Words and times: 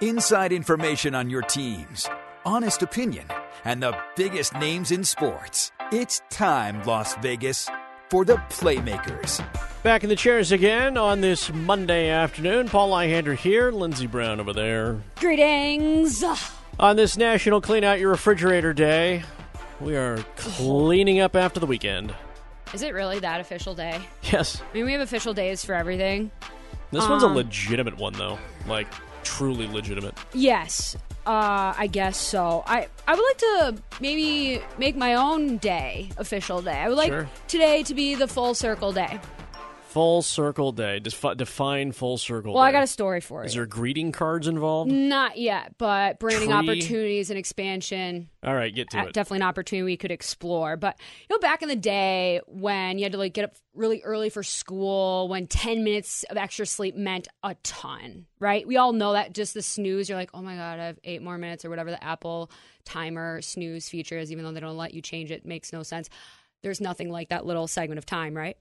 Inside 0.00 0.52
information 0.52 1.14
on 1.16 1.28
your 1.28 1.42
teams, 1.42 2.08
honest 2.44 2.82
opinion, 2.82 3.26
and 3.64 3.82
the 3.82 3.96
biggest 4.14 4.54
names 4.54 4.92
in 4.92 5.02
sports. 5.02 5.72
It's 5.90 6.22
time, 6.30 6.84
Las 6.84 7.16
Vegas, 7.16 7.68
for 8.08 8.24
the 8.24 8.36
Playmakers. 8.48 9.44
Back 9.82 10.04
in 10.04 10.08
the 10.08 10.14
chairs 10.14 10.52
again 10.52 10.96
on 10.96 11.20
this 11.20 11.52
Monday 11.52 12.10
afternoon. 12.10 12.68
Paul 12.68 12.90
Lyhander 12.90 13.34
here, 13.34 13.72
Lindsey 13.72 14.06
Brown 14.06 14.38
over 14.38 14.52
there. 14.52 15.00
Greetings. 15.16 16.22
On 16.78 16.94
this 16.94 17.16
National 17.16 17.60
Clean 17.60 17.82
Out 17.82 17.98
Your 17.98 18.10
Refrigerator 18.10 18.72
Day, 18.72 19.24
we 19.80 19.96
are 19.96 20.18
cleaning 20.36 21.18
up 21.18 21.34
after 21.34 21.58
the 21.58 21.66
weekend. 21.66 22.14
Is 22.72 22.82
it 22.82 22.94
really 22.94 23.18
that 23.18 23.40
official 23.40 23.74
day? 23.74 24.00
Yes. 24.30 24.62
I 24.62 24.74
mean, 24.74 24.84
we 24.84 24.92
have 24.92 25.00
official 25.00 25.34
days 25.34 25.64
for 25.64 25.74
everything. 25.74 26.30
This 26.92 27.06
one's 27.08 27.24
a 27.24 27.26
Um, 27.26 27.34
legitimate 27.34 27.96
one, 27.98 28.12
though. 28.12 28.38
Like, 28.66 28.86
truly 29.36 29.66
legitimate. 29.66 30.14
Yes, 30.32 30.96
uh, 31.26 31.74
I 31.76 31.86
guess 31.86 32.16
so. 32.16 32.62
I 32.66 32.88
I 33.06 33.14
would 33.14 33.22
like 33.30 33.38
to 33.38 33.82
maybe 34.00 34.62
make 34.78 34.96
my 34.96 35.14
own 35.14 35.58
day 35.58 36.10
official 36.16 36.62
day. 36.62 36.78
I 36.78 36.88
would 36.88 36.96
like 36.96 37.12
Sure. 37.12 37.28
today 37.46 37.82
to 37.84 37.94
be 37.94 38.14
the 38.14 38.26
full 38.28 38.54
circle 38.54 38.92
day. 38.92 39.20
Full 39.88 40.20
circle 40.20 40.72
day. 40.72 40.98
Defi- 40.98 41.34
define 41.34 41.92
full 41.92 42.18
circle 42.18 42.52
Well, 42.52 42.62
I 42.62 42.72
got 42.72 42.82
a 42.82 42.86
story 42.86 43.22
for 43.22 43.40
you. 43.40 43.46
Is 43.46 43.54
there 43.54 43.64
greeting 43.64 44.12
cards 44.12 44.46
involved? 44.46 44.90
Not 44.90 45.38
yet, 45.38 45.78
but 45.78 46.18
branding 46.18 46.50
Tree? 46.50 46.58
opportunities 46.58 47.30
and 47.30 47.38
expansion. 47.38 48.28
All 48.44 48.54
right, 48.54 48.74
get 48.74 48.90
to 48.90 48.98
uh, 48.98 49.04
it. 49.04 49.14
definitely 49.14 49.38
an 49.38 49.48
opportunity 49.48 49.84
we 49.84 49.96
could 49.96 50.10
explore. 50.10 50.76
But 50.76 51.00
you 51.28 51.34
know, 51.34 51.40
back 51.40 51.62
in 51.62 51.70
the 51.70 51.76
day 51.76 52.42
when 52.46 52.98
you 52.98 53.04
had 53.04 53.12
to 53.12 53.18
like 53.18 53.32
get 53.32 53.46
up 53.46 53.54
really 53.74 54.02
early 54.02 54.28
for 54.28 54.42
school, 54.42 55.26
when 55.28 55.46
ten 55.46 55.84
minutes 55.84 56.22
of 56.24 56.36
extra 56.36 56.66
sleep 56.66 56.94
meant 56.94 57.26
a 57.42 57.54
ton, 57.62 58.26
right? 58.40 58.66
We 58.66 58.76
all 58.76 58.92
know 58.92 59.14
that 59.14 59.32
just 59.32 59.54
the 59.54 59.62
snooze, 59.62 60.10
you're 60.10 60.18
like, 60.18 60.30
oh 60.34 60.42
my 60.42 60.54
god, 60.54 60.78
I 60.78 60.84
have 60.84 60.98
eight 61.02 61.22
more 61.22 61.38
minutes 61.38 61.64
or 61.64 61.70
whatever 61.70 61.90
the 61.90 62.04
Apple 62.04 62.50
timer 62.84 63.40
snooze 63.40 63.88
feature 63.88 64.18
is, 64.18 64.30
even 64.30 64.44
though 64.44 64.52
they 64.52 64.60
don't 64.60 64.76
let 64.76 64.92
you 64.92 65.00
change 65.00 65.30
it, 65.30 65.46
makes 65.46 65.72
no 65.72 65.82
sense. 65.82 66.10
There's 66.62 66.80
nothing 66.80 67.10
like 67.10 67.30
that 67.30 67.46
little 67.46 67.66
segment 67.66 67.98
of 67.98 68.04
time, 68.04 68.36
right? 68.36 68.56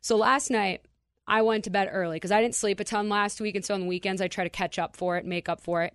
So 0.00 0.16
last 0.16 0.50
night. 0.50 0.82
I 1.30 1.42
went 1.42 1.64
to 1.64 1.70
bed 1.70 1.90
early 1.92 2.16
because 2.16 2.32
I 2.32 2.40
didn't 2.40 2.54
sleep 2.54 2.80
a 2.80 2.84
ton 2.84 3.10
last 3.10 3.38
week, 3.38 3.54
and 3.54 3.62
so 3.62 3.74
on 3.74 3.80
the 3.80 3.86
weekends 3.86 4.22
I 4.22 4.28
try 4.28 4.44
to 4.44 4.50
catch 4.50 4.78
up 4.78 4.96
for 4.96 5.18
it, 5.18 5.26
make 5.26 5.48
up 5.48 5.60
for 5.60 5.82
it. 5.82 5.92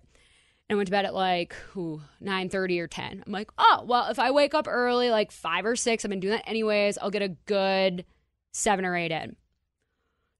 And 0.68 0.76
I 0.76 0.78
went 0.78 0.86
to 0.86 0.92
bed 0.92 1.04
at 1.04 1.12
like 1.12 1.56
ooh, 1.76 2.00
9.30 2.22 2.80
or 2.80 2.86
10 2.86 3.24
i'm 3.26 3.32
like 3.32 3.50
oh 3.58 3.84
well 3.86 4.08
if 4.08 4.18
i 4.18 4.30
wake 4.30 4.54
up 4.54 4.66
early 4.66 5.10
like 5.10 5.30
5 5.30 5.66
or 5.66 5.76
6 5.76 6.04
i've 6.04 6.08
been 6.08 6.20
doing 6.20 6.32
that 6.32 6.48
anyways 6.48 6.96
i'll 6.96 7.10
get 7.10 7.20
a 7.20 7.28
good 7.28 8.06
7 8.52 8.84
or 8.84 8.96
8 8.96 9.10
in. 9.10 9.36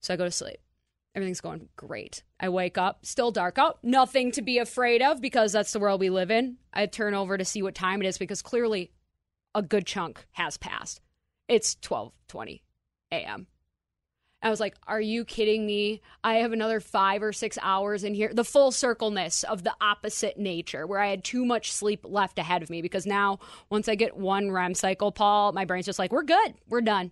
So 0.01 0.15
i 0.15 0.17
go 0.17 0.25
to 0.25 0.31
sleep. 0.31 0.59
Everything's 1.15 1.41
going 1.41 1.69
great. 1.77 2.23
I 2.41 2.49
wake 2.49 2.79
up 2.79 3.05
still 3.05 3.33
dark 3.33 3.59
out 3.59 3.83
nothing 3.83 4.31
to 4.33 4.43
be 4.43 4.59
afraid 4.59 5.03
of 5.03 5.21
because 5.21 5.53
that's 5.53 5.73
the 5.73 5.81
world 5.81 6.01
we 6.01 6.11
live 6.11 6.31
in. 6.31 6.57
I 6.73 6.87
turn 6.87 7.15
over 7.15 7.37
to 7.37 7.45
see 7.45 7.63
what 7.63 7.75
time 7.75 8.01
it 8.01 8.07
is 8.07 8.17
because 8.17 8.41
clearly 8.41 8.93
a 9.55 9.63
good 9.63 9.87
chunk 9.87 10.25
has 10.33 10.57
passed. 10.57 11.01
It's 11.49 11.75
12.20 11.77 12.61
a.m 13.13 13.49
I 14.45 14.51
was 14.51 14.61
like, 14.61 14.77
Are 14.87 15.01
you 15.01 15.25
kidding 15.25 15.67
me? 15.67 16.03
I 16.23 16.35
have 16.37 16.53
another 16.53 16.79
five 16.79 17.23
or 17.23 17.33
six 17.33 17.59
hours 17.63 18.05
in 18.05 18.15
here. 18.15 18.31
The 18.33 18.45
full 18.45 18.71
circleness 18.71 19.43
of 19.43 19.65
the 19.65 19.75
opposite 19.81 20.39
nature, 20.39 20.87
where 20.87 21.01
I 21.01 21.09
had 21.09 21.25
too 21.25 21.47
much 21.47 21.73
sleep 21.73 22.05
left 22.05 22.39
ahead 22.39 22.63
of 22.63 22.69
me. 22.69 22.83
Because 22.83 23.07
now, 23.07 23.39
once 23.71 23.89
I 23.89 23.95
get 23.95 24.17
one 24.17 24.51
REM 24.53 24.75
cycle, 24.75 25.11
Paul, 25.11 25.53
my 25.53 25.65
brain's 25.65 25.87
just 25.87 25.99
like, 25.99 26.13
We're 26.13 26.23
good. 26.23 26.55
We're 26.69 26.83
done. 26.83 27.11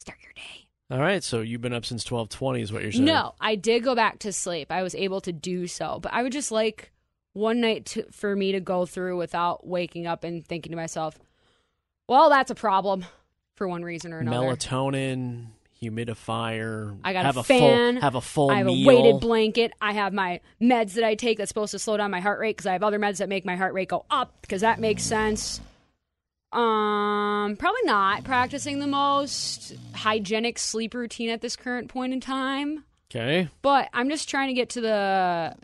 Start 0.00 0.18
your 0.22 0.34
day. 0.34 0.68
All 0.90 1.00
right, 1.00 1.24
so 1.24 1.40
you've 1.40 1.62
been 1.62 1.72
up 1.72 1.86
since 1.86 2.04
1220 2.04 2.60
is 2.60 2.70
what 2.70 2.82
you're 2.82 2.92
saying. 2.92 3.06
No, 3.06 3.34
I 3.40 3.54
did 3.54 3.82
go 3.82 3.94
back 3.94 4.18
to 4.20 4.32
sleep. 4.32 4.70
I 4.70 4.82
was 4.82 4.94
able 4.94 5.22
to 5.22 5.32
do 5.32 5.66
so. 5.66 6.00
But 6.02 6.12
I 6.12 6.22
would 6.22 6.32
just 6.32 6.52
like 6.52 6.92
one 7.32 7.62
night 7.62 7.86
to, 7.86 8.04
for 8.12 8.36
me 8.36 8.52
to 8.52 8.60
go 8.60 8.84
through 8.84 9.16
without 9.16 9.66
waking 9.66 10.06
up 10.06 10.22
and 10.22 10.46
thinking 10.46 10.72
to 10.72 10.76
myself, 10.76 11.18
Well, 12.08 12.28
that's 12.28 12.50
a 12.50 12.54
problem 12.54 13.06
for 13.54 13.66
one 13.66 13.82
reason 13.82 14.12
or 14.12 14.18
another. 14.18 14.48
Melatonin, 14.48 15.46
humidifier. 15.82 16.96
I 17.02 17.12
got 17.12 17.24
have 17.24 17.36
a, 17.36 17.42
full 17.42 17.58
fan. 17.58 17.96
have 17.96 18.14
a 18.14 18.20
full 18.20 18.50
I 18.50 18.58
have 18.58 18.66
meal. 18.66 18.88
a 18.88 18.94
weighted 18.94 19.20
blanket. 19.20 19.72
I 19.80 19.92
have 19.92 20.12
my 20.12 20.40
meds 20.60 20.94
that 20.94 21.04
I 21.04 21.14
take 21.14 21.38
that's 21.38 21.48
supposed 21.48 21.72
to 21.72 21.78
slow 21.78 21.96
down 21.96 22.10
my 22.10 22.20
heart 22.20 22.38
rate 22.40 22.56
because 22.56 22.66
I 22.66 22.72
have 22.72 22.82
other 22.82 22.98
meds 22.98 23.18
that 23.18 23.28
make 23.28 23.44
my 23.44 23.56
heart 23.56 23.74
rate 23.74 23.88
go 23.88 24.04
up 24.10 24.32
because 24.42 24.60
that 24.60 24.78
makes 24.78 25.02
sense. 25.02 25.60
Um, 26.52 27.56
probably 27.58 27.80
not 27.84 28.24
practicing 28.24 28.78
the 28.78 28.86
most 28.86 29.74
hygienic 29.94 30.58
sleep 30.58 30.92
routine 30.94 31.30
at 31.30 31.40
this 31.40 31.56
current 31.56 31.88
point 31.88 32.12
in 32.12 32.20
time. 32.20 32.84
Okay. 33.10 33.48
But 33.60 33.88
I'm 33.92 34.08
just 34.08 34.28
trying 34.28 34.48
to 34.48 34.54
get 34.54 34.70
to 34.70 34.80
the 34.80 35.54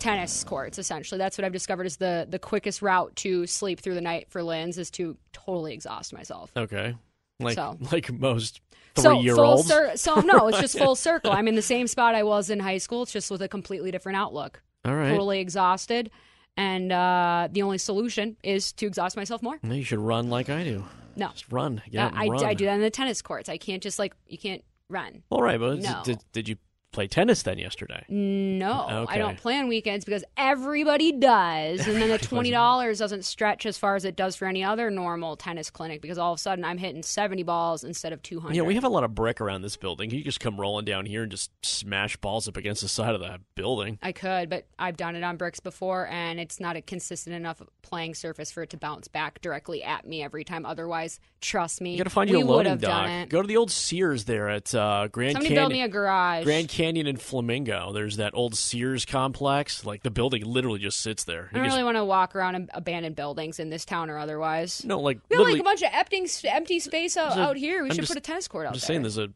tennis 0.00 0.44
courts. 0.44 0.78
Essentially, 0.78 1.18
that's 1.18 1.38
what 1.38 1.44
I've 1.46 1.52
discovered 1.52 1.86
is 1.86 1.96
the 1.96 2.26
the 2.28 2.38
quickest 2.38 2.82
route 2.82 3.14
to 3.16 3.46
sleep 3.46 3.80
through 3.80 3.94
the 3.94 4.02
night 4.02 4.26
for 4.30 4.42
Lynn's 4.42 4.76
is 4.76 4.90
to 4.92 5.16
totally 5.32 5.72
exhaust 5.72 6.12
myself. 6.12 6.50
Okay. 6.56 6.94
Like 7.40 7.54
So- 7.56 7.76
like 7.92 8.12
most 8.12 8.60
So 8.96 9.02
three 9.02 9.18
year 9.20 9.34
full 9.34 9.44
olds. 9.44 9.68
cir- 9.68 9.96
so 9.96 10.20
no, 10.20 10.48
it's 10.48 10.60
just 10.60 10.78
full 10.78 10.94
circle. 11.08 11.32
I'm 11.32 11.48
in 11.48 11.54
the 11.54 11.62
same 11.62 11.86
spot 11.86 12.14
I 12.14 12.22
was 12.22 12.50
in 12.50 12.60
high 12.60 12.78
school. 12.78 13.02
It's 13.02 13.12
just 13.12 13.30
with 13.30 13.42
a 13.42 13.48
completely 13.48 13.90
different 13.90 14.16
outlook. 14.18 14.62
All 14.84 14.94
right. 14.94 15.10
Totally 15.10 15.40
exhausted, 15.40 16.10
and 16.56 16.90
uh, 16.92 17.48
the 17.52 17.62
only 17.62 17.78
solution 17.78 18.36
is 18.42 18.72
to 18.74 18.86
exhaust 18.86 19.16
myself 19.16 19.42
more. 19.42 19.58
No, 19.62 19.74
you 19.74 19.84
should 19.84 19.98
run 19.98 20.30
like 20.30 20.48
I 20.48 20.64
do. 20.64 20.84
No, 21.16 21.28
Just 21.32 21.50
run. 21.52 21.82
Yeah, 21.90 22.10
I, 22.14 22.28
run. 22.28 22.44
I 22.44 22.54
do 22.54 22.64
that 22.66 22.74
in 22.74 22.80
the 22.80 22.88
tennis 22.90 23.20
courts. 23.20 23.48
I 23.48 23.58
can't 23.58 23.82
just 23.82 23.98
like 23.98 24.14
you 24.26 24.38
can't 24.38 24.62
run. 24.88 25.22
All 25.28 25.42
right, 25.42 25.58
but 25.60 25.80
No. 25.80 26.00
did, 26.04 26.18
did 26.32 26.48
you 26.48 26.56
play 26.92 27.06
tennis 27.06 27.42
then 27.42 27.58
yesterday? 27.58 28.04
No, 28.08 28.86
Okay. 28.90 29.14
I 29.14 29.18
don't 29.18 29.36
plan 29.38 29.68
weekends 29.68 30.04
because 30.04 30.24
everybody 30.36 31.12
does, 31.12 31.86
and 31.86 31.96
then 32.00 32.08
the 32.10 32.18
twenty 32.18 32.50
dollars 32.50 32.98
doesn't 32.98 33.24
stretch 33.24 33.66
as 33.66 33.78
far 33.78 33.96
as 33.96 34.04
it 34.04 34.16
does 34.16 34.36
for 34.36 34.46
any 34.46 34.64
other 34.64 34.90
normal 34.90 35.36
tennis 35.36 35.70
clinic 35.70 36.00
because 36.02 36.18
all 36.18 36.32
of 36.32 36.38
a 36.38 36.40
sudden 36.40 36.64
I'm 36.64 36.78
hitting 36.78 37.02
seventy 37.02 37.42
balls 37.42 37.84
instead 37.84 38.12
of 38.12 38.22
two 38.22 38.40
hundred. 38.40 38.56
Yeah, 38.56 38.62
we 38.62 38.74
have 38.74 38.84
a 38.84 38.88
lot 38.88 39.04
of 39.04 39.14
brick 39.14 39.40
around 39.40 39.62
this 39.62 39.76
building. 39.76 40.10
You 40.10 40.22
just 40.24 40.40
come 40.40 40.60
rolling 40.60 40.84
down 40.84 41.06
here 41.06 41.22
and 41.22 41.30
just 41.30 41.50
smash 41.64 42.16
balls 42.16 42.48
up 42.48 42.56
against 42.56 42.82
the 42.82 42.88
side 42.88 43.14
of 43.14 43.20
that 43.20 43.40
building. 43.54 43.98
I 44.02 44.12
could, 44.12 44.50
but 44.50 44.66
I've 44.78 44.96
done 44.96 45.14
it 45.16 45.22
on 45.22 45.36
bricks 45.36 45.60
before, 45.60 46.06
and 46.08 46.40
it's 46.40 46.58
not 46.60 46.76
a 46.76 46.82
consistent 46.82 47.36
enough 47.36 47.62
playing 47.82 48.14
surface 48.14 48.50
for 48.50 48.62
it 48.62 48.70
to 48.70 48.76
bounce 48.76 49.08
back 49.08 49.40
directly 49.40 49.82
at 49.82 50.06
me 50.06 50.22
every 50.22 50.44
time. 50.44 50.64
Otherwise, 50.66 51.20
trust 51.40 51.80
me, 51.80 51.92
You 51.92 51.98
got 51.98 52.04
to 52.04 52.10
find 52.10 52.30
you 52.30 52.36
a 52.36 52.38
would 52.40 52.46
loading 52.48 52.70
have 52.70 52.80
dock. 52.80 53.06
done 53.06 53.10
it. 53.10 53.28
Go 53.28 53.42
to 53.42 53.48
the 53.48 53.56
old 53.56 53.70
Sears 53.70 54.24
there 54.24 54.48
at 54.48 54.74
uh, 54.74 55.08
Grand 55.08 55.32
Somebody 55.32 55.48
Canyon. 55.54 55.62
build 55.62 55.72
me 55.72 55.82
a 55.82 55.88
garage. 55.88 56.44
Grand 56.44 56.68
Canyon 56.68 56.79
and 56.80 57.20
Flamingo. 57.20 57.92
There's 57.92 58.16
that 58.16 58.32
old 58.34 58.54
Sears 58.54 59.04
complex. 59.04 59.84
Like 59.84 60.02
the 60.02 60.10
building 60.10 60.44
literally 60.44 60.78
just 60.78 61.00
sits 61.00 61.24
there. 61.24 61.42
I 61.52 61.56
You 61.56 61.62
don't 61.62 61.64
just- 61.64 61.74
really 61.74 61.84
want 61.84 61.96
to 61.96 62.04
walk 62.04 62.34
around 62.34 62.54
ab- 62.56 62.70
abandoned 62.74 63.16
buildings 63.16 63.58
in 63.60 63.70
this 63.70 63.84
town 63.84 64.08
or 64.10 64.18
otherwise. 64.18 64.84
no, 64.84 65.00
like 65.00 65.18
We 65.28 65.36
have 65.36 65.46
like 65.46 65.60
a 65.60 65.62
bunch 65.62 65.82
of 65.82 65.90
empty, 65.92 66.26
empty 66.44 66.80
space 66.80 67.16
out, 67.16 67.36
a- 67.36 67.40
out 67.40 67.56
here. 67.56 67.82
We 67.82 67.90
I'm 67.90 67.94
should 67.94 68.02
just- 68.02 68.12
put 68.12 68.18
a 68.18 68.20
tennis 68.20 68.48
court 68.48 68.66
out 68.66 68.70
I'm 68.70 68.74
just 68.74 68.86
there. 68.86 68.94
saying, 68.94 69.02
there's 69.02 69.18
a 69.18 69.28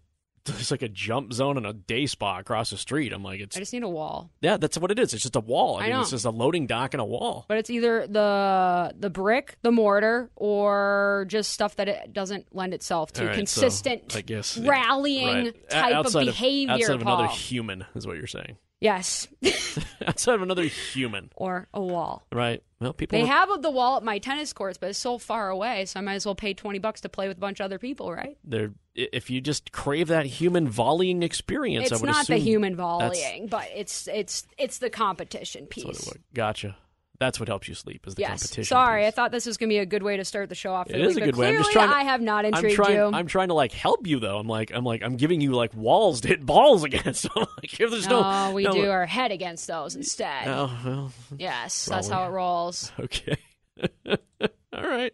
there's 0.45 0.71
like 0.71 0.83
a 0.83 0.89
jump 0.89 1.33
zone 1.33 1.57
and 1.57 1.67
a 1.67 1.73
day 1.73 2.07
spa 2.07 2.39
across 2.39 2.71
the 2.71 2.77
street. 2.77 3.13
I'm 3.13 3.23
like, 3.23 3.41
it's 3.41 3.57
I 3.57 3.61
just 3.61 3.73
need 3.73 3.83
a 3.83 3.89
wall. 3.89 4.31
yeah, 4.41 4.57
that's 4.57 4.77
what 4.77 4.91
it 4.91 4.99
is. 4.99 5.15
It's 5.15 5.23
just 5.23 5.37
a 5.37 5.41
wall. 5.41 5.77
I, 5.77 5.81
I 5.81 5.83
mean, 5.85 5.93
know. 5.93 6.01
it's 6.03 6.11
just 6.11 6.25
a 6.25 6.31
loading 6.31 6.67
dock 6.67 6.95
and 6.95 7.01
a 7.01 7.05
wall. 7.05 7.47
But 7.49 7.59
it's 7.59 7.71
either 7.71 8.07
the 8.07 8.95
the 8.99 9.11
brick, 9.11 9.57
the 9.63 9.73
mortar, 9.73 10.31
or 10.37 11.25
just 11.29 11.53
stuff 11.53 11.77
that 11.77 11.89
it 11.89 12.13
doesn't 12.13 12.55
lend 12.55 12.75
itself 12.75 13.13
to 13.15 13.25
right, 13.25 13.33
so 13.33 13.37
consistent 13.37 14.15
I 14.15 14.21
guess 14.21 14.59
rallying 14.59 15.47
right. 15.47 15.71
Type 15.71 15.93
of 15.93 16.07
outside 16.07 16.27
behavior. 16.27 16.75
outside 16.75 16.95
of 16.97 17.03
another 17.03 17.27
human 17.29 17.87
is 17.95 18.07
what 18.07 18.17
you're 18.17 18.27
saying. 18.27 18.57
Yes, 18.81 19.29
outside 20.07 20.35
of 20.35 20.43
another 20.43 20.65
human, 20.65 21.31
or 21.37 21.69
a 21.73 21.81
wall. 21.81 22.27
right? 22.33 22.63
Well, 22.81 22.93
people 22.93 23.19
They 23.19 23.23
are- 23.25 23.27
have 23.29 23.63
the 23.63 23.71
wall 23.71 23.97
at 23.97 24.03
my 24.03 24.19
tennis 24.19 24.53
courts, 24.53 24.77
but 24.77 24.91
it's 24.91 24.99
so 24.99 25.17
far 25.17 25.49
away, 25.49 25.87
so 25.87 26.01
I 26.01 26.03
might 26.03 26.15
as 26.15 26.27
well 26.27 26.35
pay 26.35 26.53
twenty 26.55 26.79
bucks 26.79 27.01
to 27.03 27.09
play 27.09 27.29
with 27.29 27.39
a 27.39 27.41
bunch 27.41 27.61
of 27.61 27.65
other 27.65 27.79
people, 27.79 28.13
right? 28.13 28.37
they're 28.45 28.73
if 28.95 29.29
you 29.31 29.41
just 29.41 29.73
crave 29.73 30.09
that 30.09 30.25
human 30.27 30.69
volleying 30.69 31.23
experience, 31.25 31.91
I 31.91 31.95
It's 31.97 32.05
not 32.05 32.27
the 32.27 32.35
assume 32.35 32.45
human 32.47 32.77
that's- 32.77 33.17
volleying, 33.19 33.47
but 33.49 33.69
it's 33.75 34.07
it's 34.09 34.47
it's 34.59 34.79
the 34.79 34.91
competition 34.91 35.63
that's 35.71 35.83
piece. 35.83 36.13
Gotcha. 36.35 36.77
That's 37.21 37.39
what 37.39 37.49
helps 37.49 37.69
you 37.69 37.75
sleep 37.75 38.07
is 38.09 38.17
the 38.17 38.23
Yes. 38.23 38.43
competition. 38.43 38.65
Sorry, 38.65 39.07
I 39.07 39.13
thought 39.13 39.31
this 39.31 39.47
was 39.47 39.57
going 39.57 39.69
to 39.69 39.73
be 39.73 39.79
a 39.79 39.87
good 39.87 40.03
way 40.03 40.17
to 40.17 40.25
start 40.25 40.49
the 40.49 40.57
show 40.57 40.73
off. 40.75 40.89
For 40.89 40.95
It 40.95 40.99
the 40.99 41.05
is 41.05 41.15
week, 41.15 41.23
a 41.23 41.27
good 41.27 41.37
way. 41.37 41.49
I'm 41.51 41.57
just 41.59 41.71
trying 41.71 41.89
to, 41.89 41.95
I 41.95 42.03
have 42.03 42.21
not 42.21 42.45
I'm 42.45 42.55
intrigued 42.55 42.75
trying, 42.75 42.95
you. 42.97 43.11
I'm 43.13 43.27
trying 43.29 43.49
to 43.49 43.55
like 43.55 43.71
help 43.73 44.07
you 44.07 44.19
though. 44.19 44.37
I'm 44.39 44.49
like 44.49 44.73
I'm 44.75 44.85
like 44.85 45.03
I'm 45.05 45.17
giving 45.17 45.41
you 45.41 45.53
like 45.53 45.73
walls 45.75 46.21
to 46.23 46.29
hit 46.29 46.45
balls 46.45 46.83
against. 46.83 47.27
I'm 47.37 47.47
like 47.63 47.81
if 47.81 47.91
there's 47.91 48.09
no, 48.09 48.21
no, 48.49 48.53
we 48.55 48.65
no- 48.65 48.73
do 48.73 48.91
our 48.91 49.07
head 49.07 49.31
against 49.31 49.69
those 49.69 49.95
instead. 49.95 50.49
Oh 50.49 50.77
well, 50.85 51.13
Yes, 51.39 51.87
that's 51.87 52.09
how 52.09 52.27
it 52.27 52.31
rolls. 52.31 52.91
okay. 53.01 53.37
All 54.09 54.83
right, 54.83 55.13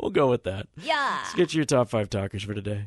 we'll 0.00 0.10
go 0.12 0.30
with 0.30 0.44
that. 0.44 0.68
Yeah. 0.80 1.18
Let's 1.22 1.34
get 1.34 1.54
you 1.54 1.58
your 1.58 1.64
top 1.66 1.88
five 1.88 2.08
talkers 2.08 2.44
for 2.44 2.54
today. 2.54 2.86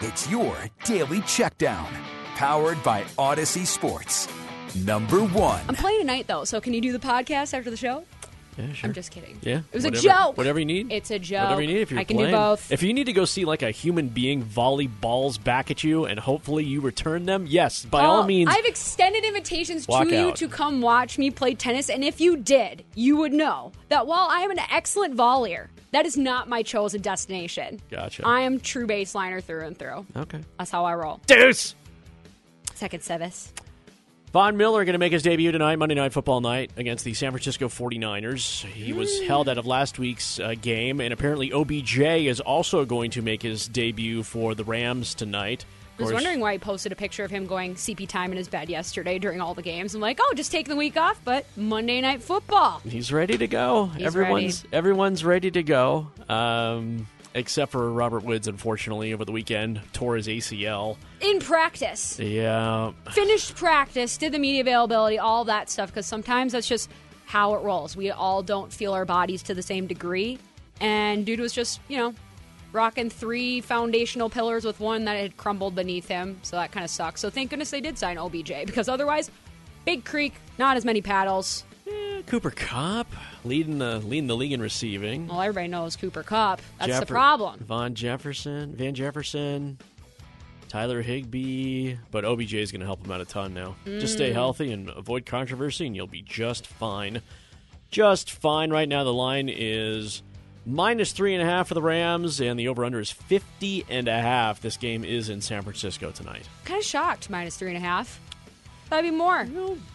It's 0.00 0.28
your 0.28 0.56
daily 0.84 1.20
checkdown, 1.20 1.86
powered 2.34 2.82
by 2.82 3.02
Audacy 3.16 3.64
Sports. 3.66 4.26
Number 4.76 5.20
one. 5.24 5.60
I'm 5.68 5.74
playing 5.74 6.00
tonight 6.00 6.26
though, 6.26 6.44
so 6.44 6.60
can 6.60 6.72
you 6.74 6.80
do 6.80 6.92
the 6.92 6.98
podcast 6.98 7.54
after 7.54 7.70
the 7.70 7.76
show? 7.76 8.04
Yeah, 8.58 8.72
sure. 8.72 8.88
I'm 8.88 8.94
just 8.94 9.10
kidding. 9.10 9.38
Yeah, 9.42 9.58
It 9.58 9.74
was 9.74 9.84
whatever- 9.84 9.98
a 10.06 10.10
joke. 10.10 10.36
Whatever 10.36 10.58
you 10.58 10.64
need. 10.66 10.92
It's 10.92 11.10
a 11.10 11.18
joke. 11.18 11.44
Whatever 11.44 11.62
you 11.62 11.68
need. 11.68 11.80
If 11.80 11.90
you're 11.92 12.00
I 12.00 12.04
can 12.04 12.16
playing. 12.16 12.32
do 12.32 12.36
both. 12.36 12.70
If 12.70 12.82
you 12.82 12.92
need 12.92 13.04
to 13.04 13.12
go 13.12 13.24
see 13.24 13.44
like 13.44 13.62
a 13.62 13.70
human 13.70 14.08
being 14.08 14.42
volley 14.42 14.86
balls 14.88 15.38
back 15.38 15.70
at 15.70 15.82
you, 15.82 16.04
and 16.04 16.18
hopefully 16.20 16.64
you 16.64 16.80
return 16.80 17.24
them, 17.26 17.46
yes, 17.48 17.84
by 17.84 18.02
all 18.02 18.22
Oh, 18.22 18.26
means. 18.26 18.50
I've 18.52 18.66
extended 18.66 19.24
invitations 19.24 19.86
to 19.86 20.04
you 20.06 20.32
to 20.32 20.48
come 20.48 20.82
watch 20.82 21.16
me 21.16 21.30
play 21.30 21.54
tennis, 21.54 21.88
and 21.88 22.04
if 22.04 22.20
you 22.20 22.36
did, 22.36 22.84
you 22.94 23.16
would 23.18 23.32
know 23.32 23.72
that 23.88 24.06
while 24.06 24.28
I 24.28 24.40
am 24.40 24.50
an 24.50 24.60
excellent 24.70 25.16
volleyer, 25.16 25.68
that 25.92 26.04
is 26.04 26.18
not 26.18 26.48
my 26.48 26.62
chosen 26.62 27.00
destination. 27.00 27.80
Gotcha. 27.90 28.26
I 28.26 28.40
am 28.40 28.60
true 28.60 28.86
baseliner 28.86 29.42
through 29.42 29.66
and 29.68 29.78
through. 29.78 30.04
okay. 30.16 30.40
That's 30.58 30.70
how 30.70 30.84
I 30.84 30.94
roll. 30.94 31.20
Deuce. 31.26 31.74
Second 32.74 33.02
service. 33.02 33.52
Von 34.32 34.56
Miller 34.56 34.84
going 34.84 34.92
to 34.92 34.98
make 34.98 35.12
his 35.12 35.24
debut 35.24 35.50
tonight, 35.50 35.76
Monday 35.76 35.96
Night 35.96 36.12
Football 36.12 36.40
night, 36.40 36.70
against 36.76 37.04
the 37.04 37.14
San 37.14 37.32
Francisco 37.32 37.66
49ers. 37.66 38.64
He 38.64 38.92
was 38.92 39.20
held 39.22 39.48
out 39.48 39.58
of 39.58 39.66
last 39.66 39.98
week's 39.98 40.38
uh, 40.38 40.54
game, 40.60 41.00
and 41.00 41.12
apparently 41.12 41.52
OBJ 41.52 41.98
is 41.98 42.40
also 42.40 42.84
going 42.84 43.10
to 43.10 43.22
make 43.22 43.42
his 43.42 43.66
debut 43.66 44.22
for 44.22 44.54
the 44.54 44.62
Rams 44.62 45.16
tonight. 45.16 45.64
I 45.98 46.04
was 46.04 46.12
wondering 46.12 46.38
why 46.38 46.52
he 46.52 46.58
posted 46.58 46.92
a 46.92 46.96
picture 46.96 47.24
of 47.24 47.30
him 47.32 47.46
going 47.46 47.74
CP 47.74 48.08
time 48.08 48.30
in 48.30 48.38
his 48.38 48.46
bed 48.48 48.70
yesterday 48.70 49.18
during 49.18 49.40
all 49.40 49.52
the 49.52 49.62
games. 49.62 49.96
I'm 49.96 50.00
like, 50.00 50.18
oh, 50.22 50.32
just 50.36 50.52
taking 50.52 50.70
the 50.70 50.76
week 50.76 50.96
off, 50.96 51.20
but 51.24 51.44
Monday 51.56 52.00
night 52.00 52.22
football. 52.22 52.80
He's 52.84 53.12
ready 53.12 53.36
to 53.36 53.48
go. 53.48 53.86
He's 53.86 54.06
everyone's 54.06 54.64
everyone's 54.72 55.24
ready 55.24 55.50
to 55.50 55.62
go, 55.64 56.06
um, 56.28 57.06
except 57.34 57.72
for 57.72 57.92
Robert 57.92 58.24
Woods. 58.24 58.48
Unfortunately, 58.48 59.12
over 59.12 59.24
the 59.24 59.32
weekend 59.32 59.80
tore 59.92 60.16
his 60.16 60.28
ACL. 60.28 60.96
In 61.20 61.40
practice. 61.40 62.18
Yeah, 62.18 62.92
finished 63.12 63.56
practice, 63.56 64.16
did 64.16 64.32
the 64.32 64.38
media 64.38 64.62
availability, 64.62 65.18
all 65.18 65.44
that 65.44 65.70
stuff, 65.70 65.90
because 65.90 66.06
sometimes 66.06 66.52
that's 66.52 66.68
just 66.68 66.90
how 67.26 67.54
it 67.54 67.62
rolls. 67.62 67.96
We 67.96 68.10
all 68.10 68.42
don't 68.42 68.72
feel 68.72 68.92
our 68.92 69.04
bodies 69.04 69.42
to 69.44 69.54
the 69.54 69.62
same 69.62 69.86
degree. 69.86 70.38
And 70.80 71.24
dude 71.24 71.40
was 71.40 71.52
just, 71.52 71.80
you 71.88 71.96
know, 71.98 72.14
rocking 72.72 73.10
three 73.10 73.60
foundational 73.60 74.30
pillars 74.30 74.64
with 74.64 74.80
one 74.80 75.04
that 75.04 75.16
had 75.16 75.36
crumbled 75.36 75.74
beneath 75.74 76.08
him. 76.08 76.38
So 76.42 76.56
that 76.56 76.72
kind 76.72 76.84
of 76.84 76.90
sucks. 76.90 77.20
So 77.20 77.30
thank 77.30 77.50
goodness 77.50 77.70
they 77.70 77.80
did 77.80 77.98
sign 77.98 78.18
OBJ, 78.18 78.66
because 78.66 78.88
otherwise, 78.88 79.30
Big 79.84 80.04
Creek, 80.04 80.34
not 80.58 80.76
as 80.76 80.84
many 80.84 81.00
paddles. 81.00 81.64
Eh, 81.90 82.22
Cooper 82.26 82.50
Kupp 82.50 83.06
leading 83.44 83.78
the 83.78 83.98
leading 83.98 84.26
the 84.26 84.36
league 84.36 84.52
in 84.52 84.60
receiving. 84.62 85.26
Well, 85.28 85.40
everybody 85.40 85.68
knows 85.68 85.96
Cooper 85.96 86.22
Kupp. 86.22 86.60
That's 86.78 87.00
the 87.00 87.06
problem. 87.06 87.60
Von 87.60 87.94
Jefferson, 87.94 88.74
Van 88.76 88.94
Jefferson, 88.94 89.78
Tyler 90.68 91.02
Higbee, 91.02 91.96
but 92.10 92.24
OBJ 92.24 92.54
is 92.54 92.70
going 92.72 92.80
to 92.80 92.86
help 92.86 93.04
him 93.04 93.10
out 93.10 93.20
a 93.20 93.24
ton 93.24 93.54
now. 93.54 93.74
Just 93.84 94.14
Mm. 94.14 94.16
stay 94.16 94.32
healthy 94.32 94.72
and 94.72 94.88
avoid 94.90 95.26
controversy, 95.26 95.86
and 95.86 95.96
you'll 95.96 96.06
be 96.06 96.22
just 96.22 96.66
fine. 96.66 97.22
Just 97.90 98.30
fine. 98.30 98.70
Right 98.70 98.88
now, 98.88 99.02
the 99.02 99.12
line 99.12 99.48
is 99.48 100.22
minus 100.64 101.10
three 101.12 101.34
and 101.34 101.42
a 101.42 101.46
half 101.46 101.66
for 101.68 101.74
the 101.74 101.82
Rams, 101.82 102.40
and 102.40 102.56
the 102.60 102.68
over/under 102.68 103.00
is 103.00 103.10
fifty 103.10 103.84
and 103.88 104.06
a 104.06 104.20
half. 104.20 104.60
This 104.60 104.76
game 104.76 105.04
is 105.04 105.28
in 105.28 105.40
San 105.40 105.62
Francisco 105.62 106.12
tonight. 106.12 106.46
Kind 106.64 106.78
of 106.80 106.86
shocked, 106.86 107.28
minus 107.30 107.56
three 107.56 107.68
and 107.74 107.76
a 107.76 107.80
half. 107.80 108.20
That'd 108.90 109.10
be 109.10 109.16
more. 109.16 109.46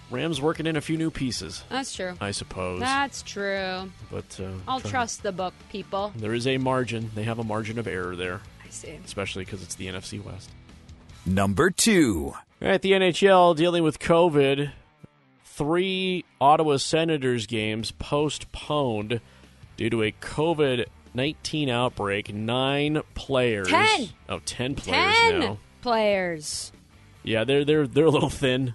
Rams 0.09 0.42
working 0.42 0.65
in 0.68 0.75
a 0.77 0.81
few 0.81 0.97
new 0.97 1.12
pieces, 1.12 1.63
That's 1.69 1.94
true. 1.94 2.13
I 2.21 2.31
suppose. 2.31 2.80
That's 2.80 3.21
true. 3.21 3.92
but 4.09 4.39
uh, 4.42 4.50
I'll 4.68 4.80
try- 4.80 4.89
trust 4.92 5.24
the 5.24 5.31
book, 5.31 5.53
people. 5.69 6.13
There 6.15 6.33
is 6.33 6.47
a 6.47 6.57
margin. 6.57 7.12
They 7.13 7.24
have 7.24 7.38
a 7.39 7.44
margin 7.44 7.77
of 7.77 7.88
error 7.88 8.15
there, 8.15 8.39
I 8.65 8.69
see. 8.69 8.97
especially 9.06 9.44
because 9.45 9.62
it's 9.63 9.75
the 9.75 9.88
NFC 9.88 10.24
West. 10.24 10.50
Number 11.25 11.69
two. 11.71 12.33
All 12.62 12.68
right, 12.69 12.81
the 12.81 12.92
NHL 12.94 13.56
dealing 13.56 13.83
with 13.83 14.00
COVID. 14.00 14.71
Three 15.44 16.24
Ottawa 16.39 16.77
Senators 16.77 17.45
games 17.48 17.91
postponed 17.91 19.21
due 19.77 19.89
to 19.89 20.03
a 20.03 20.12
COVID 20.12 20.86
19 21.13 21.69
outbreak. 21.69 22.33
Nine 22.33 23.01
players. 23.13 23.68
Ten. 23.69 24.09
Oh, 24.30 24.39
10 24.45 24.75
players 24.75 25.15
Ten 25.15 25.39
now. 25.39 25.57
players. 25.81 26.71
Yeah, 27.24 27.44
they're 27.45 27.63
they're 27.65 27.88
they're 27.88 28.06
a 28.06 28.09
little 28.12 28.30
thin. 28.30 28.74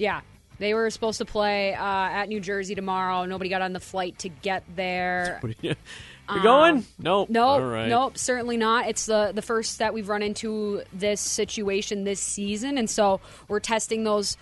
Yeah. 0.00 0.22
They 0.58 0.74
were 0.74 0.90
supposed 0.90 1.18
to 1.18 1.24
play 1.24 1.72
uh, 1.74 1.82
at 1.82 2.28
New 2.28 2.40
Jersey 2.40 2.74
tomorrow. 2.74 3.24
Nobody 3.24 3.48
got 3.48 3.62
on 3.62 3.72
the 3.72 3.80
flight 3.80 4.18
to 4.20 4.28
get 4.28 4.64
there. 4.74 5.40
You, 6.32 6.36
you 6.36 6.42
going? 6.44 6.84
Nope. 6.96 7.28
Nope, 7.28 7.48
All 7.48 7.60
right. 7.60 7.88
nope, 7.88 8.16
certainly 8.16 8.56
not. 8.56 8.86
It's 8.86 9.06
the 9.06 9.32
the 9.34 9.42
first 9.42 9.80
that 9.80 9.92
we've 9.92 10.08
run 10.08 10.22
into 10.22 10.82
this 10.92 11.20
situation 11.20 12.04
this 12.04 12.20
season, 12.20 12.78
and 12.78 12.88
so 12.88 13.20
we're 13.48 13.58
testing 13.58 14.04
those 14.04 14.36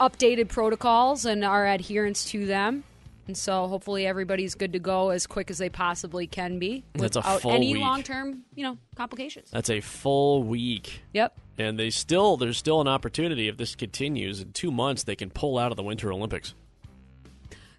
updated 0.00 0.48
protocols 0.48 1.26
and 1.26 1.44
our 1.44 1.66
adherence 1.66 2.24
to 2.30 2.46
them. 2.46 2.84
And 3.30 3.36
so 3.36 3.68
hopefully 3.68 4.08
everybody's 4.08 4.56
good 4.56 4.72
to 4.72 4.80
go 4.80 5.10
as 5.10 5.24
quick 5.24 5.52
as 5.52 5.58
they 5.58 5.68
possibly 5.68 6.26
can 6.26 6.58
be 6.58 6.82
That's 6.94 7.14
a 7.14 7.20
without 7.20 7.44
any 7.44 7.74
week. 7.74 7.80
long 7.80 8.02
term, 8.02 8.42
you 8.56 8.64
know, 8.64 8.76
complications. 8.96 9.52
That's 9.52 9.70
a 9.70 9.78
full 9.80 10.42
week. 10.42 11.02
Yep. 11.12 11.38
And 11.56 11.78
they 11.78 11.90
still 11.90 12.36
there's 12.36 12.58
still 12.58 12.80
an 12.80 12.88
opportunity 12.88 13.46
if 13.46 13.56
this 13.56 13.76
continues 13.76 14.40
in 14.40 14.50
2 14.50 14.72
months 14.72 15.04
they 15.04 15.14
can 15.14 15.30
pull 15.30 15.58
out 15.58 15.70
of 15.70 15.76
the 15.76 15.84
Winter 15.84 16.12
Olympics. 16.12 16.54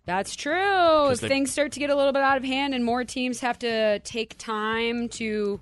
That's 0.05 0.37
true. 0.37 1.09
If 1.09 1.19
they- 1.19 1.27
things 1.27 1.51
start 1.51 1.73
to 1.73 1.79
get 1.81 1.89
a 1.89 1.95
little 1.97 2.13
bit 2.13 2.21
out 2.23 2.37
of 2.37 2.45
hand 2.45 2.73
and 2.73 2.85
more 2.85 3.03
teams 3.03 3.41
have 3.41 3.59
to 3.59 3.99
take 3.99 4.37
time 4.37 5.09
to 5.09 5.59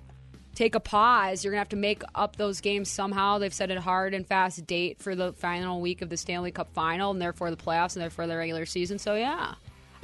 take 0.54 0.76
a 0.76 0.80
pause, 0.80 1.42
you're 1.44 1.50
going 1.50 1.58
to 1.58 1.62
have 1.62 1.68
to 1.70 1.76
make 1.76 2.02
up 2.14 2.36
those 2.36 2.60
games 2.60 2.88
somehow. 2.88 3.38
They've 3.38 3.52
set 3.52 3.72
a 3.72 3.80
hard 3.80 4.14
and 4.14 4.24
fast 4.24 4.64
date 4.68 5.00
for 5.02 5.16
the 5.16 5.32
final 5.32 5.80
week 5.80 6.00
of 6.00 6.10
the 6.10 6.16
Stanley 6.16 6.52
Cup 6.52 6.72
final 6.74 7.10
and 7.10 7.20
therefore 7.20 7.50
the 7.50 7.56
playoffs 7.56 7.96
and 7.96 8.02
therefore 8.02 8.28
the 8.28 8.36
regular 8.36 8.66
season. 8.66 9.00
So, 9.00 9.16
yeah. 9.16 9.54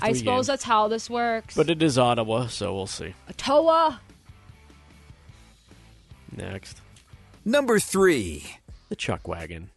I 0.00 0.12
suppose 0.12 0.24
games. 0.24 0.46
that's 0.48 0.64
how 0.64 0.88
this 0.88 1.08
works. 1.08 1.54
But 1.56 1.70
it 1.70 1.82
is 1.82 1.98
Ottawa, 1.98 2.48
so 2.48 2.74
we'll 2.74 2.86
see. 2.86 3.14
Ottawa. 3.28 3.96
Next. 6.34 6.80
Number 7.44 7.78
three. 7.78 8.44
the 8.88 8.96
chuck 8.96 9.26
wagon 9.26 9.70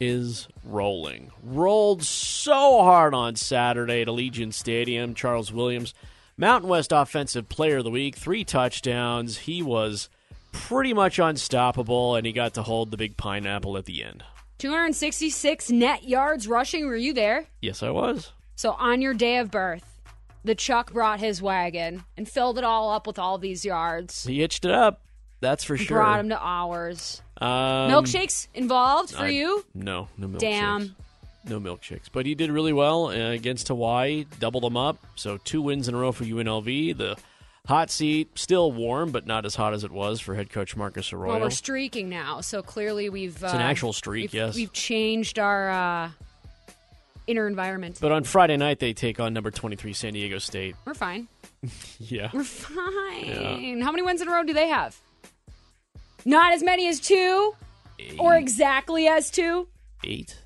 is 0.00 0.48
rolling. 0.64 1.30
Rolled 1.42 2.02
so 2.02 2.82
hard 2.82 3.14
on 3.14 3.36
Saturday 3.36 4.02
at 4.02 4.08
Allegiant 4.08 4.54
Stadium. 4.54 5.14
Charles 5.14 5.52
Williams, 5.52 5.92
Mountain 6.36 6.70
West 6.70 6.90
Offensive 6.92 7.48
Player 7.48 7.78
of 7.78 7.84
the 7.84 7.90
Week, 7.90 8.16
three 8.16 8.42
touchdowns. 8.44 9.38
He 9.38 9.62
was 9.62 10.08
pretty 10.52 10.94
much 10.94 11.18
unstoppable, 11.18 12.16
and 12.16 12.26
he 12.26 12.32
got 12.32 12.54
to 12.54 12.62
hold 12.62 12.90
the 12.90 12.96
big 12.96 13.16
pineapple 13.16 13.76
at 13.76 13.84
the 13.84 14.02
end. 14.02 14.24
266 14.58 15.70
net 15.70 16.04
yards 16.04 16.48
rushing. 16.48 16.86
Were 16.86 16.96
you 16.96 17.12
there? 17.12 17.46
Yes, 17.60 17.82
I 17.82 17.90
was. 17.90 18.32
So 18.60 18.72
on 18.72 19.00
your 19.00 19.14
day 19.14 19.38
of 19.38 19.50
birth, 19.50 20.02
the 20.44 20.54
Chuck 20.54 20.92
brought 20.92 21.18
his 21.18 21.40
wagon 21.40 22.04
and 22.18 22.28
filled 22.28 22.58
it 22.58 22.64
all 22.64 22.90
up 22.90 23.06
with 23.06 23.18
all 23.18 23.38
these 23.38 23.64
yards. 23.64 24.24
He 24.26 24.40
hitched 24.40 24.66
it 24.66 24.70
up. 24.70 25.00
That's 25.40 25.64
for 25.64 25.78
sure. 25.78 25.96
Brought 25.96 26.20
him 26.20 26.28
to 26.28 26.38
ours. 26.38 27.22
Um, 27.40 27.48
Milkshakes 27.90 28.48
involved 28.52 29.12
for 29.14 29.22
I- 29.22 29.28
you? 29.28 29.64
No, 29.72 30.08
no 30.18 30.28
milkshakes. 30.28 30.38
Damn. 30.40 30.96
No 31.46 31.58
milkshakes. 31.58 32.10
But 32.12 32.26
he 32.26 32.34
did 32.34 32.50
really 32.50 32.74
well 32.74 33.06
uh, 33.06 33.30
against 33.30 33.68
Hawaii, 33.68 34.26
doubled 34.40 34.64
them 34.64 34.76
up. 34.76 34.98
So 35.14 35.38
two 35.38 35.62
wins 35.62 35.88
in 35.88 35.94
a 35.94 35.98
row 35.98 36.12
for 36.12 36.24
UNLV. 36.24 36.98
The 36.98 37.16
hot 37.66 37.90
seat, 37.90 38.38
still 38.38 38.72
warm, 38.72 39.10
but 39.10 39.26
not 39.26 39.46
as 39.46 39.54
hot 39.54 39.72
as 39.72 39.84
it 39.84 39.90
was 39.90 40.20
for 40.20 40.34
head 40.34 40.50
coach 40.50 40.76
Marcus 40.76 41.14
Arroyo. 41.14 41.32
Well, 41.32 41.40
we're 41.40 41.48
streaking 41.50 42.10
now, 42.10 42.42
so 42.42 42.60
clearly 42.60 43.08
we've. 43.08 43.42
Uh, 43.42 43.46
an 43.54 43.62
actual 43.62 43.94
streak, 43.94 44.24
we've- 44.24 44.36
yes. 44.36 44.54
We've 44.54 44.72
changed 44.74 45.38
our 45.38 45.70
uh, 45.70 46.10
inner 47.30 47.46
environment. 47.46 47.98
but 48.00 48.12
on 48.12 48.24
Friday 48.24 48.56
night, 48.56 48.78
they 48.80 48.92
take 48.92 49.20
on 49.20 49.32
number 49.32 49.50
23 49.50 49.92
San 49.92 50.12
Diego 50.14 50.38
State. 50.38 50.76
we're 50.84 50.94
fine. 50.94 51.28
Yeah. 51.98 52.30
We're 52.32 52.42
fine. 52.44 53.80
How 53.82 53.90
many 53.92 54.02
wins 54.02 54.22
in 54.22 54.28
a 54.28 54.30
row 54.32 54.42
do 54.42 54.54
they 54.54 54.68
have? 54.68 54.96
Not 56.24 56.52
as 56.54 56.62
many 56.62 56.88
as 56.88 56.98
two, 57.00 57.54
or 58.18 58.34
exactly 58.36 59.06
as 59.08 59.30
two. 59.30 59.68
Eight. 60.04 60.38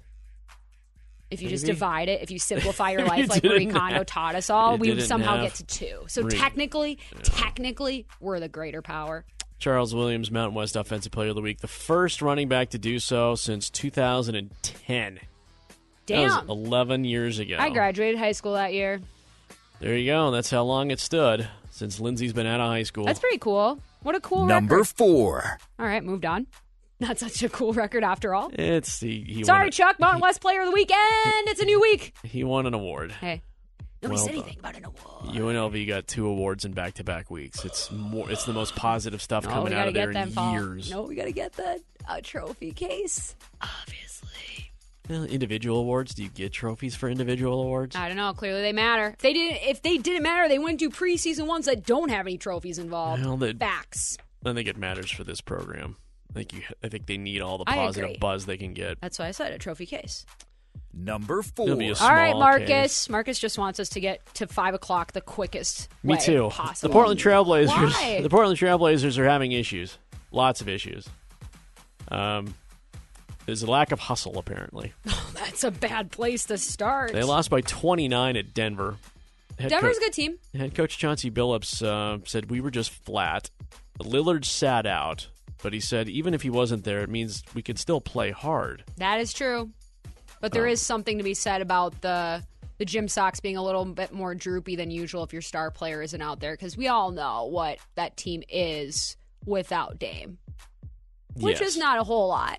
If 1.31 1.41
you 1.43 1.49
just 1.49 1.67
divide 1.67 2.09
it, 2.09 2.21
if 2.23 2.31
you 2.31 2.38
simplify 2.38 2.91
your 2.91 3.00
If 3.00 3.07
you 3.17 3.23
life 3.23 3.29
like 3.31 3.45
Marie 3.45 3.67
Kondo 3.67 3.97
half. 3.99 4.07
taught 4.07 4.35
us 4.35 4.50
all, 4.50 4.76
we 4.79 4.91
would 4.93 5.03
somehow 5.03 5.41
get 5.43 5.55
to 5.57 5.64
two. 5.64 6.05
So 6.09 6.23
Really? 6.23 6.37
technically, 6.37 6.99
technically, 7.23 8.07
we're 8.21 8.41
the 8.41 8.49
greater 8.49 8.83
power. 8.83 9.25
Charles 9.61 9.95
Williams, 9.95 10.31
Mountain 10.31 10.55
West 10.55 10.76
Offensive 10.76 11.12
Player 11.12 11.31
of 11.31 11.37
the 11.37 11.43
Week, 11.43 11.61
the 11.61 11.69
first 11.69 12.21
running 12.23 12.49
back 12.49 12.71
to 12.71 12.79
do 12.79 12.99
so 12.99 13.35
since 13.37 13.71
2010. 13.71 15.21
That 16.06 16.46
was 16.46 16.49
11 16.49 17.04
years 17.04 17.38
ago. 17.38 17.56
I 17.58 17.70
graduated 17.70 18.18
high 18.18 18.32
school 18.32 18.54
that 18.54 18.73
year. 18.75 19.00
There 19.80 19.96
you 19.96 20.11
go. 20.12 20.30
That's 20.30 20.50
how 20.50 20.62
long 20.64 20.90
it 20.90 21.00
stood 21.00 21.49
since 21.70 21.99
Lindsay's 22.00 22.32
been 22.32 22.46
out 22.46 22.61
of 22.61 22.68
high 22.68 22.82
school. 22.84 23.04
That's 23.06 23.18
pretty 23.20 23.38
cool. 23.38 23.78
What 24.02 24.14
a 24.14 24.20
cool 24.20 24.44
Number 24.46 24.76
record. 24.76 24.88
four. 24.88 25.58
All 25.78 25.87
right, 25.87 26.04
moved 26.04 26.25
on. 26.25 26.46
Not 27.00 27.18
such 27.18 27.42
a 27.42 27.49
cool 27.49 27.73
record 27.73 28.04
after 28.04 28.34
all. 28.34 28.50
it's 28.52 29.00
the 29.00 29.25
he 29.25 29.44
Sorry, 29.44 29.61
won 29.61 29.68
a- 29.68 29.70
Chuck. 29.73 29.99
Mountain 29.99 30.20
West 30.20 30.40
Player 30.40 30.61
of 30.61 30.66
the 30.68 30.73
Week, 30.73 30.90
and 30.92 31.49
it's 31.49 31.61
a 31.61 31.64
new 31.64 31.80
week. 31.80 32.14
He 32.23 32.44
won 32.44 32.66
an 32.66 32.75
award. 32.75 33.11
Hey, 33.12 33.42
nobody 34.02 34.16
Well 34.16 34.25
said 34.26 34.34
anything 34.37 34.58
about 34.61 34.76
an 34.76 34.84
award. 34.84 35.34
UNLV 35.34 35.88
got 35.88 36.06
two 36.06 36.26
awards 36.26 36.64
in 36.64 36.73
back-to-back 36.73 37.30
weeks. 37.30 37.64
It's 37.64 37.90
more. 37.90 38.30
It's 38.30 38.44
the 38.44 38.52
most 38.52 38.76
positive 38.76 39.20
stuff 39.20 39.44
No, 39.44 39.50
coming 39.50 39.75
out 39.75 39.88
of 39.88 39.94
get 39.94 40.12
there 40.12 40.23
in 40.23 40.32
Paul. 40.32 40.52
years. 40.52 40.90
No, 40.90 41.02
we 41.02 41.16
gotta 41.16 41.32
get 41.32 41.52
the 41.54 41.80
uh, 42.08 42.20
trophy 42.23 42.70
case. 42.73 43.34
Obviously. 43.61 44.63
Well, 45.08 45.25
individual 45.25 45.80
awards. 45.80 46.14
Do 46.14 46.23
you 46.23 46.30
get 46.30 46.52
trophies 46.52 46.94
for 46.94 47.11
individual 47.11 47.61
awards? 47.62 47.94
I 47.94 48.08
don't 48.08 48.16
know. 48.16 48.32
Clearly, 48.32 48.62
they 48.62 48.73
matter. 48.73 49.08
If 49.08 49.18
they 49.18 49.32
didn't, 49.34 49.58
if 49.68 49.82
they 49.82 49.99
didn't 49.99 50.23
matter, 50.23 50.49
they 50.49 50.58
wouldn't 50.58 50.78
do 50.78 50.88
preseason 50.90 51.46
ones 51.46 51.66
that 51.66 51.84
don't 51.84 52.08
have 52.08 52.26
any 52.26 52.38
trophies 52.38 52.78
involved. 52.78 53.23
Well, 53.25 53.37
they- 53.37 53.52
Facts. 53.52 54.16
I 54.46 54.52
think 54.54 54.68
it 54.68 54.76
matters 54.78 55.11
for 55.11 55.25
this 55.25 55.40
program. 55.40 55.96
I 56.30 56.32
think 56.34 56.52
you. 56.54 56.62
I 56.82 56.88
think 56.88 57.06
they 57.06 57.16
need 57.18 57.40
all 57.42 57.58
the 57.58 57.64
I 57.66 57.75
positive 57.76 58.18
buzz 58.18 58.46
they 58.46 58.56
can 58.56 58.73
get. 58.75 59.00
That's 59.00 59.18
why 59.18 59.26
I 59.28 59.30
said 59.30 59.52
a 59.52 59.58
trophy 59.58 59.87
case. 59.87 60.25
Number 60.92 61.42
four. 61.42 61.66
It'll 61.66 61.78
be 61.78 61.90
a 61.90 61.94
All 61.94 62.08
right, 62.11 62.34
Marcus. 62.34 62.68
case. 62.68 63.08
Marcus 63.08 63.38
just 63.38 63.58
wants 63.58 63.80
us 63.80 63.88
to 63.90 64.00
get 64.00 64.20
to 64.34 64.46
five 64.46 64.75
o'clock 64.75 65.12
the 65.12 65.20
quickest. 65.20 65.88
Me 66.02 66.14
way 66.14 66.20
too. 66.20 66.49
Possible. 66.50 66.88
The 66.88 66.92
Portland 66.92 67.20
Trailblazers. 67.20 67.68
Why? 67.92 68.20
The 68.23 68.28
Portland 68.30 68.58
Trailblazers 68.58 69.18
are 69.18 69.25
having 69.28 69.52
issues. 69.52 69.99
Lots 70.30 70.61
of 70.61 70.68
issues. 70.68 71.08
Um, 72.08 72.54
there's 73.46 73.62
a 73.62 73.70
lack 73.70 73.92
of 73.92 74.00
hustle 74.00 74.38
apparently. 74.38 74.92
Oh, 75.08 75.30
That's 75.34 75.64
a 75.64 75.70
bad 75.70 76.10
place 76.10 76.46
to 76.46 76.58
start. 76.58 77.12
They 77.12 77.22
lost 77.22 77.50
by 77.50 77.60
29 77.60 78.36
at 78.36 78.54
Denver. 78.54 78.96
Head 79.58 79.68
Denver's 79.70 79.96
a 79.98 80.00
good 80.00 80.12
team. 80.12 80.38
Head 80.56 80.74
coach 80.74 80.96
Chauncey 80.98 81.30
Billups 81.30 81.82
uh, 81.86 82.18
said 82.24 82.50
we 82.50 82.60
were 82.60 82.70
just 82.70 82.90
flat. 82.90 83.50
Lillard 84.00 84.44
sat 84.44 84.86
out, 84.86 85.28
but 85.62 85.72
he 85.72 85.78
said 85.80 86.08
even 86.08 86.34
if 86.34 86.42
he 86.42 86.50
wasn't 86.50 86.82
there, 86.84 87.00
it 87.02 87.10
means 87.10 87.42
we 87.54 87.62
could 87.62 87.78
still 87.78 88.00
play 88.00 88.30
hard. 88.32 88.82
That 88.96 89.20
is 89.20 89.32
true. 89.32 89.70
But 90.40 90.52
there 90.52 90.66
Oh. 90.66 90.70
is 90.70 90.80
something 90.80 91.18
to 91.18 91.24
be 91.24 91.34
said 91.34 91.60
about 91.60 92.00
the 92.00 92.42
the 92.78 92.84
gym 92.84 93.06
socks 93.06 93.38
being 93.38 93.56
a 93.56 93.62
little 93.62 93.84
bit 93.84 94.12
more 94.12 94.34
droopy 94.34 94.74
than 94.74 94.90
usual 94.90 95.22
if 95.22 95.32
your 95.32 95.42
star 95.42 95.70
player 95.70 96.02
isn't 96.02 96.20
out 96.20 96.40
there 96.40 96.54
because 96.54 96.76
we 96.76 96.88
all 96.88 97.12
know 97.12 97.44
what 97.46 97.78
that 97.94 98.16
team 98.16 98.42
is 98.48 99.16
without 99.46 99.98
Dame, 100.00 100.38
which 101.36 101.60
Yes. 101.60 101.70
is 101.70 101.76
not 101.76 101.98
a 102.00 102.02
whole 102.04 102.26
lot. 102.28 102.58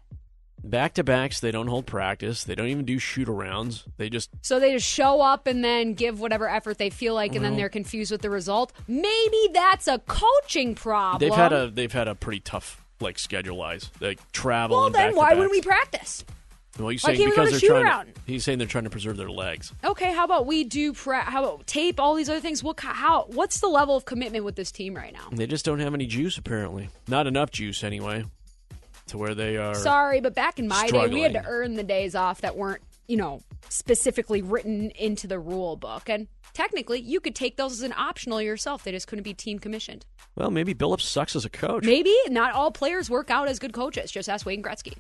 Back 0.69 0.95
to 0.95 1.03
backs, 1.03 1.39
they 1.39 1.51
don't 1.51 1.67
hold 1.67 1.85
practice. 1.85 2.43
They 2.43 2.55
don't 2.55 2.67
even 2.67 2.85
do 2.85 2.97
shoot 2.99 3.27
arounds. 3.27 3.83
They 3.97 4.09
just 4.09 4.29
So 4.41 4.59
they 4.59 4.73
just 4.73 4.87
show 4.87 5.21
up 5.21 5.47
and 5.47 5.63
then 5.63 5.93
give 5.93 6.19
whatever 6.19 6.49
effort 6.49 6.77
they 6.77 6.89
feel 6.89 7.13
like, 7.13 7.35
and 7.35 7.45
then 7.45 7.55
they're 7.55 7.69
confused 7.69 8.11
with 8.11 8.21
the 8.21 8.29
result. 8.29 8.73
Maybe 8.87 9.49
that's 9.53 9.87
a 9.87 9.99
coaching 9.99 10.75
problem. 10.75 11.19
they've 11.19 11.35
had 11.37 11.53
a 11.53 11.69
they've 11.69 11.91
had 11.91 12.07
a 12.07 12.15
pretty 12.15 12.39
tough 12.39 12.83
like 12.99 13.19
schedule 13.19 13.57
wise. 13.57 13.91
Like 13.99 14.19
travel. 14.31 14.77
well. 14.77 14.85
and 14.87 14.95
Then 14.95 15.15
why 15.15 15.33
wouldn't 15.33 15.51
we 15.51 15.61
practice? 15.61 16.25
Well, 16.77 16.87
Why 16.87 16.95
saying 16.97 17.17
can't 17.17 17.29
we 17.29 17.35
go 17.35 17.45
because 17.45 17.61
they're 17.61 17.81
trying. 17.81 18.13
To, 18.13 18.21
he's 18.25 18.43
saying 18.43 18.57
they're 18.57 18.67
trying 18.67 18.83
to 18.83 18.89
preserve 18.89 19.15
their 19.15 19.29
legs. 19.29 19.71
Okay, 19.83 20.11
how 20.13 20.25
about 20.25 20.45
we 20.45 20.65
do 20.65 20.91
pra- 20.93 21.21
how 21.21 21.41
about 21.43 21.67
tape 21.67 22.01
all 22.01 22.15
these 22.15 22.27
other 22.27 22.41
things? 22.41 22.61
What 22.63 22.79
how 22.81 23.27
what's 23.29 23.61
the 23.61 23.67
level 23.67 23.95
of 23.95 24.03
commitment 24.03 24.43
with 24.43 24.55
this 24.55 24.71
team 24.71 24.95
right 24.95 25.13
now? 25.13 25.29
They 25.31 25.47
just 25.47 25.63
don't 25.63 25.79
have 25.79 25.93
any 25.93 26.05
juice 26.05 26.37
apparently. 26.37 26.89
Not 27.07 27.27
enough 27.27 27.51
juice 27.51 27.81
anyway, 27.83 28.25
to 29.07 29.17
where 29.17 29.35
they 29.35 29.57
are. 29.57 29.75
Sorry, 29.75 30.19
but 30.21 30.33
back 30.35 30.59
in 30.59 30.67
my 30.67 30.87
day, 30.89 31.07
we 31.07 31.21
had 31.21 31.33
to 31.33 31.43
earn 31.45 31.75
the 31.75 31.83
days 31.83 32.15
off 32.15 32.41
that 32.41 32.55
weren't, 32.55 32.81
you 33.07 33.17
know, 33.17 33.41
specifically 33.69 34.41
written 34.41 34.91
into 34.91 35.27
the 35.27 35.39
rule 35.39 35.75
book. 35.75 36.09
And 36.09 36.27
technically, 36.53 36.99
you 36.99 37.19
could 37.19 37.35
take 37.35 37.57
those 37.57 37.73
as 37.73 37.81
an 37.81 37.93
optional 37.93 38.41
yourself. 38.41 38.83
They 38.83 38.91
just 38.91 39.07
couldn't 39.07 39.23
be 39.23 39.33
team 39.33 39.59
commissioned. 39.59 40.05
Well, 40.35 40.51
maybe 40.51 40.73
Billups 40.73 41.01
sucks 41.01 41.35
as 41.35 41.45
a 41.45 41.49
coach. 41.49 41.85
Maybe 41.85 42.13
not 42.27 42.53
all 42.53 42.71
players 42.71 43.09
work 43.09 43.29
out 43.29 43.47
as 43.47 43.59
good 43.59 43.73
coaches. 43.73 44.11
Just 44.11 44.27
ask 44.27 44.45
Wayne 44.45 44.63
Gretzky. 44.63 44.93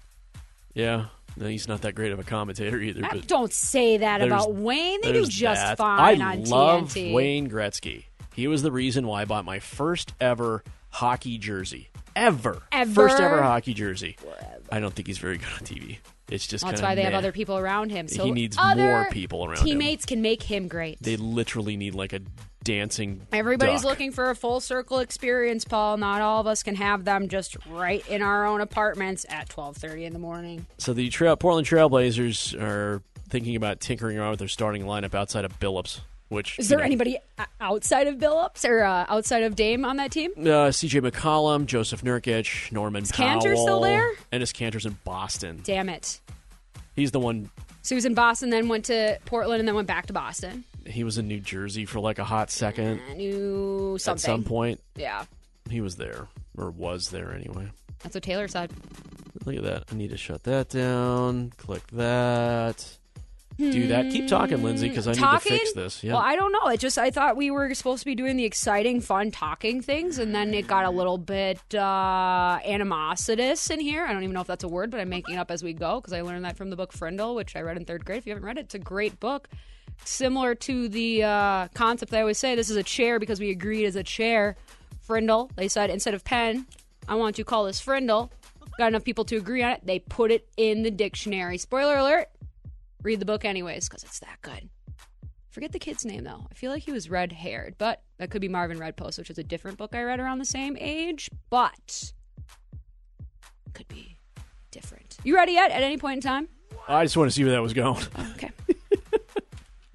Yeah, 0.73 1.05
no, 1.37 1.47
he's 1.47 1.67
not 1.67 1.81
that 1.81 1.93
great 1.95 2.11
of 2.11 2.19
a 2.19 2.23
commentator 2.23 2.79
either. 2.79 3.03
Uh, 3.05 3.09
But 3.11 3.27
Don't 3.27 3.51
say 3.53 3.97
that 3.97 4.21
about 4.21 4.53
Wayne. 4.53 5.01
They 5.01 5.13
do 5.13 5.25
just 5.25 5.61
that. 5.61 5.77
fine 5.77 6.21
I 6.21 6.33
on 6.33 6.43
love 6.45 6.83
TNT. 6.93 7.13
Wayne 7.13 7.49
Gretzky. 7.49 8.05
He 8.35 8.47
was 8.47 8.61
the 8.61 8.71
reason 8.71 9.07
why 9.07 9.21
I 9.21 9.25
bought 9.25 9.45
my 9.45 9.59
first 9.59 10.13
ever 10.19 10.63
hockey 10.89 11.37
jersey 11.37 11.89
ever. 12.15 12.61
Ever? 12.71 12.93
First 12.93 13.19
ever 13.19 13.41
hockey 13.41 13.73
jersey. 13.73 14.17
I 14.71 14.79
don't 14.79 14.93
think 14.93 15.07
he's 15.07 15.17
very 15.17 15.37
good 15.37 15.47
on 15.53 15.59
TV. 15.59 15.99
It's 16.29 16.47
just 16.47 16.65
That's 16.65 16.81
why 16.81 16.95
they 16.95 17.03
have 17.03 17.13
other 17.13 17.31
people 17.31 17.57
around 17.57 17.91
him. 17.91 18.07
So 18.07 18.25
He 18.25 18.31
needs 18.31 18.57
more 18.57 19.07
people 19.11 19.45
around 19.45 19.59
him. 19.59 19.65
Teammates 19.65 20.05
can 20.05 20.21
make 20.21 20.41
him 20.41 20.67
great. 20.67 20.97
They 21.01 21.17
literally 21.17 21.77
need 21.77 21.93
like 21.93 22.13
a 22.13 22.21
dancing. 22.63 23.21
Everybody's 23.31 23.83
duck. 23.83 23.91
looking 23.91 24.11
for 24.11 24.31
a 24.31 24.35
full 24.35 24.59
circle 24.59 24.99
experience, 24.99 25.65
Paul. 25.65 25.97
Not 25.97 26.21
all 26.21 26.41
of 26.41 26.47
us 26.47 26.63
can 26.63 26.75
have 26.75 27.05
them 27.05 27.29
just 27.29 27.55
right 27.67 28.05
in 28.09 28.23
our 28.23 28.45
own 28.45 28.59
apartments 28.59 29.25
at 29.29 29.47
12:30 29.49 30.05
in 30.05 30.13
the 30.13 30.19
morning. 30.19 30.65
So 30.79 30.93
the 30.93 31.09
trail, 31.09 31.35
Portland 31.37 31.67
Trailblazers 31.67 32.59
are 32.59 33.03
thinking 33.29 33.55
about 33.55 33.79
tinkering 33.79 34.17
around 34.17 34.31
with 34.31 34.39
their 34.39 34.47
starting 34.47 34.83
lineup 34.83 35.13
outside 35.13 35.45
of 35.45 35.59
Billups. 35.59 36.01
Which 36.35 36.59
Is 36.59 36.67
there 36.67 36.79
know, 36.79 36.83
anybody 36.83 37.17
outside 37.61 38.07
of 38.07 38.15
Billups 38.17 38.67
or 38.67 38.83
uh, 38.83 39.05
outside 39.07 39.43
of 39.43 39.55
Dame 39.55 39.85
on 39.85 39.95
that 39.95 40.11
team? 40.11 40.31
Uh, 40.45 40.69
C.J. 40.69 40.99
McCollum, 40.99 41.65
Jusuf 41.65 42.01
Nurkic, 42.03 42.73
Norman 42.73 43.03
Is 43.03 43.11
Powell. 43.13 43.41
Kanter 43.41 43.55
still 43.55 43.79
there? 43.79 44.13
Enes 44.33 44.51
Kanter's 44.53 44.85
in 44.85 44.97
Boston. 45.05 45.61
Damn 45.63 45.87
it. 45.87 46.19
He's 46.93 47.11
the 47.11 47.21
one. 47.21 47.49
So 47.83 47.95
he 47.95 47.95
was 47.95 48.05
in 48.05 48.15
Boston, 48.15 48.49
then 48.49 48.67
went 48.67 48.85
to 48.85 49.17
Portland, 49.25 49.59
and 49.59 49.67
then 49.67 49.75
went 49.75 49.87
back 49.87 50.07
to 50.07 50.13
Boston. 50.13 50.65
He 50.85 51.05
was 51.05 51.17
in 51.17 51.27
New 51.29 51.39
Jersey 51.39 51.85
for 51.85 52.01
like 52.01 52.19
a 52.19 52.25
hot 52.25 52.51
second. 52.51 52.99
I 53.09 53.13
knew 53.13 53.97
something. 53.97 54.29
At 54.29 54.35
some 54.35 54.43
point, 54.43 54.81
Yeah, 54.95 55.23
he 55.69 55.79
was 55.79 55.95
there 55.95 56.27
or 56.57 56.69
was 56.69 57.09
there 57.11 57.33
anyway. 57.33 57.69
that's 58.03 58.13
what 58.13 58.23
Taylor 58.23 58.47
said. 58.49 58.71
Look 59.45 59.55
at 59.55 59.63
that. 59.63 59.83
I 59.91 59.95
need 59.95 60.09
to 60.09 60.17
shut 60.17 60.43
that 60.43 60.67
down. 60.69 61.53
Click 61.57 61.85
that. 61.93 62.97
Do 63.57 63.87
that. 63.87 64.11
Keep 64.11 64.27
talking, 64.27 64.61
Lindsay, 64.63 64.89
because 64.89 65.07
I 65.07 65.13
need 65.13 65.19
to 65.19 65.39
fix 65.39 65.73
this. 65.73 66.03
Yeah. 66.03 66.13
Well, 66.13 66.21
I 66.21 66.35
don't 66.35 66.51
know. 66.51 66.67
It 66.67 66.79
just 66.79 66.97
I 66.97 67.09
thought 67.09 67.37
we 67.37 67.51
were 67.51 67.73
supposed 67.73 68.01
to 68.01 68.05
be 68.05 68.15
doing 68.15 68.35
the 68.35 68.43
exciting, 68.43 68.99
fun 68.99 69.31
talking 69.31 69.81
things, 69.81 70.17
and 70.17 70.35
then 70.35 70.53
it 70.53 70.67
got 70.67 70.83
a 70.83 70.89
little 70.89 71.17
bit 71.17 71.59
uh, 71.73 72.59
animositous 72.65 73.71
in 73.71 73.79
here. 73.79 74.05
I 74.05 74.11
don't 74.11 74.23
even 74.23 74.33
know 74.33 74.41
if 74.41 74.47
that's 74.47 74.65
a 74.65 74.67
word, 74.67 74.91
but 74.91 74.99
I'm 74.99 75.09
making 75.09 75.35
it 75.35 75.37
up 75.37 75.51
as 75.51 75.63
we 75.63 75.73
go 75.73 76.01
because 76.01 76.11
I 76.11 76.21
learned 76.21 76.43
that 76.43 76.57
from 76.57 76.69
the 76.69 76.75
book 76.75 76.91
Frindle, 76.91 77.35
which 77.35 77.55
I 77.55 77.61
read 77.61 77.77
in 77.77 77.85
third 77.85 78.03
grade. 78.03 78.17
If 78.17 78.27
you 78.27 78.31
haven't 78.31 78.45
read 78.45 78.57
it, 78.57 78.65
it's 78.65 78.75
a 78.75 78.79
great 78.79 79.19
book. 79.21 79.47
Similar 80.03 80.55
to 80.55 80.89
the 80.89 81.23
uh, 81.23 81.67
concept 81.73 82.13
I 82.13 82.19
always 82.19 82.37
say, 82.37 82.55
this 82.55 82.69
is 82.69 82.75
a 82.75 82.83
chair 82.83 83.19
because 83.19 83.39
we 83.39 83.51
agreed 83.51 83.85
as 83.85 83.95
a 83.95 84.03
chair. 84.03 84.57
Frindle, 85.07 85.49
they 85.55 85.69
said 85.69 85.89
instead 85.89 86.13
of 86.13 86.25
pen, 86.25 86.65
I 87.07 87.15
want 87.15 87.35
to 87.37 87.43
call 87.45 87.63
this 87.65 87.79
Frindle. 87.79 88.31
Got 88.77 88.87
enough 88.87 89.05
people 89.05 89.23
to 89.25 89.37
agree 89.37 89.63
on 89.63 89.71
it. 89.71 89.81
They 89.85 89.99
put 89.99 90.31
it 90.31 90.49
in 90.57 90.83
the 90.83 90.91
dictionary. 90.91 91.57
Spoiler 91.57 91.95
alert. 91.95 92.27
Read 93.05 93.19
the 93.19 93.25
book 93.25 93.45
anyways 93.45 93.87
because 93.87 94.03
it's 94.03 94.17
that 94.17 94.39
good. 94.41 94.67
Forget 95.51 95.71
the 95.71 95.77
kid's 95.77 96.05
name 96.05 96.23
though. 96.23 96.47
I 96.49 96.55
feel 96.55 96.71
like 96.71 96.81
he 96.81 96.91
was 96.91 97.07
red 97.07 97.31
haired, 97.31 97.75
but 97.77 98.01
that 98.17 98.31
could 98.31 98.41
be 98.41 98.47
Marvin 98.47 98.79
Redpost, 98.79 99.19
which 99.19 99.29
is 99.29 99.37
a 99.37 99.43
different 99.43 99.77
book 99.77 99.93
I 99.93 100.01
read 100.01 100.19
around 100.19 100.39
the 100.39 100.45
same 100.45 100.75
age, 100.79 101.29
but 101.51 102.13
could 103.73 103.87
be 103.87 104.17
different. 104.71 105.17
You 105.23 105.35
ready 105.35 105.51
yet? 105.51 105.69
At 105.69 105.83
any 105.83 105.99
point 105.99 106.15
in 106.15 106.21
time? 106.21 106.47
I 106.87 107.05
just 107.05 107.15
want 107.15 107.29
to 107.29 107.35
see 107.35 107.43
where 107.43 107.53
that 107.53 107.61
was 107.61 107.73
going. 107.73 108.03
Okay. 108.31 108.49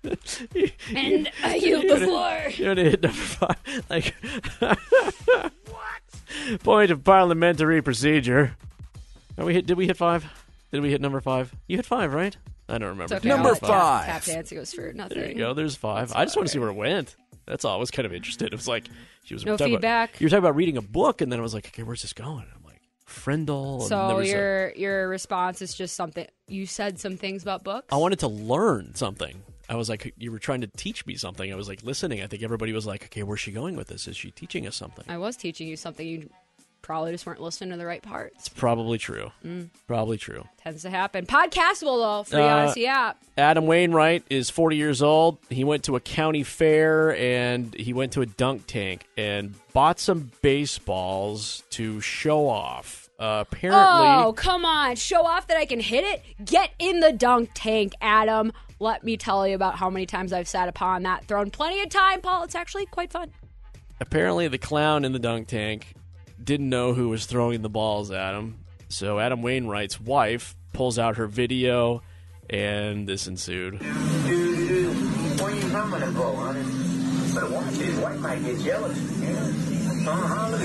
and 0.95 1.29
I 1.43 1.57
yield 1.57 1.88
the 1.88 1.97
floor. 1.97 2.38
You 2.55 2.67
know, 2.67 2.75
to 2.75 2.90
hit 2.90 3.02
number 3.02 3.19
five. 3.19 3.57
Like, 3.90 4.14
what? 4.61 5.99
Point 6.62 6.93
of 6.93 7.02
parliamentary 7.02 7.83
procedure. 7.83 8.55
Are 9.37 9.45
we 9.45 9.55
hit? 9.55 9.67
Did 9.67 9.76
we 9.76 9.88
hit 9.88 9.97
five? 9.97 10.25
Did 10.71 10.81
we 10.81 10.90
hit 10.90 11.00
number 11.00 11.21
five? 11.21 11.52
You 11.67 11.76
hit 11.76 11.87
five, 11.87 12.14
right? 12.14 12.37
I 12.71 12.79
don't 12.79 12.89
remember. 12.91 13.17
Okay. 13.17 13.29
Number 13.29 13.49
I'll 13.49 13.55
hit 13.55 13.62
let 13.62 13.71
tap- 13.71 13.81
five. 13.81 14.07
Tap 14.07 14.25
dance 14.25 14.50
goes 14.53 14.73
for 14.73 14.93
nothing. 14.93 15.19
There 15.19 15.29
you 15.29 15.35
go. 15.39 15.55
There's 15.55 15.77
five. 15.77 16.12
I 16.15 16.25
just 16.25 16.37
want 16.37 16.47
to 16.49 16.53
see 16.53 16.59
where 16.59 16.69
it 16.69 16.75
went. 16.75 17.17
That's 17.47 17.65
all. 17.65 17.75
I 17.75 17.79
was 17.79 17.91
kind 17.91 18.07
of 18.07 18.12
interested. 18.15 18.47
It 18.47 18.57
was 18.57 18.69
like 18.69 18.89
she 19.25 19.35
was 19.35 19.45
No 19.45 19.57
talking 19.57 19.75
about- 19.75 19.81
feedback? 20.11 20.21
you 20.21 20.27
were 20.27 20.31
talking 20.31 20.45
about 20.45 20.57
reading 20.57 20.77
a 20.77 20.83
book, 20.83 21.21
and 21.21 21.31
then 21.33 21.39
I 21.39 21.43
was 21.43 21.53
like, 21.55 21.67
okay, 21.67 21.83
where's 21.83 22.03
this 22.03 22.12
going? 22.12 22.47
I'm 22.55 22.62
like, 22.65 22.81
there 23.27 23.47
So 23.47 24.17
was 24.17 24.29
a- 24.29 24.31
your 24.31 24.73
your 24.77 25.09
response 25.09 25.61
is 25.62 25.75
just 25.75 25.97
something 25.97 26.27
you 26.47 26.67
said 26.67 26.99
some 27.00 27.17
things 27.17 27.43
about 27.43 27.65
books. 27.65 27.87
I 27.93 27.97
wanted 27.97 28.21
to 28.21 28.29
learn 28.29 28.95
something. 28.95 29.43
I 29.69 29.75
was 29.77 29.89
like, 29.89 30.12
you 30.17 30.33
were 30.33 30.39
trying 30.41 30.62
to 30.62 30.67
teach 30.67 31.07
me 31.07 31.15
something. 31.17 31.53
I 31.53 31.55
was 31.57 31.69
like 31.69 31.83
listening. 31.85 32.23
I 32.23 32.27
think 32.27 32.43
everybody 32.43 32.73
was 32.73 32.87
like, 32.87 33.05
okay, 33.05 33.23
where's 33.23 33.41
she 33.41 33.53
going 33.53 33.77
with 33.77 33.87
this? 33.89 34.09
Is 34.09 34.17
she 34.17 34.31
teaching 34.33 34.67
us 34.67 34.75
something? 34.77 35.05
I 35.09 35.17
was 35.19 35.37
teaching 35.37 35.69
you 35.69 35.77
something. 35.77 36.07
You 36.07 36.29
probably 36.83 37.13
just 37.13 37.27
weren't 37.27 37.41
listening 37.41 37.71
to 37.71 37.77
the 37.77 37.87
right 37.87 38.03
parts. 38.03 38.35
It's 38.39 38.49
probably 38.49 38.99
true. 38.99 39.31
Mm. 39.45 39.69
Probably 39.87 40.17
true. 40.19 40.45
Tends 40.63 40.83
to 40.83 40.91
happen. 40.91 41.27
Podcastable 41.27 41.99
though, 42.01 42.23
free 42.25 42.41
Uh, 42.41 42.67
Audacy 42.69 42.87
app. 42.87 43.23
Adam 43.39 43.67
Wainwright 43.67 44.25
is 44.31 44.51
40 44.51 44.77
years 44.77 45.03
old. 45.03 45.39
He 45.49 45.65
went 45.65 45.85
to 45.85 45.97
a 45.97 46.01
county 46.01 46.43
fair 46.43 47.17
and 47.17 47.75
he 47.75 47.93
went 47.93 48.13
to 48.13 48.23
a 48.23 48.27
dunk 48.27 48.67
tank 48.67 49.05
and 49.17 49.55
bought 49.73 50.01
some 50.01 50.31
baseballs 50.43 51.63
to 51.71 52.01
show 52.01 52.49
off. 52.49 53.09
Uh, 53.19 53.45
apparently, 53.47 53.83
Oh, 54.27 54.33
come 54.33 54.65
on. 54.65 54.97
Show 54.97 55.27
off 55.27 55.47
that 55.49 55.57
I 55.59 55.67
can 55.67 55.81
hit 55.81 56.05
it? 56.05 56.23
Get 56.45 56.71
in 56.79 57.01
the 57.01 57.13
dunk 57.13 57.51
tank, 57.55 57.93
Adam. 58.01 58.53
Let 58.79 59.05
me 59.05 59.19
tell 59.19 59.47
you 59.47 59.55
about 59.55 59.75
how 59.77 59.91
many 59.91 60.07
times 60.07 60.33
I've 60.33 60.49
sat 60.49 60.69
upon 60.69 61.03
that 61.03 61.27
throne. 61.27 61.51
Plenty 61.51 61.83
of 61.83 61.91
time, 61.91 62.23
Paul. 62.23 62.45
It's 62.45 62.55
actually 62.55 62.87
quite 62.87 63.13
fun. 63.13 63.31
apparently 64.01 64.49
the 64.49 64.57
clown 64.57 65.05
in 65.05 65.13
the 65.13 65.19
dunk 65.19 65.47
tank 65.49 65.93
didn't 66.42 66.68
know 66.68 66.94
who 66.94 67.09
was 67.09 67.26
throwing 67.26 67.62
the 67.62 67.68
balls 67.68 68.11
at 68.11 68.35
him. 68.35 68.64
So 68.88 69.18
Adam 69.20 69.42
Wainwright's 69.42 70.00
wife 70.00 70.56
pulls 70.73 70.99
out 70.99 71.16
her 71.16 71.26
video, 71.26 72.02
and 72.49 73.09
this 73.09 73.26
ensued. 73.26 73.80
Where 73.80 75.54
you 75.54 75.70
coming 75.70 76.00
to 76.00 76.11
go, 76.12 76.35
honey? 76.37 76.62
But 77.35 77.50
watch 77.50 77.78
it. 77.78 78.02
White 78.02 78.18
might 78.18 78.42
get 78.44 78.59
jealous. 78.61 78.99
Yeah. 79.20 79.52
Uh-huh. 80.09 80.59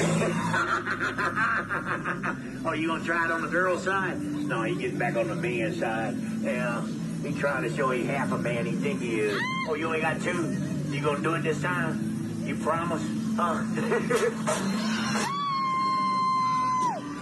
oh, 2.66 2.74
you 2.74 2.88
gonna 2.88 3.04
try 3.04 3.26
it 3.26 3.32
on 3.32 3.42
the 3.42 3.50
girl's 3.50 3.84
side? 3.84 4.20
No, 4.20 4.64
he 4.64 4.76
getting 4.76 4.98
back 4.98 5.16
on 5.18 5.28
the 5.28 5.36
man's 5.36 5.80
side. 5.80 6.16
Yeah. 6.42 6.86
He 7.22 7.34
trying 7.34 7.64
to 7.64 7.76
show 7.76 7.92
he 7.92 8.06
half 8.06 8.32
a 8.32 8.38
man 8.38 8.66
he 8.66 8.72
think 8.74 9.02
he 9.02 9.20
is. 9.20 9.40
Oh, 9.68 9.76
you 9.76 9.88
only 9.88 10.02
got 10.02 10.22
two? 10.22 10.56
You 10.90 11.02
gonna 11.02 11.22
do 11.22 11.36
it 11.36 11.44
this 11.44 11.62
time? 11.62 12.42
You 12.46 12.56
promise? 12.56 13.04
Huh? 13.36 13.64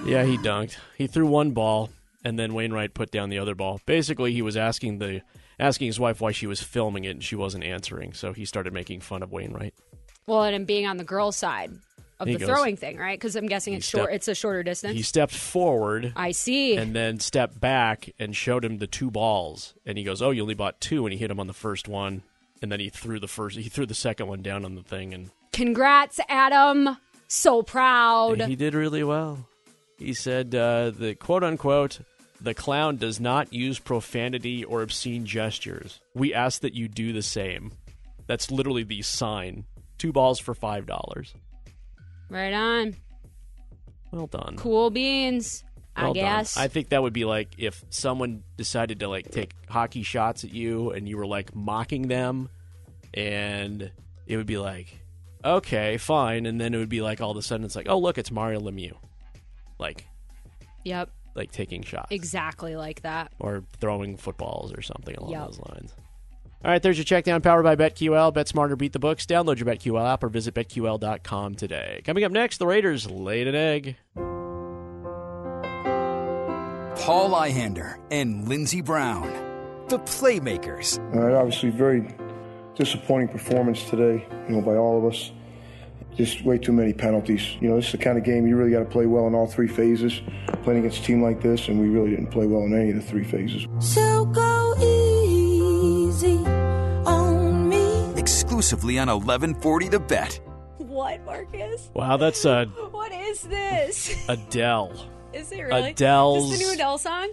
Yeah, 0.05 0.25
he 0.25 0.37
dunked. 0.37 0.77
He 0.97 1.07
threw 1.07 1.25
one 1.25 1.51
ball, 1.51 1.89
and 2.25 2.37
then 2.37 2.53
Wainwright 2.53 2.93
put 2.93 3.09
down 3.09 3.29
the 3.29 3.39
other 3.39 3.55
ball. 3.55 3.79
Basically, 3.85 4.33
he 4.33 4.41
was 4.41 4.57
asking 4.57 4.99
the 4.99 5.21
asking 5.59 5.87
his 5.87 5.99
wife 5.99 6.19
why 6.19 6.31
she 6.31 6.45
was 6.47 6.61
filming 6.61 7.05
it, 7.05 7.11
and 7.11 7.23
she 7.23 7.35
wasn't 7.35 7.63
answering. 7.63 8.13
So 8.13 8.33
he 8.33 8.43
started 8.45 8.73
making 8.73 8.99
fun 9.01 9.23
of 9.23 9.31
Wainwright. 9.31 9.73
Well, 10.27 10.43
and 10.43 10.67
being 10.67 10.85
on 10.87 10.97
the 10.97 11.03
girl's 11.05 11.37
side 11.37 11.71
of 12.19 12.27
He 12.27 12.33
the 12.33 12.39
goes- 12.39 12.49
throwing 12.49 12.75
thing, 12.75 12.97
right? 12.97 13.17
Because 13.17 13.35
I'm 13.35 13.47
guessing 13.47 13.73
He 13.73 13.77
it's 13.77 13.87
short. 13.87 14.11
It's 14.13 14.27
a 14.27 14.35
shorter 14.35 14.61
distance. 14.61 14.93
He 14.95 15.01
stepped 15.03 15.33
forward 15.33 16.11
I 16.15 16.31
see. 16.31 16.75
and 16.75 16.93
then 16.95 17.19
stepped 17.19 17.59
back 17.61 18.09
and 18.19 18.35
showed 18.35 18.65
him 18.65 18.79
the 18.79 18.87
two 18.87 19.09
balls, 19.09 19.73
and 19.85 19.97
he 19.97 20.03
goes, 20.03 20.21
"Oh, 20.21 20.31
you 20.31 20.41
only 20.41 20.53
bought 20.53 20.81
two," 20.81 21.05
and 21.05 21.13
he 21.13 21.19
hit 21.19 21.31
him 21.31 21.39
on 21.39 21.47
the 21.47 21.53
first 21.53 21.87
one, 21.87 22.23
and 22.61 22.69
then 22.71 22.79
he 22.81 22.89
threw 22.89 23.19
the 23.19 23.27
first. 23.27 23.57
He 23.57 23.69
threw 23.69 23.85
the 23.85 23.93
second 23.95 24.27
one 24.27 24.41
down 24.41 24.65
on 24.65 24.75
the 24.75 24.83
thing, 24.83 25.13
and 25.13 25.29
Congrats, 25.53 26.19
Adam. 26.27 26.97
So 27.29 27.63
proud. 27.63 28.41
he 28.41 28.55
did 28.55 28.73
really 28.75 29.03
well. 29.03 29.47
He 30.03 30.13
said 30.13 30.53
uh, 30.53 30.91
the 30.91 31.15
quote 31.15 31.43
unquote. 31.43 31.99
The 32.41 32.53
clown 32.53 32.97
does 32.97 33.19
not 33.21 33.53
use 33.53 33.79
profanity 33.79 34.65
or 34.65 34.81
obscene 34.81 35.25
gestures. 35.25 36.01
We 36.13 36.33
ask 36.33 36.61
that 36.61 36.73
you 36.73 36.89
do 36.89 37.13
the 37.13 37.21
same. 37.21 37.71
That's 38.27 38.51
literally 38.51 38.83
the 38.83 39.01
sign. 39.01 39.63
Two 39.97 40.11
balls 40.11 40.39
for 40.39 40.53
five 40.53 40.85
dollars. 40.85 41.33
right 42.29 42.51
on. 42.53 42.95
Well 44.11 44.27
done. 44.27 44.55
Cool 44.57 44.89
beans. 44.89 45.63
I 45.95 46.03
Well 46.03 46.13
done. 46.13 46.23
guess. 46.23 46.57
I 46.57 46.67
think 46.67 46.89
that 46.89 47.01
would 47.01 47.13
be 47.13 47.23
like 47.25 47.55
if 47.57 47.83
someone 47.89 48.43
decided 48.57 48.99
to 48.99 49.07
like 49.07 49.31
take 49.31 49.51
hockey 49.69 50.03
shots 50.03 50.43
at 50.43 50.53
you 50.53 50.91
and 50.91 51.07
you 51.07 51.17
were 51.17 51.25
like 51.27 51.55
mocking 51.55 52.07
them, 52.09 52.49
and 53.13 53.91
it 54.27 54.37
would 54.37 54.47
be 54.47 54.57
like, 54.57 54.99
okay, 55.45 55.97
fine, 55.97 56.45
and 56.45 56.59
then 56.59 56.73
it 56.73 56.77
would 56.77 56.89
be 56.89 57.01
like 57.01 57.21
all 57.21 57.31
of 57.31 57.37
a 57.37 57.41
sudden 57.41 57.65
it's 57.65 57.75
like, 57.75 57.87
oh 57.89 57.99
look, 57.99 58.17
it's 58.17 58.31
Mario 58.31 58.59
Lemieux, 58.59 58.95
like 59.79 60.05
yep. 60.83 61.09
like 61.35 61.51
taking 61.51 61.81
shots 61.83 62.07
Exactly 62.11 62.75
like 62.75 63.01
that. 63.01 63.31
or 63.39 63.63
throwing 63.79 64.17
footballs 64.17 64.73
or 64.73 64.81
something 64.81 65.15
along 65.15 65.31
Yep. 65.31 65.45
those 65.47 65.59
lines. 65.59 65.93
All 66.65 66.71
right, 66.71 66.81
there's 66.81 66.97
your 66.97 67.03
check 67.03 67.25
down 67.25 67.41
powered 67.41 67.65
by 67.65 67.75
BetQL. 67.75 68.33
Bet 68.33 68.47
smarter, 68.47 68.77
beat 68.77 68.93
the 68.93 68.99
books. 68.99 69.25
Download 69.25 69.57
your 69.59 69.65
BetQL 69.65 70.13
app 70.13 70.23
or 70.23 70.29
visit 70.29 70.53
betql.com 70.53 71.55
today. 71.55 72.01
Coming 72.05 72.23
up 72.23 72.31
next, 72.31 72.57
the 72.59 72.65
Raiders 72.67 73.09
laid 73.11 73.47
an 73.49 73.55
egg. 73.55 73.97
Paul 76.95 77.31
Ihander 77.31 77.97
and 78.11 78.47
Lindsey 78.47 78.79
Brown, 78.79 79.27
the 79.89 79.99
Playmakers. 79.99 80.99
Uh, 81.13 81.35
obviously, 81.37 81.69
very 81.69 82.07
disappointing 82.75 83.27
performance 83.27 83.83
today, 83.89 84.25
you 84.47 84.55
know, 84.55 84.61
by 84.61 84.75
all 84.75 84.97
of 84.99 85.11
us. 85.13 85.31
Just 86.17 86.43
way 86.45 86.57
too 86.59 86.71
many 86.71 86.93
penalties. 86.93 87.55
You 87.59 87.69
know, 87.69 87.75
this 87.77 87.87
is 87.87 87.91
the 87.93 87.97
kind 87.97 88.17
of 88.17 88.23
game 88.23 88.45
you 88.45 88.55
really 88.55 88.71
got 88.71 88.79
to 88.79 88.85
play 88.85 89.05
well 89.07 89.25
in 89.27 89.33
all 89.33 89.47
three 89.47 89.67
phases. 89.67 90.21
Playing 90.63 90.79
against 90.79 90.99
a 90.99 91.03
team 91.03 91.21
like 91.23 91.41
this, 91.41 91.67
and 91.67 91.79
we 91.79 91.89
really 91.89 92.11
didn't 92.11 92.27
play 92.31 92.45
well 92.45 92.61
in 92.63 92.73
any 92.73 92.91
of 92.91 92.95
the 92.97 93.01
three 93.01 93.23
phases. 93.23 93.65
So 93.79 94.25
go 94.25 94.75
easy 94.79 96.37
on 97.05 97.67
me. 97.67 98.13
Exclusively 98.15 98.99
on 98.99 99.07
1140 99.07 99.87
The 99.89 99.99
Bet. 99.99 100.39
What, 100.77 101.23
Marcus? 101.25 101.89
Wow, 101.95 102.17
that's 102.17 102.45
uh, 102.45 102.65
What 102.91 103.11
is 103.11 103.41
this? 103.41 104.15
Adele. 104.29 104.93
Is 105.33 105.51
it 105.51 105.61
really? 105.61 105.91
Adele's- 105.91 106.43
Is 106.45 106.49
this 106.51 106.59
the 106.59 106.65
new 106.67 106.73
Adele 106.75 106.97
song? 106.99 107.29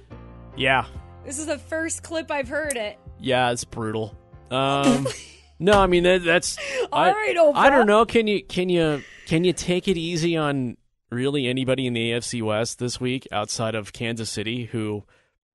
Yeah, 0.56 0.86
This 1.24 1.38
is 1.38 1.46
the 1.46 1.58
first 1.58 2.02
clip 2.02 2.30
I've 2.30 2.48
heard 2.48 2.76
it. 2.76 2.98
Yeah, 3.20 3.50
it's 3.52 3.64
brutal. 3.64 4.16
Um, 4.50 5.06
no, 5.60 5.74
I 5.74 5.86
mean 5.86 6.02
that, 6.04 6.24
that's. 6.24 6.56
All 6.92 7.04
I, 7.04 7.12
right. 7.12 7.36
I 7.54 7.70
don't 7.70 7.86
know. 7.86 8.04
Can 8.06 8.26
you 8.26 8.42
can 8.42 8.68
you 8.68 9.02
can 9.26 9.44
you 9.44 9.52
take 9.52 9.86
it 9.86 9.96
easy 9.96 10.36
on 10.36 10.78
really 11.10 11.46
anybody 11.46 11.86
in 11.86 11.92
the 11.92 12.12
AFC 12.12 12.42
West 12.42 12.78
this 12.78 12.98
week 12.98 13.28
outside 13.30 13.74
of 13.74 13.92
Kansas 13.92 14.30
City, 14.30 14.64
who 14.64 15.04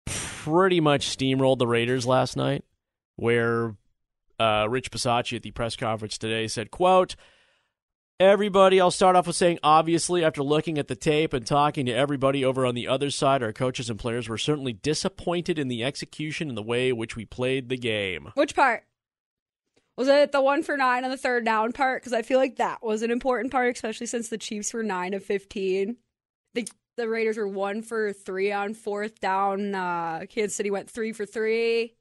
pretty 0.06 0.80
much 0.80 1.18
steamrolled 1.18 1.58
the 1.58 1.68
Raiders 1.68 2.06
last 2.06 2.38
night? 2.38 2.64
Where 3.16 3.76
uh, 4.40 4.68
Rich 4.70 4.92
Bisaccia 4.92 5.38
at 5.38 5.44
the 5.44 5.52
press 5.52 5.76
conference 5.76 6.18
today 6.18 6.48
said, 6.48 6.72
"quote." 6.72 7.16
Everybody, 8.18 8.80
I'll 8.80 8.92
start 8.92 9.18
off 9.18 9.28
with 9.28 9.36
saying, 9.36 9.60
obviously, 9.62 10.24
after 10.24 10.42
looking 10.42 10.78
at 10.78 10.88
the 10.88 10.96
tape 10.96 11.34
and 11.34 11.46
talking 11.46 11.86
to 11.88 11.92
everybody 11.92 12.46
over 12.46 12.66
on 12.66 12.74
the 12.74 12.88
other 12.88 13.10
side, 13.10 13.44
our 13.44 13.52
coaches 13.52 13.90
and 13.90 14.00
players 14.00 14.30
were 14.30 14.38
certainly 14.38 14.72
disappointed 14.72 15.60
in 15.60 15.68
the 15.68 15.84
execution 15.84 16.48
and 16.48 16.58
the 16.58 16.64
way 16.64 16.88
in 16.88 16.96
which 16.96 17.18
we 17.18 17.26
played 17.26 17.68
the 17.68 17.76
game. 17.76 18.32
Which 18.36 18.56
part? 18.56 18.86
Was 19.98 20.08
it 20.10 20.32
the 20.32 20.42
one 20.42 20.62
for 20.62 20.76
nine 20.76 21.06
on 21.06 21.10
the 21.10 21.18
third 21.18 21.46
down 21.46 21.72
part? 21.72 22.02
Because 22.02 22.14
I 22.14 22.22
feel 22.22 22.38
like 22.38 22.58
that 22.58 22.84
was 22.84 23.02
an 23.02 23.12
important 23.12 23.52
part, 23.52 23.76
especially 23.76 24.08
since 24.08 24.28
the 24.28 24.38
Chiefs 24.38 24.74
were 24.74 24.84
nine 24.84 25.14
of 25.14 25.24
fifteen. 25.24 25.98
The 26.54 26.68
the 26.98 27.08
Raiders 27.08 27.38
were 27.38 27.48
one 27.48 27.82
for 27.82 28.12
three 28.12 28.52
on 28.52 28.74
fourth 28.74 29.20
down. 29.20 29.74
Uh, 29.74 30.26
Kansas 30.30 30.56
City 30.56 30.70
went 30.72 30.90
three 30.90 31.14
for 31.14 31.26
three. 31.26 31.94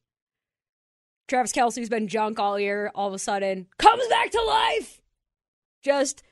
Travis 1.28 1.52
Kelce's 1.52 1.88
been 1.88 2.08
junk 2.08 2.38
all 2.38 2.58
year. 2.58 2.90
All 2.94 3.08
of 3.08 3.14
a 3.14 3.18
sudden, 3.18 3.66
comes 3.78 4.06
back 4.08 4.30
to 4.32 4.42
life. 4.42 5.00
Just 5.82 6.22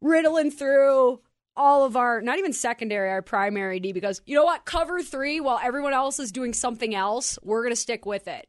riddling 0.00 0.50
through 0.50 1.20
all 1.56 1.84
of 1.84 1.96
our, 1.96 2.20
not 2.20 2.38
even 2.38 2.52
secondary, 2.52 3.10
our 3.10 3.22
primary 3.22 3.78
D. 3.78 3.92
Because 3.92 4.22
you 4.24 4.34
know 4.34 4.44
what? 4.44 4.64
Cover 4.64 5.02
three 5.02 5.38
while 5.38 5.60
everyone 5.62 5.92
else 5.92 6.18
is 6.18 6.32
doing 6.32 6.54
something 6.54 6.94
else. 6.94 7.38
We're 7.42 7.62
gonna 7.62 7.76
stick 7.76 8.06
with 8.06 8.26
it 8.26 8.48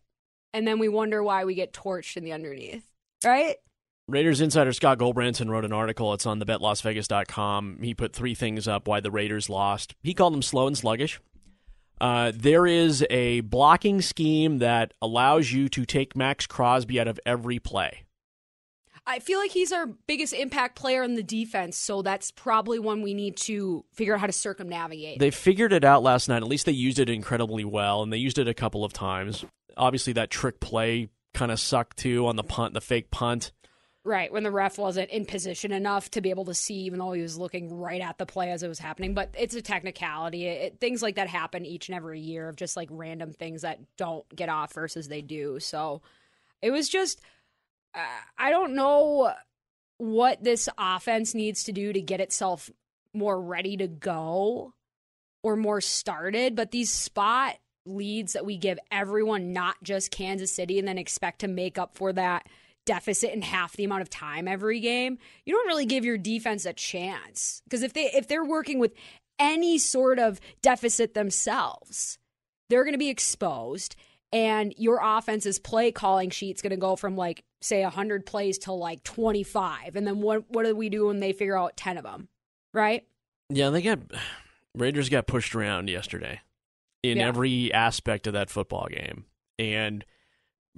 and 0.56 0.66
then 0.66 0.80
we 0.80 0.88
wonder 0.88 1.22
why 1.22 1.44
we 1.44 1.54
get 1.54 1.74
torched 1.74 2.16
in 2.16 2.24
the 2.24 2.32
underneath. 2.32 2.88
Right? 3.26 3.58
Raiders 4.08 4.40
insider 4.40 4.72
Scott 4.72 5.00
Gulbransen 5.00 5.50
wrote 5.50 5.66
an 5.66 5.74
article. 5.74 6.14
It's 6.14 6.26
on 6.26 6.40
the 6.40 6.46
betlasvegas.com. 6.46 7.80
He 7.82 7.94
put 7.94 8.14
three 8.14 8.36
things 8.36 8.66
up 8.68 8.88
why 8.88 9.02
the 9.02 9.12
Raiders 9.12 9.50
lost. 9.50 9.96
He 10.02 10.14
called 10.14 10.34
them 10.34 10.42
slow 10.42 10.68
and 10.68 10.78
sluggish. 10.78 11.20
Uh, 12.00 12.32
there 12.34 12.66
is 12.66 13.06
a 13.10 13.42
blocking 13.42 14.02
scheme 14.02 14.60
that 14.60 14.94
allows 15.02 15.52
you 15.52 15.68
to 15.70 15.86
take 15.86 16.16
Maxx 16.16 16.48
Crosby 16.48 17.00
out 17.00 17.08
of 17.08 17.20
every 17.26 17.60
play. 17.60 18.05
I 19.08 19.20
feel 19.20 19.38
like 19.40 19.52
he's 19.52 19.72
our 19.72 19.86
biggest 19.86 20.34
impact 20.34 20.76
player 20.76 21.04
in 21.04 21.14
the 21.14 21.22
defense, 21.22 21.78
so 21.78 22.02
that's 22.02 22.32
probably 22.32 22.80
one 22.80 23.04
we 23.04 23.14
need 23.14 23.38
to 23.38 23.86
figure 23.94 24.16
out 24.16 24.20
how 24.20 24.26
to 24.26 24.34
circumnavigate. 24.34 25.20
They 25.20 25.30
figured 25.30 25.74
it 25.74 25.84
out 25.84 26.02
last 26.02 26.28
night. 26.28 26.38
At 26.38 26.48
least 26.48 26.66
they 26.66 26.72
used 26.72 26.98
it 26.98 27.08
incredibly 27.10 27.64
well, 27.64 28.02
and 28.02 28.12
they 28.12 28.18
used 28.18 28.40
it 28.40 28.48
a 28.48 28.54
couple 28.56 28.84
of 28.84 28.94
times. 28.94 29.46
Obviously, 29.78 30.14
that 30.14 30.32
trick 30.32 30.60
play 30.60 31.10
kind 31.36 31.52
of 31.52 31.60
sucked 31.60 31.98
too 31.98 32.26
on 32.26 32.36
the 32.36 32.44
punt, 32.44 32.74
the 32.74 32.82
fake 32.82 33.12
punt. 33.12 33.52
right, 34.06 34.32
when 34.32 34.44
the 34.44 34.52
ref 34.52 34.78
wasn't 34.78 35.10
in 35.10 35.26
position 35.26 35.72
enough 35.72 36.10
to 36.12 36.22
be 36.22 36.30
able 36.30 36.46
to 36.46 36.54
see, 36.54 36.76
even 36.82 37.00
though 37.00 37.12
he 37.12 37.22
was 37.22 37.38
looking 37.38 37.76
right 37.78 38.02
at 38.02 38.18
the 38.18 38.26
play 38.26 38.52
as 38.52 38.64
it 38.64 38.68
was 38.68 38.80
happening. 38.80 39.14
But 39.14 39.34
it's 39.38 39.56
a 39.56 39.62
technicality. 39.62 40.46
It, 40.46 40.80
things 40.80 41.02
like 41.02 41.16
that 41.16 41.28
happen 41.28 41.66
each 41.66 41.90
and 41.90 41.96
every 41.96 42.22
year 42.22 42.48
of 42.48 42.56
just 42.56 42.78
like 42.78 42.88
random 42.92 43.34
things 43.34 43.64
that 43.64 43.80
don't 43.98 44.28
get 44.34 44.48
off 44.48 44.74
versus 44.74 45.08
they 45.08 45.22
do. 45.22 45.60
So 45.60 46.02
it 46.62 46.72
was 46.72 46.88
just, 46.88 47.20
Uh, 47.96 48.00
I 48.38 48.50
don't 48.50 48.76
know 48.76 49.34
what 49.98 50.44
this 50.44 50.68
offense 50.78 51.34
needs 51.34 51.64
to 51.64 51.72
do 51.72 51.94
to 51.94 52.02
get 52.02 52.20
itself 52.20 52.70
more 53.14 53.42
ready 53.42 53.78
to 53.78 53.88
go 53.88 54.74
or 55.44 55.56
more 55.56 55.80
started, 55.80 56.56
but 56.56 56.72
these 56.72 56.92
spot 56.92 57.56
leads 57.86 58.34
that 58.34 58.46
we 58.46 58.58
give 58.58 58.80
everyone, 58.92 59.54
not 59.54 59.76
just 59.84 60.12
Kansas 60.12 60.52
City, 60.52 60.80
and 60.80 60.88
then 60.88 60.98
expect 60.98 61.40
to 61.40 61.48
make 61.48 61.78
up 61.78 61.96
for 61.96 62.12
that 62.14 62.48
deficit 62.86 63.34
in 63.34 63.42
half 63.42 63.76
the 63.76 63.84
amount 63.84 64.02
of 64.02 64.10
time 64.10 64.48
every 64.48 64.80
game, 64.80 65.18
you 65.46 65.54
don't 65.54 65.68
really 65.68 65.86
give 65.86 66.06
your 66.06 66.18
defense 66.18 66.66
a 66.66 66.74
chance. 66.74 67.62
Because 67.66 67.84
if 67.84 67.94
they 67.94 68.06
if 68.06 68.28
they're 68.28 68.46
working 68.46 68.80
with 68.80 68.94
any 69.40 69.78
sort 69.78 70.20
of 70.20 70.40
deficit 70.62 71.14
themselves, 71.14 72.18
they're 72.70 72.84
going 72.84 72.94
to 72.94 73.00
be 73.00 73.10
exposed 73.10 73.96
and 74.34 74.74
your 74.78 75.00
offense's 75.04 75.60
play 75.60 75.92
calling 75.92 76.30
sheet's 76.30 76.62
going 76.62 76.72
to 76.72 76.78
go 76.78 76.96
from 76.96 77.16
like 77.16 77.44
say 77.62 77.84
100 77.84 78.26
plays 78.26 78.58
to 78.60 78.72
like 78.72 79.04
25 79.04 79.96
and 79.96 80.06
then 80.06 80.22
what 80.22 80.44
what 80.50 80.66
do 80.66 80.76
we 80.76 80.90
do 80.90 81.08
when 81.08 81.20
they 81.20 81.32
figure 81.34 81.58
out 81.58 81.78
10 81.78 81.98
of 81.98 82.04
them 82.04 82.28
right 82.74 83.06
Yeah, 83.50 83.70
they 83.70 83.82
got 83.82 84.00
Raiders 84.76 85.10
got 85.10 85.26
pushed 85.28 85.56
around 85.56 85.90
yesterday 85.90 86.42
in 87.02 87.18
Yeah. 87.18 87.28
every 87.28 87.72
aspect 87.74 88.28
of 88.28 88.34
that 88.34 88.50
football 88.50 88.88
game. 88.90 89.26
And 89.58 90.04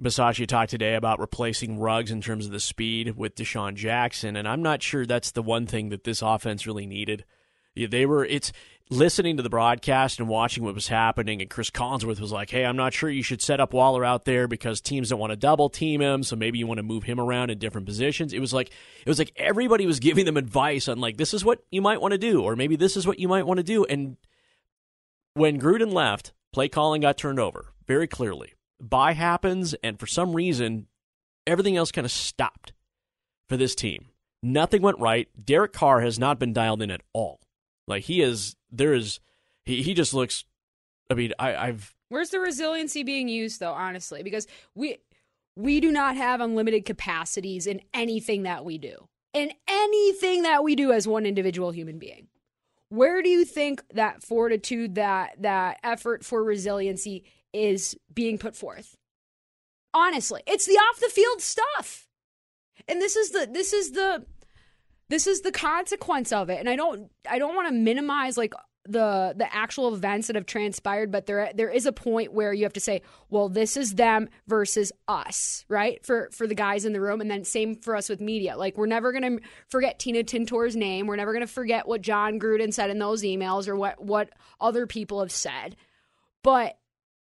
Bisaccia 0.00 0.46
talked 0.46 0.70
today 0.70 0.94
about 0.94 1.18
replacing 1.18 1.78
Ruggs 1.80 2.12
in 2.12 2.20
terms 2.20 2.46
of 2.46 2.52
the 2.52 2.60
speed 2.60 3.16
with 3.16 3.34
DeSean 3.34 3.74
Jackson, 3.74 4.36
and 4.36 4.46
I'm 4.46 4.62
not 4.62 4.80
sure 4.80 5.04
that's 5.04 5.32
the 5.32 5.42
one 5.42 5.66
thing 5.66 5.88
that 5.88 6.04
this 6.04 6.22
offense 6.22 6.64
really 6.68 6.86
needed. 6.86 7.24
They 7.74 8.06
were 8.06 8.24
it's 8.24 8.52
listening 8.90 9.36
to 9.36 9.42
the 9.42 9.50
broadcast 9.50 10.18
and 10.18 10.28
watching 10.28 10.64
what 10.64 10.74
was 10.74 10.88
happening, 10.88 11.40
and 11.40 11.50
Cris 11.50 11.70
Collinsworth 11.70 12.20
was 12.20 12.32
like, 12.32 12.50
"Hey, 12.50 12.64
I'm 12.64 12.76
not 12.76 12.94
sure 12.94 13.10
you 13.10 13.22
should 13.22 13.42
set 13.42 13.60
up 13.60 13.72
Waller 13.72 14.04
out 14.04 14.24
there 14.24 14.48
because 14.48 14.80
teams 14.80 15.10
don't 15.10 15.18
want 15.18 15.30
to 15.30 15.36
double 15.36 15.68
team 15.68 16.00
him, 16.00 16.22
so 16.22 16.36
maybe 16.36 16.58
you 16.58 16.66
want 16.66 16.78
to 16.78 16.82
move 16.82 17.04
him 17.04 17.20
around 17.20 17.50
in 17.50 17.58
different 17.58 17.86
positions." 17.86 18.32
It 18.32 18.40
was 18.40 18.52
like 18.52 18.68
it 18.68 19.08
was 19.08 19.18
like 19.18 19.32
everybody 19.36 19.86
was 19.86 20.00
giving 20.00 20.24
them 20.24 20.36
advice 20.36 20.88
on 20.88 20.98
like 20.98 21.16
this 21.16 21.34
is 21.34 21.44
what 21.44 21.62
you 21.70 21.82
might 21.82 22.00
want 22.00 22.12
to 22.12 22.18
do, 22.18 22.42
or 22.42 22.56
maybe 22.56 22.76
this 22.76 22.96
is 22.96 23.06
what 23.06 23.18
you 23.18 23.28
might 23.28 23.46
want 23.46 23.58
to 23.58 23.64
do, 23.64 23.84
and 23.84 24.16
when 25.34 25.60
Gruden 25.60 25.92
left, 25.92 26.32
play 26.52 26.68
calling 26.68 27.02
got 27.02 27.16
turned 27.16 27.38
over 27.38 27.72
very 27.86 28.06
clearly. 28.06 28.54
Bye 28.80 29.12
happens, 29.12 29.74
and 29.82 29.98
for 29.98 30.06
some 30.06 30.34
reason, 30.34 30.86
everything 31.46 31.76
else 31.76 31.92
kind 31.92 32.04
of 32.04 32.10
stopped 32.10 32.72
for 33.48 33.56
this 33.56 33.74
team. 33.74 34.06
Nothing 34.42 34.82
went 34.82 34.98
right. 34.98 35.28
Derek 35.42 35.72
Carr 35.72 36.00
has 36.00 36.18
not 36.18 36.38
been 36.38 36.52
dialed 36.52 36.82
in 36.82 36.90
at 36.90 37.02
all. 37.12 37.40
Like 37.88 38.04
he 38.04 38.20
is, 38.20 38.54
there 38.70 38.94
is, 38.94 39.18
he, 39.64 39.82
he 39.82 39.94
just 39.94 40.14
looks. 40.14 40.44
I 41.10 41.14
mean, 41.14 41.32
I, 41.38 41.56
I've 41.56 41.94
Where's 42.08 42.30
the 42.30 42.40
resiliency 42.40 43.02
being 43.02 43.28
used 43.28 43.60
though, 43.60 43.72
honestly? 43.72 44.22
Because 44.22 44.46
we 44.74 44.98
we 45.56 45.80
do 45.80 45.90
not 45.90 46.16
have 46.16 46.40
unlimited 46.40 46.84
capacities 46.84 47.66
in 47.66 47.80
anything 47.92 48.44
that 48.44 48.64
we 48.64 48.78
do. 48.78 49.08
In 49.34 49.52
anything 49.68 50.42
that 50.42 50.62
we 50.64 50.76
do 50.76 50.92
as 50.92 51.08
one 51.08 51.26
individual 51.26 51.70
human 51.72 51.98
being. 51.98 52.28
Where 52.90 53.22
do 53.22 53.28
you 53.28 53.44
think 53.44 53.82
that 53.92 54.22
fortitude, 54.22 54.94
that 54.94 55.42
that 55.42 55.78
effort 55.82 56.24
for 56.24 56.42
resiliency 56.42 57.24
is 57.52 57.96
being 58.12 58.38
put 58.38 58.56
forth? 58.56 58.96
Honestly, 59.92 60.42
it's 60.46 60.66
the 60.66 60.74
off 60.74 61.00
the 61.00 61.08
field 61.08 61.40
stuff. 61.40 62.08
And 62.86 63.02
this 63.02 63.16
is 63.16 63.30
the 63.30 63.48
this 63.50 63.72
is 63.72 63.92
the 63.92 64.24
this 65.08 65.26
is 65.26 65.40
the 65.40 65.52
consequence 65.52 66.32
of 66.32 66.50
it. 66.50 66.58
And 66.58 66.68
i 66.68 66.76
don't 66.76 67.10
i 67.28 67.38
don't 67.38 67.54
want 67.54 67.68
to 67.68 67.74
minimize 67.74 68.36
like 68.36 68.54
the 68.84 69.34
the 69.36 69.54
actual 69.54 69.94
events 69.94 70.28
that 70.28 70.36
have 70.36 70.46
transpired 70.46 71.10
but 71.10 71.26
there 71.26 71.50
there 71.54 71.68
is 71.68 71.84
a 71.84 71.92
point 71.92 72.32
where 72.32 72.54
you 72.54 72.62
have 72.62 72.72
to 72.72 72.80
say 72.80 73.02
well 73.28 73.50
this 73.50 73.76
is 73.76 73.96
them 73.96 74.30
versus 74.46 74.92
us 75.08 75.58
right? 75.68 76.04
For 76.04 76.28
for 76.32 76.46
the 76.46 76.54
guys 76.54 76.84
in 76.84 76.92
the 76.92 77.00
room. 77.00 77.20
And 77.20 77.30
then 77.30 77.44
same 77.44 77.76
for 77.76 77.94
us 77.96 78.08
with 78.08 78.20
media. 78.20 78.56
Like 78.56 78.76
we're 78.76 78.86
never 78.86 79.12
going 79.12 79.38
to 79.38 79.46
forget 79.68 79.98
Tina 79.98 80.24
Tintor's 80.24 80.76
name. 80.76 81.06
We're 81.06 81.16
never 81.16 81.32
going 81.32 81.46
to 81.46 81.52
forget 81.52 81.86
what 81.86 82.02
Jon 82.02 82.40
Gruden 82.40 82.72
said 82.72 82.90
in 82.90 82.98
those 82.98 83.22
emails 83.22 83.68
or 83.68 83.76
what 83.76 84.02
what 84.02 84.30
other 84.60 84.86
people 84.86 85.20
have 85.20 85.32
said. 85.32 85.76
But 86.42 86.78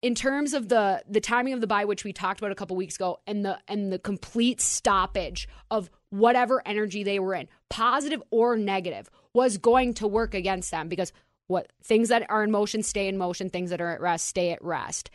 in 0.03 0.15
terms 0.15 0.55
of 0.55 0.69
the 0.69 1.03
the 1.09 1.21
timing 1.21 1.53
of 1.53 1.61
the 1.61 1.67
bye 1.67 1.85
which 1.85 2.05
we 2.05 2.13
talked 2.13 2.41
about 2.41 2.53
a 2.53 2.55
couple 2.55 2.77
weeks 2.77 2.97
ago 2.97 3.21
and 3.27 3.45
the 3.45 3.59
and 3.69 3.93
the 3.93 3.99
complete 3.99 4.61
stoppage 4.61 5.49
of 5.71 5.91
whatever 6.11 6.63
energy 6.67 7.03
they 7.03 7.19
were 7.19 7.35
in 7.35 7.49
positive 7.71 8.23
or 8.31 8.57
negative 8.57 9.09
was 9.33 9.59
going 9.59 9.95
to 9.95 10.07
work 10.07 10.35
against 10.35 10.71
them 10.71 10.89
because 10.89 11.13
what 11.47 11.73
things 11.83 12.09
that 12.09 12.29
are 12.29 12.45
in 12.45 12.51
motion 12.51 12.83
stay 12.83 13.09
in 13.09 13.17
motion 13.17 13.49
things 13.49 13.71
that 13.71 13.81
are 13.81 13.91
at 13.91 14.01
rest 14.01 14.27
stay 14.27 14.51
at 14.51 14.63
rest 14.63 15.11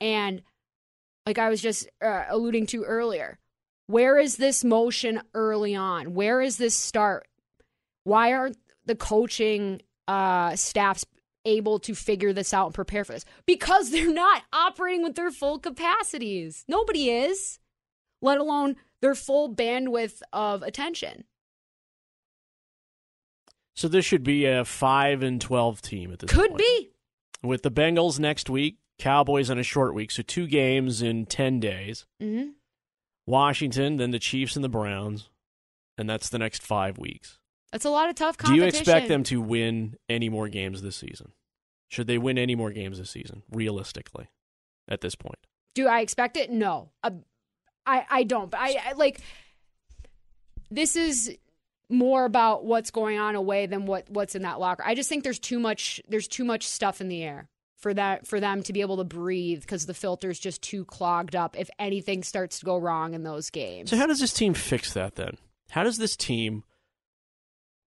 and 0.00 0.42
like 1.26 1.38
i 1.38 1.48
was 1.48 1.60
just 1.60 1.88
uh, 2.02 2.24
alluding 2.28 2.66
to 2.66 2.84
earlier 2.84 3.38
where 3.86 4.18
is 4.18 4.36
this 4.36 4.62
motion 4.62 5.20
early 5.34 5.74
on 5.74 6.14
where 6.14 6.40
is 6.40 6.58
this 6.58 6.74
start 6.74 7.26
why 8.04 8.32
aren't 8.32 8.56
the 8.84 8.94
coaching 8.94 9.82
uh, 10.06 10.54
staffs 10.54 11.04
able 11.44 11.78
to 11.80 11.94
figure 11.94 12.32
this 12.32 12.54
out 12.54 12.66
and 12.66 12.74
prepare 12.74 13.04
for 13.04 13.12
this? 13.12 13.24
Because 13.46 13.90
they're 13.90 14.12
not 14.12 14.42
operating 14.52 15.02
with 15.02 15.16
their 15.16 15.30
full 15.30 15.58
capacities. 15.58 16.64
Nobody 16.68 17.10
is, 17.10 17.58
let 18.22 18.38
alone 18.38 18.76
their 19.00 19.14
full 19.14 19.54
bandwidth 19.54 20.22
of 20.32 20.62
attention. 20.62 21.24
So 23.76 23.86
this 23.86 24.04
should 24.04 24.24
be 24.24 24.46
a 24.46 24.64
five 24.64 25.22
and 25.22 25.40
twelve 25.40 25.80
team 25.82 26.12
at 26.12 26.18
this 26.18 26.32
point. 26.32 26.42
Could 26.42 26.50
point. 26.50 26.58
be. 26.58 26.90
with 27.42 27.62
the 27.62 27.70
Bengals 27.70 28.18
next 28.18 28.50
week, 28.50 28.78
Cowboys 28.98 29.50
on 29.50 29.58
a 29.58 29.62
short 29.62 29.94
week, 29.94 30.10
so 30.10 30.22
two 30.22 30.46
games 30.46 31.02
in 31.02 31.26
ten 31.26 31.60
days. 31.60 32.06
hmm 32.20 32.48
Washington, 33.28 33.96
then 33.96 34.12
the 34.12 34.20
Chiefs 34.20 34.54
and 34.54 34.64
the 34.64 34.68
Browns, 34.68 35.30
and 35.98 36.08
that's 36.08 36.28
the 36.28 36.38
next 36.38 36.62
five 36.62 36.96
weeks. 36.96 37.40
That's 37.72 37.84
a 37.84 37.90
lot 37.90 38.08
of 38.08 38.14
tough 38.14 38.36
Do 38.38 38.54
you 38.54 38.62
expect 38.62 39.08
them 39.08 39.24
to 39.24 39.40
win 39.40 39.96
any 40.08 40.28
more 40.28 40.48
games 40.48 40.80
this 40.80 40.94
season? 40.96 41.32
Should 41.88 42.06
they 42.06 42.18
win 42.18 42.38
any 42.38 42.54
more 42.54 42.70
games 42.70 42.98
this 42.98 43.10
season, 43.10 43.42
realistically, 43.50 44.28
at 44.88 45.00
this 45.00 45.16
point? 45.16 45.38
Do 45.74 45.88
I 45.88 46.00
expect 46.00 46.36
it? 46.36 46.50
No. 46.50 46.90
Uh, 47.02 47.10
I 47.84 48.06
I 48.08 48.22
don't. 48.22 48.50
But 48.50 48.60
I, 48.60 48.76
I 48.90 48.92
like 48.92 49.20
this 50.70 50.96
is 50.96 51.36
more 51.88 52.24
about 52.24 52.64
what's 52.64 52.90
going 52.90 53.18
on 53.18 53.34
away 53.36 53.66
than 53.66 53.86
what 53.86 54.08
what's 54.10 54.34
in 54.34 54.42
that 54.42 54.58
locker. 54.60 54.82
I 54.84 54.94
just 54.94 55.08
think 55.08 55.22
there's 55.24 55.38
too 55.38 55.58
much 55.58 56.00
there's 56.08 56.28
too 56.28 56.44
much 56.44 56.66
stuff 56.66 57.00
in 57.00 57.08
the 57.08 57.22
air 57.22 57.48
for 57.76 57.92
that 57.94 58.26
for 58.26 58.40
them 58.40 58.62
to 58.64 58.72
be 58.72 58.80
able 58.80 58.96
to 58.96 59.04
breathe 59.04 59.60
because 59.60 59.86
the 59.86 59.94
filter's 59.94 60.38
just 60.38 60.62
too 60.62 60.84
clogged 60.86 61.36
up 61.36 61.56
if 61.58 61.68
anything 61.78 62.22
starts 62.22 62.58
to 62.58 62.64
go 62.64 62.76
wrong 62.78 63.14
in 63.14 63.22
those 63.22 63.50
games. 63.50 63.90
So 63.90 63.96
how 63.96 64.06
does 64.06 64.18
this 64.20 64.32
team 64.32 64.54
fix 64.54 64.92
that 64.94 65.14
then? 65.16 65.36
How 65.70 65.82
does 65.84 65.98
this 65.98 66.16
team 66.16 66.64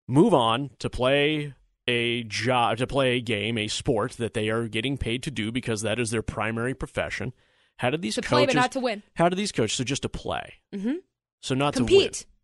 move 0.08 0.34
on 0.34 0.71
to 0.79 0.89
play 0.89 1.53
a 1.88 2.23
job, 2.23 2.77
to 2.77 2.88
play 2.88 3.17
a 3.17 3.21
game, 3.21 3.58
a 3.58 3.67
sport 3.67 4.13
that 4.13 4.34
they 4.34 4.49
are 4.49 4.67
getting 4.67 4.97
paid 4.97 5.23
to 5.23 5.31
do 5.31 5.51
because 5.51 5.81
that 5.81 5.99
is 5.99 6.10
their 6.10 6.21
primary 6.21 6.73
profession? 6.73 7.34
How 7.77 7.89
did 7.89 8.01
these 8.01 8.15
To 8.15 8.21
coaches 8.21 8.29
play, 8.31 8.45
but 8.47 8.55
not 8.55 8.71
to 8.73 8.79
win. 8.79 9.03
How 9.15 9.29
do 9.29 9.36
these 9.36 9.51
coaches 9.51 9.77
so 9.77 9.84
just 9.84 10.01
to 10.03 10.10
play? 10.10 10.55
hmm 10.73 10.93
So 11.41 11.55
not 11.55 11.73
Compete. 11.75 12.13
to 12.13 12.25
win, 12.25 12.35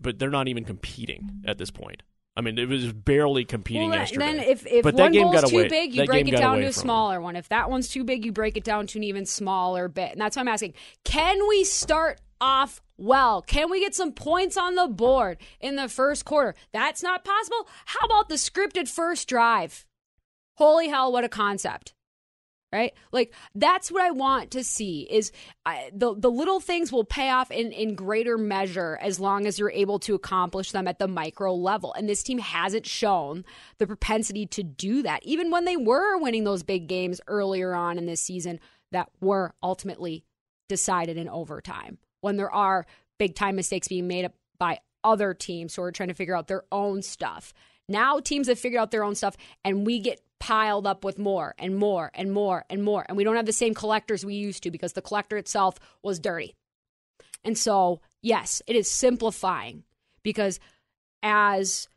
but 0.00 0.18
they're 0.18 0.30
not 0.30 0.48
even 0.48 0.64
competing 0.64 1.42
at 1.46 1.58
this 1.58 1.70
point. 1.70 2.02
I 2.36 2.42
mean, 2.42 2.58
it 2.58 2.68
was 2.68 2.92
barely 2.92 3.46
competing 3.46 3.88
Well, 3.90 3.98
yesterday. 4.00 4.26
then 4.26 4.38
if, 4.40 4.66
if 4.66 4.82
but 4.82 4.94
one 4.94 5.12
goal's 5.12 5.50
too 5.50 5.56
away. 5.56 5.68
big, 5.68 5.94
you 5.94 6.02
that 6.02 6.06
break 6.08 6.28
it 6.28 6.36
down 6.36 6.58
to 6.58 6.66
a 6.66 6.72
smaller 6.72 7.18
one. 7.18 7.34
If 7.34 7.48
that 7.48 7.70
one's 7.70 7.88
too 7.88 8.04
big, 8.04 8.26
you 8.26 8.32
break 8.32 8.58
it 8.58 8.64
down 8.64 8.86
to 8.88 8.98
an 8.98 9.04
even 9.04 9.24
smaller 9.24 9.88
bit. 9.88 10.12
And 10.12 10.20
that's 10.20 10.36
why 10.36 10.40
I'm 10.40 10.48
asking, 10.48 10.74
can 11.04 11.48
we 11.48 11.64
start 11.64 12.20
off 12.38 12.82
well? 12.98 13.40
Can 13.40 13.70
we 13.70 13.80
get 13.80 13.94
some 13.94 14.12
points 14.12 14.58
on 14.58 14.74
the 14.74 14.86
board 14.86 15.38
in 15.60 15.76
the 15.76 15.88
first 15.88 16.26
quarter? 16.26 16.54
That's 16.72 17.02
not 17.02 17.24
possible. 17.24 17.68
How 17.86 18.04
about 18.04 18.28
the 18.28 18.34
scripted 18.34 18.86
first 18.86 19.28
drive? 19.28 19.86
Holy 20.56 20.88
hell, 20.88 21.10
what 21.12 21.24
a 21.24 21.30
concept. 21.30 21.94
Right? 22.72 22.92
Like 23.12 23.32
that's 23.54 23.90
what 23.90 24.02
I 24.02 24.10
want 24.10 24.50
to 24.50 24.64
see 24.64 25.02
is 25.02 25.32
I, 25.64 25.90
the 25.94 26.14
the 26.14 26.30
little 26.30 26.60
things 26.60 26.90
will 26.90 27.04
pay 27.04 27.30
off 27.30 27.50
in 27.50 27.72
in 27.72 27.94
greater 27.94 28.36
measure 28.36 28.98
as 29.00 29.20
long 29.20 29.46
as 29.46 29.58
you're 29.58 29.70
able 29.70 29.98
to 30.00 30.14
accomplish 30.14 30.72
them 30.72 30.88
at 30.88 30.98
the 30.98 31.08
micro 31.08 31.54
level. 31.54 31.94
And 31.94 32.08
this 32.08 32.22
team 32.22 32.38
hasn't 32.38 32.84
shown 32.84 33.44
the 33.78 33.86
propensity 33.86 34.46
to 34.46 34.62
do 34.62 35.02
that 35.02 35.24
even 35.24 35.50
when 35.50 35.64
they 35.64 35.76
were 35.76 36.18
winning 36.18 36.44
those 36.44 36.64
big 36.64 36.88
games 36.88 37.20
earlier 37.28 37.72
on 37.72 37.98
in 37.98 38.06
this 38.06 38.20
season 38.20 38.58
that 38.90 39.10
were 39.20 39.54
ultimately 39.62 40.24
decided 40.68 41.16
in 41.16 41.28
overtime. 41.28 41.98
When 42.20 42.36
there 42.36 42.50
are 42.50 42.84
big 43.18 43.36
time 43.36 43.56
mistakes 43.56 43.88
being 43.88 44.08
made 44.08 44.28
by 44.58 44.80
other 45.04 45.34
teams 45.34 45.74
who 45.74 45.82
are 45.82 45.92
trying 45.92 46.08
to 46.08 46.14
figure 46.14 46.36
out 46.36 46.48
their 46.48 46.64
own 46.72 47.02
stuff. 47.02 47.52
Now 47.88 48.18
teams 48.18 48.48
have 48.48 48.58
figured 48.58 48.80
out 48.80 48.90
their 48.90 49.04
own 49.04 49.14
stuff 49.14 49.36
and 49.64 49.86
we 49.86 50.00
get 50.00 50.20
piled 50.38 50.86
up 50.86 51.04
with 51.04 51.18
more 51.18 51.54
and 51.58 51.76
more 51.76 52.10
and 52.14 52.32
more 52.32 52.64
and 52.68 52.82
more. 52.82 53.04
And 53.08 53.16
we 53.16 53.24
don't 53.24 53.36
have 53.36 53.46
the 53.46 53.52
same 53.52 53.74
collectors 53.74 54.24
we 54.24 54.34
used 54.34 54.62
to 54.64 54.70
because 54.70 54.92
the 54.92 55.02
collector 55.02 55.36
itself 55.36 55.76
was 56.02 56.18
dirty. 56.18 56.54
And 57.44 57.56
so, 57.56 58.00
yes, 58.22 58.62
it 58.66 58.76
is 58.76 58.90
simplifying 58.90 59.84
because 60.22 60.58
as 61.22 61.88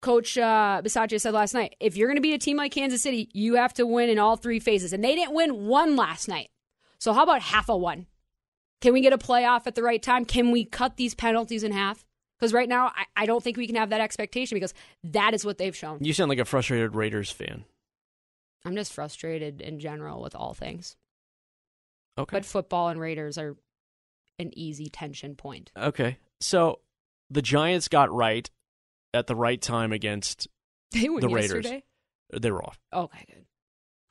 Coach 0.00 0.36
uh, 0.36 0.82
Bisaccia 0.84 1.20
said 1.20 1.34
last 1.34 1.54
night, 1.54 1.76
if 1.80 1.96
you're 1.96 2.08
going 2.08 2.16
to 2.16 2.22
beat 2.22 2.34
a 2.34 2.38
team 2.38 2.56
like 2.56 2.72
Kansas 2.72 3.02
City, 3.02 3.28
you 3.32 3.54
have 3.54 3.74
to 3.74 3.86
win 3.86 4.08
in 4.08 4.18
all 4.18 4.36
three 4.36 4.60
phases. 4.60 4.92
And 4.92 5.02
they 5.02 5.14
didn't 5.14 5.34
win 5.34 5.66
one 5.66 5.96
last 5.96 6.28
night. 6.28 6.50
So, 6.98 7.12
how 7.12 7.22
about 7.22 7.42
half 7.42 7.68
a 7.68 7.76
one? 7.76 8.06
Can 8.80 8.92
we 8.92 9.00
get 9.00 9.12
a 9.12 9.18
playoff 9.18 9.66
at 9.66 9.74
the 9.74 9.82
right 9.82 10.02
time? 10.02 10.24
Can 10.24 10.50
we 10.50 10.64
cut 10.64 10.96
these 10.96 11.14
penalties 11.14 11.62
in 11.62 11.72
half? 11.72 12.04
Because 12.38 12.52
right 12.52 12.68
now, 12.68 12.86
I, 12.86 13.04
I 13.16 13.26
don't 13.26 13.42
think 13.42 13.56
we 13.56 13.68
can 13.68 13.76
have 13.76 13.90
that 13.90 14.00
expectation 14.00 14.56
because 14.56 14.74
that 15.04 15.34
is 15.34 15.44
what 15.44 15.58
they've 15.58 15.74
shown. 15.74 15.98
You 16.00 16.12
sound 16.12 16.28
like 16.28 16.40
a 16.40 16.44
frustrated 16.44 16.96
Raiders 16.96 17.30
fan. 17.30 17.64
I'm 18.64 18.76
just 18.76 18.92
frustrated 18.92 19.60
in 19.60 19.80
general 19.80 20.22
with 20.22 20.34
all 20.34 20.54
things. 20.54 20.96
Okay. 22.18 22.36
But 22.36 22.44
football 22.44 22.88
and 22.88 23.00
Raiders 23.00 23.38
are 23.38 23.56
an 24.38 24.56
easy 24.56 24.88
tension 24.88 25.34
point. 25.34 25.72
Okay. 25.76 26.18
So 26.40 26.80
the 27.30 27.42
Giants 27.42 27.88
got 27.88 28.12
right 28.12 28.48
at 29.14 29.26
the 29.26 29.36
right 29.36 29.60
time 29.60 29.92
against 29.92 30.48
the 30.92 31.08
Raiders. 31.28 31.66
They 32.32 32.50
were 32.50 32.64
off. 32.64 32.78
Okay, 32.92 33.24
good. 33.26 33.44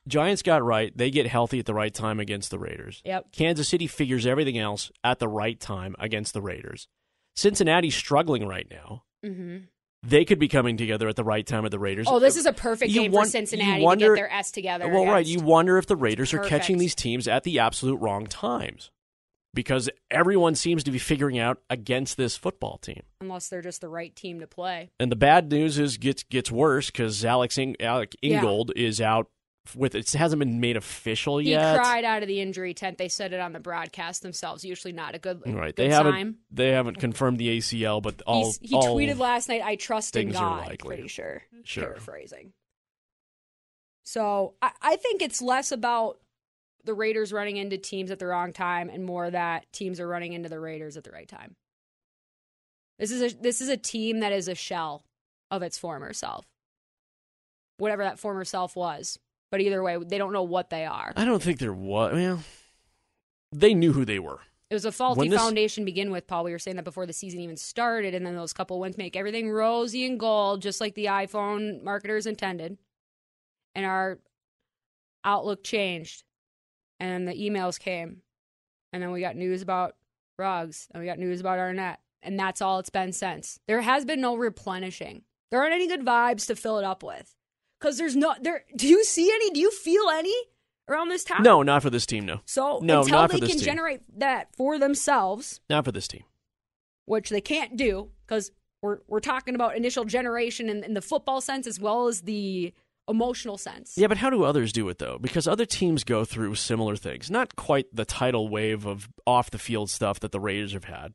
Giants 0.08 0.42
got 0.42 0.64
right. 0.64 0.96
They 0.96 1.10
get 1.10 1.26
healthy 1.26 1.60
at 1.60 1.66
the 1.66 1.74
right 1.74 1.94
time 1.94 2.18
against 2.18 2.50
the 2.50 2.58
Raiders. 2.58 3.02
Yep. 3.04 3.32
Kansas 3.32 3.68
City 3.68 3.86
figures 3.86 4.26
everything 4.26 4.58
else 4.58 4.90
at 5.04 5.20
the 5.20 5.28
right 5.28 5.58
time 5.60 5.94
against 5.98 6.34
the 6.34 6.42
Raiders. 6.42 6.88
Cincinnati's 7.36 7.94
struggling 7.94 8.46
right 8.46 8.66
now. 8.70 9.04
hmm 9.24 9.58
They 10.04 10.24
could 10.24 10.38
be 10.40 10.48
coming 10.48 10.76
together 10.76 11.08
at 11.08 11.14
the 11.16 11.22
right 11.24 11.46
time 11.46 11.64
at 11.64 11.70
the 11.70 11.78
Raiders. 11.78 12.06
Oh, 12.08 12.18
this 12.18 12.36
is 12.36 12.44
a 12.46 12.52
perfect 12.52 12.90
You 12.92 13.02
game 13.02 13.12
won- 13.12 13.24
for 13.26 13.30
Cincinnati 13.30 13.82
you 13.82 13.88
to 13.90 13.96
get 13.96 14.14
their 14.14 14.32
S 14.32 14.50
together. 14.50 14.88
Well, 14.88 15.06
right. 15.06 15.24
You 15.24 15.40
wonder 15.40 15.78
if 15.78 15.86
the 15.86 15.96
Raiders 15.96 16.34
are 16.34 16.40
catching 16.40 16.78
these 16.78 16.94
teams 16.94 17.28
at 17.28 17.44
the 17.44 17.60
absolute 17.60 17.96
wrong 18.00 18.26
times 18.26 18.90
because 19.54 19.88
everyone 20.10 20.54
seems 20.56 20.82
to 20.84 20.90
be 20.90 20.98
figuring 20.98 21.38
out 21.38 21.60
against 21.70 22.16
this 22.16 22.36
football 22.36 22.78
team. 22.78 23.02
unless 23.20 23.48
they're 23.48 23.62
just 23.62 23.80
the 23.80 23.88
right 23.88 24.16
team 24.16 24.40
to 24.40 24.46
play. 24.48 24.90
And 24.98 25.12
the 25.12 25.16
bad 25.16 25.50
news 25.52 25.78
is 25.78 25.96
gets 25.98 26.24
gets 26.24 26.50
worse 26.50 26.90
because 26.90 27.24
Alex 27.24 27.56
Ing- 27.56 27.76
Alec 27.80 28.16
Yeah. 28.20 28.38
Ingold 28.38 28.72
is 28.74 29.00
out 29.00 29.28
with 29.76 29.94
it 29.94 30.10
hasn't 30.12 30.40
been 30.40 30.60
made 30.60 30.76
official 30.76 31.40
yet. 31.40 31.72
He 31.74 31.78
cried 31.78 32.04
out 32.04 32.22
of 32.22 32.28
the 32.28 32.40
injury 32.40 32.74
tent. 32.74 32.98
They 32.98 33.08
said 33.08 33.32
it 33.32 33.40
on 33.40 33.52
the 33.52 33.60
broadcast 33.60 34.22
themselves. 34.22 34.64
Usually 34.64 34.92
not 34.92 35.14
a 35.14 35.18
good, 35.18 35.40
Right. 35.46 35.74
good 35.74 35.76
They 35.76 35.88
haven't 35.88 36.12
sign. 36.12 36.36
they 36.50 36.70
haven't 36.70 36.96
confirmed 36.98 37.38
the 37.38 37.48
ACL, 37.58 38.00
but 38.00 38.20
all 38.22 38.44
He's- 38.44 38.58
he 38.60 38.74
all 38.74 38.96
tweeted 38.96 39.18
last 39.18 39.48
night, 39.48 39.62
"I 39.62 39.76
trust 39.76 40.16
in 40.16 40.30
God." 40.30 40.78
Pretty 40.80 41.06
sure. 41.08 41.42
Sure. 41.64 41.84
Paraphrasing. 41.84 42.52
So 44.04 44.54
I, 44.60 44.72
I 44.82 44.96
think 44.96 45.22
it's 45.22 45.40
less 45.40 45.70
about 45.72 46.18
the 46.84 46.94
Raiders 46.94 47.32
running 47.32 47.56
into 47.56 47.78
teams 47.78 48.10
at 48.10 48.18
the 48.18 48.26
wrong 48.26 48.52
time 48.52 48.88
and 48.90 49.04
more 49.04 49.30
that 49.30 49.72
teams 49.72 50.00
are 50.00 50.08
running 50.08 50.32
into 50.32 50.48
the 50.48 50.58
Raiders 50.58 50.96
at 50.96 51.04
the 51.04 51.12
right 51.12 51.28
time. 51.28 51.54
This 52.98 53.12
is 53.12 53.32
a 53.32 53.36
this 53.36 53.60
is 53.60 53.68
a 53.68 53.76
team 53.76 54.20
that 54.20 54.32
is 54.32 54.48
a 54.48 54.54
shell 54.56 55.04
of 55.50 55.62
its 55.62 55.78
former 55.78 56.12
self. 56.12 56.46
Whatever 57.78 58.02
that 58.04 58.18
former 58.18 58.44
self 58.44 58.74
was. 58.76 59.18
But 59.52 59.60
either 59.60 59.82
way, 59.82 59.98
they 59.98 60.16
don't 60.18 60.32
know 60.32 60.42
what 60.42 60.70
they 60.70 60.86
are. 60.86 61.12
I 61.14 61.26
don't 61.26 61.42
think 61.42 61.58
there 61.60 61.74
was. 61.74 62.14
Well, 62.14 62.42
they 63.52 63.74
knew 63.74 63.92
who 63.92 64.06
they 64.06 64.18
were. 64.18 64.40
It 64.70 64.74
was 64.74 64.86
a 64.86 64.90
faulty 64.90 65.28
this- 65.28 65.38
foundation 65.38 65.82
to 65.82 65.84
begin 65.84 66.10
with, 66.10 66.26
Paul. 66.26 66.44
We 66.44 66.52
were 66.52 66.58
saying 66.58 66.76
that 66.78 66.84
before 66.84 67.04
the 67.04 67.12
season 67.12 67.38
even 67.40 67.58
started, 67.58 68.14
and 68.14 68.24
then 68.24 68.34
those 68.34 68.54
couple 68.54 68.80
wins 68.80 68.96
make 68.96 69.14
everything 69.14 69.50
rosy 69.50 70.06
and 70.06 70.18
gold, 70.18 70.62
just 70.62 70.80
like 70.80 70.94
the 70.94 71.04
iPhone 71.04 71.82
marketers 71.84 72.26
intended. 72.26 72.78
And 73.74 73.84
our 73.84 74.20
outlook 75.22 75.62
changed, 75.62 76.24
and 76.98 77.28
the 77.28 77.34
emails 77.34 77.78
came, 77.78 78.22
and 78.92 79.02
then 79.02 79.12
we 79.12 79.20
got 79.20 79.36
news 79.36 79.60
about 79.60 79.96
Ruggs, 80.38 80.88
and 80.90 81.00
we 81.02 81.06
got 81.06 81.18
news 81.18 81.40
about 81.40 81.58
Arnette, 81.58 81.98
and 82.22 82.38
that's 82.38 82.62
all 82.62 82.78
it's 82.78 82.88
been 82.90 83.12
since. 83.12 83.58
There 83.66 83.82
has 83.82 84.06
been 84.06 84.22
no 84.22 84.34
replenishing. 84.34 85.24
There 85.50 85.60
aren't 85.60 85.74
any 85.74 85.88
good 85.88 86.06
vibes 86.06 86.46
to 86.46 86.56
fill 86.56 86.78
it 86.78 86.84
up 86.84 87.02
with, 87.02 87.34
because 87.82 87.98
there's 87.98 88.14
no 88.16 88.34
there. 88.40 88.64
Do 88.76 88.86
you 88.86 89.04
see 89.04 89.28
any? 89.34 89.50
Do 89.50 89.60
you 89.60 89.70
feel 89.72 90.08
any 90.10 90.34
around 90.88 91.08
this 91.08 91.24
town? 91.24 91.42
No, 91.42 91.62
not 91.62 91.82
for 91.82 91.90
this 91.90 92.06
team. 92.06 92.24
No, 92.24 92.40
So 92.46 92.78
no, 92.82 93.00
until 93.00 93.18
not 93.18 93.30
they 93.30 93.36
for 93.36 93.40
this 93.40 93.50
can 93.50 93.58
team. 93.58 93.64
generate 93.64 94.00
that 94.20 94.54
for 94.56 94.78
themselves, 94.78 95.60
not 95.68 95.84
for 95.84 95.92
this 95.92 96.06
team. 96.08 96.22
which 97.06 97.28
they 97.30 97.40
can't 97.40 97.76
do 97.76 98.10
because 98.26 98.52
we're 98.82 98.98
we're 99.08 99.20
talking 99.20 99.54
about 99.54 99.76
initial 99.76 100.04
generation 100.04 100.68
in, 100.68 100.84
in 100.84 100.94
the 100.94 101.02
football 101.02 101.40
sense 101.40 101.66
as 101.66 101.80
well 101.80 102.06
as 102.08 102.22
the 102.22 102.72
emotional 103.08 103.58
sense. 103.58 103.94
Yeah, 103.98 104.06
but 104.06 104.18
how 104.18 104.30
do 104.30 104.44
others 104.44 104.72
do 104.72 104.88
it 104.88 104.98
though? 104.98 105.18
Because 105.20 105.48
other 105.48 105.66
teams 105.66 106.04
go 106.04 106.24
through 106.24 106.54
similar 106.54 106.94
things. 106.96 107.30
Not 107.30 107.56
quite 107.56 107.86
the 107.92 108.04
tidal 108.04 108.48
wave 108.48 108.86
of 108.86 109.08
off 109.26 109.50
the 109.50 109.58
field 109.58 109.90
stuff 109.90 110.20
that 110.20 110.30
the 110.32 110.38
Raiders 110.40 110.72
have 110.72 110.84
had. 110.84 111.12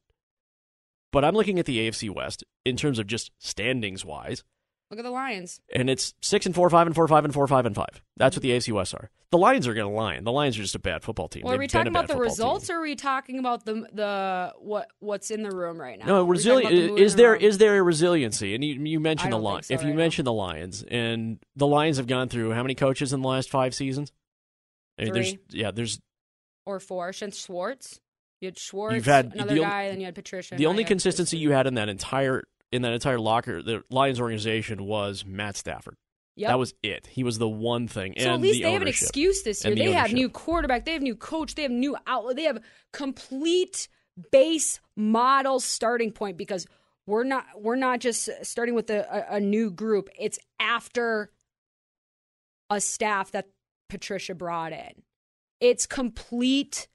But 1.14 1.24
I'm 1.24 1.34
looking 1.34 1.58
at 1.60 1.66
the 1.66 1.80
AFC 1.88 2.10
West 2.14 2.44
in 2.66 2.76
terms 2.76 3.00
of 3.00 3.08
just 3.08 3.32
standings 3.40 4.04
wise, 4.04 4.44
Look 4.90 5.00
at 5.00 5.04
the 5.04 5.12
Lions. 5.12 5.60
and 5.74 5.90
it's 5.90 6.14
six 6.22 6.46
and 6.46 6.56
four, 6.56 6.70
five 6.70 6.88
and 6.88 6.96
four, 6.96 7.08
five 7.10 7.26
and 7.26 7.34
four, 7.34 7.46
five 7.48 7.66
and 7.66 7.76
five. 7.76 8.02
That's 8.16 8.36
what 8.38 8.42
the 8.42 8.52
AFC 8.52 8.72
West 8.72 8.94
are. 8.96 9.10
The 9.32 9.38
Lions 9.38 9.68
are 9.68 9.74
going 9.74 9.88
to 9.90 9.94
line. 9.94 10.24
The 10.24 10.32
Lions 10.32 10.58
are 10.58 10.62
just 10.62 10.76
a 10.76 10.80
bad 10.80 11.04
football 11.04 11.28
team. 11.28 11.44
Well, 11.44 11.52
are 11.54 11.58
They've 11.58 11.64
we 11.64 11.68
talking 11.68 11.90
about 11.90 12.08
the 12.08 12.16
results, 12.16 12.68
team. 12.68 12.78
or 12.78 12.80
are 12.80 12.84
we 12.84 12.96
talking 12.96 13.38
about 13.40 13.66
the 13.66 13.86
the 13.92 14.54
what 14.60 14.88
what's 15.00 15.30
in 15.30 15.44
the 15.44 15.52
room 15.52 15.78
right 15.80 16.00
now? 16.00 16.06
No, 16.06 16.16
Are 16.22 16.26
we 16.26 16.38
talking 16.38 16.56
resilient 16.68 16.96
the 16.96 17.04
is 17.04 17.16
there 17.16 17.36
is 17.36 17.58
there 17.58 17.78
a 17.78 17.84
resiliency? 17.84 18.56
And 18.56 18.64
you, 18.64 18.76
you 18.76 19.00
mentioned 19.02 19.34
the 19.34 19.38
Lions. 19.38 19.68
so 19.68 19.74
if 19.74 19.84
you 19.84 19.90
now. 19.90 19.96
mentioned 19.98 20.26
the 20.26 20.32
Lions, 20.34 20.84
and 20.90 21.40
the 21.58 21.68
Lions 21.68 21.98
have 21.98 22.08
gone 22.08 22.30
through 22.30 22.54
how 22.54 22.62
many 22.64 22.74
coaches 22.76 23.12
in 23.12 23.22
the 23.22 23.28
last 23.28 23.50
five 23.50 23.76
seasons? 23.76 24.14
I 24.98 25.04
mean, 25.04 25.14
there's 25.14 25.32
Three. 25.32 25.40
yeah, 25.50 25.72
there's 25.72 26.00
or 26.66 26.80
four 26.80 27.12
since 27.12 27.38
Schwartz. 27.44 28.00
You 28.40 28.48
had 28.48 28.58
Schwartz, 28.58 28.96
You've 28.96 29.06
had- 29.06 29.34
another 29.34 29.56
the 29.56 29.62
guy, 29.62 29.90
then 29.90 30.00
you 30.00 30.06
had 30.06 30.16
Patricia. 30.16 30.56
the 30.56 30.68
only 30.68 30.86
consistency 30.86 31.38
you 31.38 31.52
had 31.52 31.66
in 31.68 31.74
that 31.74 31.90
entire 31.90 32.44
in 32.72 32.82
that 32.82 32.94
entire 32.94 33.20
locker 33.20 33.62
the 33.62 33.84
Lions 33.90 34.20
organization 34.20 34.84
was 34.86 35.26
Matt 35.26 35.56
Stafford. 35.56 35.96
Yep. 36.36 36.50
That 36.50 36.60
was 36.60 36.74
it. 36.84 37.08
He 37.08 37.24
was 37.24 37.40
the 37.40 37.50
one 37.50 37.88
thing. 37.88 38.14
So 38.18 38.26
and 38.26 38.34
at 38.34 38.42
least 38.42 38.60
the 38.60 38.64
they 38.64 38.74
have 38.74 38.84
an 38.84 38.88
excuse 38.88 39.42
this 39.42 39.66
year. 39.66 39.74
The 39.74 39.86
They 39.86 39.92
have 39.94 40.14
new 40.14 40.30
quarterback. 40.30 40.86
They 40.86 40.94
have 40.94 41.02
new 41.02 41.16
coach. 41.16 41.56
They 41.56 41.64
have 41.64 41.72
new 41.72 41.98
outlet. 42.06 42.36
They 42.36 42.44
have 42.44 42.62
complete 42.94 43.88
base 44.32 44.80
model 44.96 45.60
starting 45.60 46.12
point 46.12 46.38
because 46.38 46.68
we're 47.08 47.24
not 47.24 47.46
we're 47.56 47.76
not 47.76 48.02
just 48.02 48.30
starting 48.44 48.76
with 48.76 48.90
a, 48.92 49.32
a, 49.32 49.38
a 49.38 49.40
new 49.40 49.72
group. 49.72 50.10
It's 50.20 50.38
after 50.60 51.32
a 52.70 52.80
staff 52.82 53.32
that 53.32 53.48
Patricia 53.90 54.36
brought 54.36 54.74
in. 54.74 55.04
It's 55.60 55.86
complete 55.86 56.88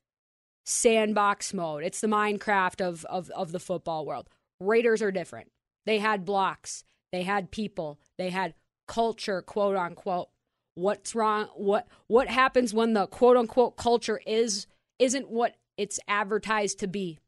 sandbox 0.64 1.52
mode. 1.52 1.82
It's 1.82 2.00
the 2.00 2.06
Minecraft 2.06 2.80
of, 2.80 3.04
of, 3.06 3.30
of 3.30 3.52
the 3.52 3.58
football 3.58 4.06
world. 4.06 4.28
Raiders 4.60 5.02
are 5.02 5.10
different. 5.10 5.50
They 5.86 5.98
had 5.98 6.24
blocks. 6.24 6.84
They 7.12 7.22
had 7.22 7.50
people. 7.50 7.98
They 8.18 8.30
had 8.30 8.54
culture, 8.86 9.42
quote 9.42 9.76
unquote. 9.76 10.28
What's 10.74 11.14
wrong? 11.14 11.48
What 11.54 11.86
what 12.06 12.28
happens 12.28 12.72
when 12.72 12.94
the 12.94 13.06
quote 13.06 13.36
unquote 13.36 13.76
culture 13.76 14.20
is 14.26 14.66
isn't 14.98 15.28
what 15.28 15.56
it's 15.76 16.00
advertised 16.08 16.80
to 16.80 16.86
be? 16.86 17.18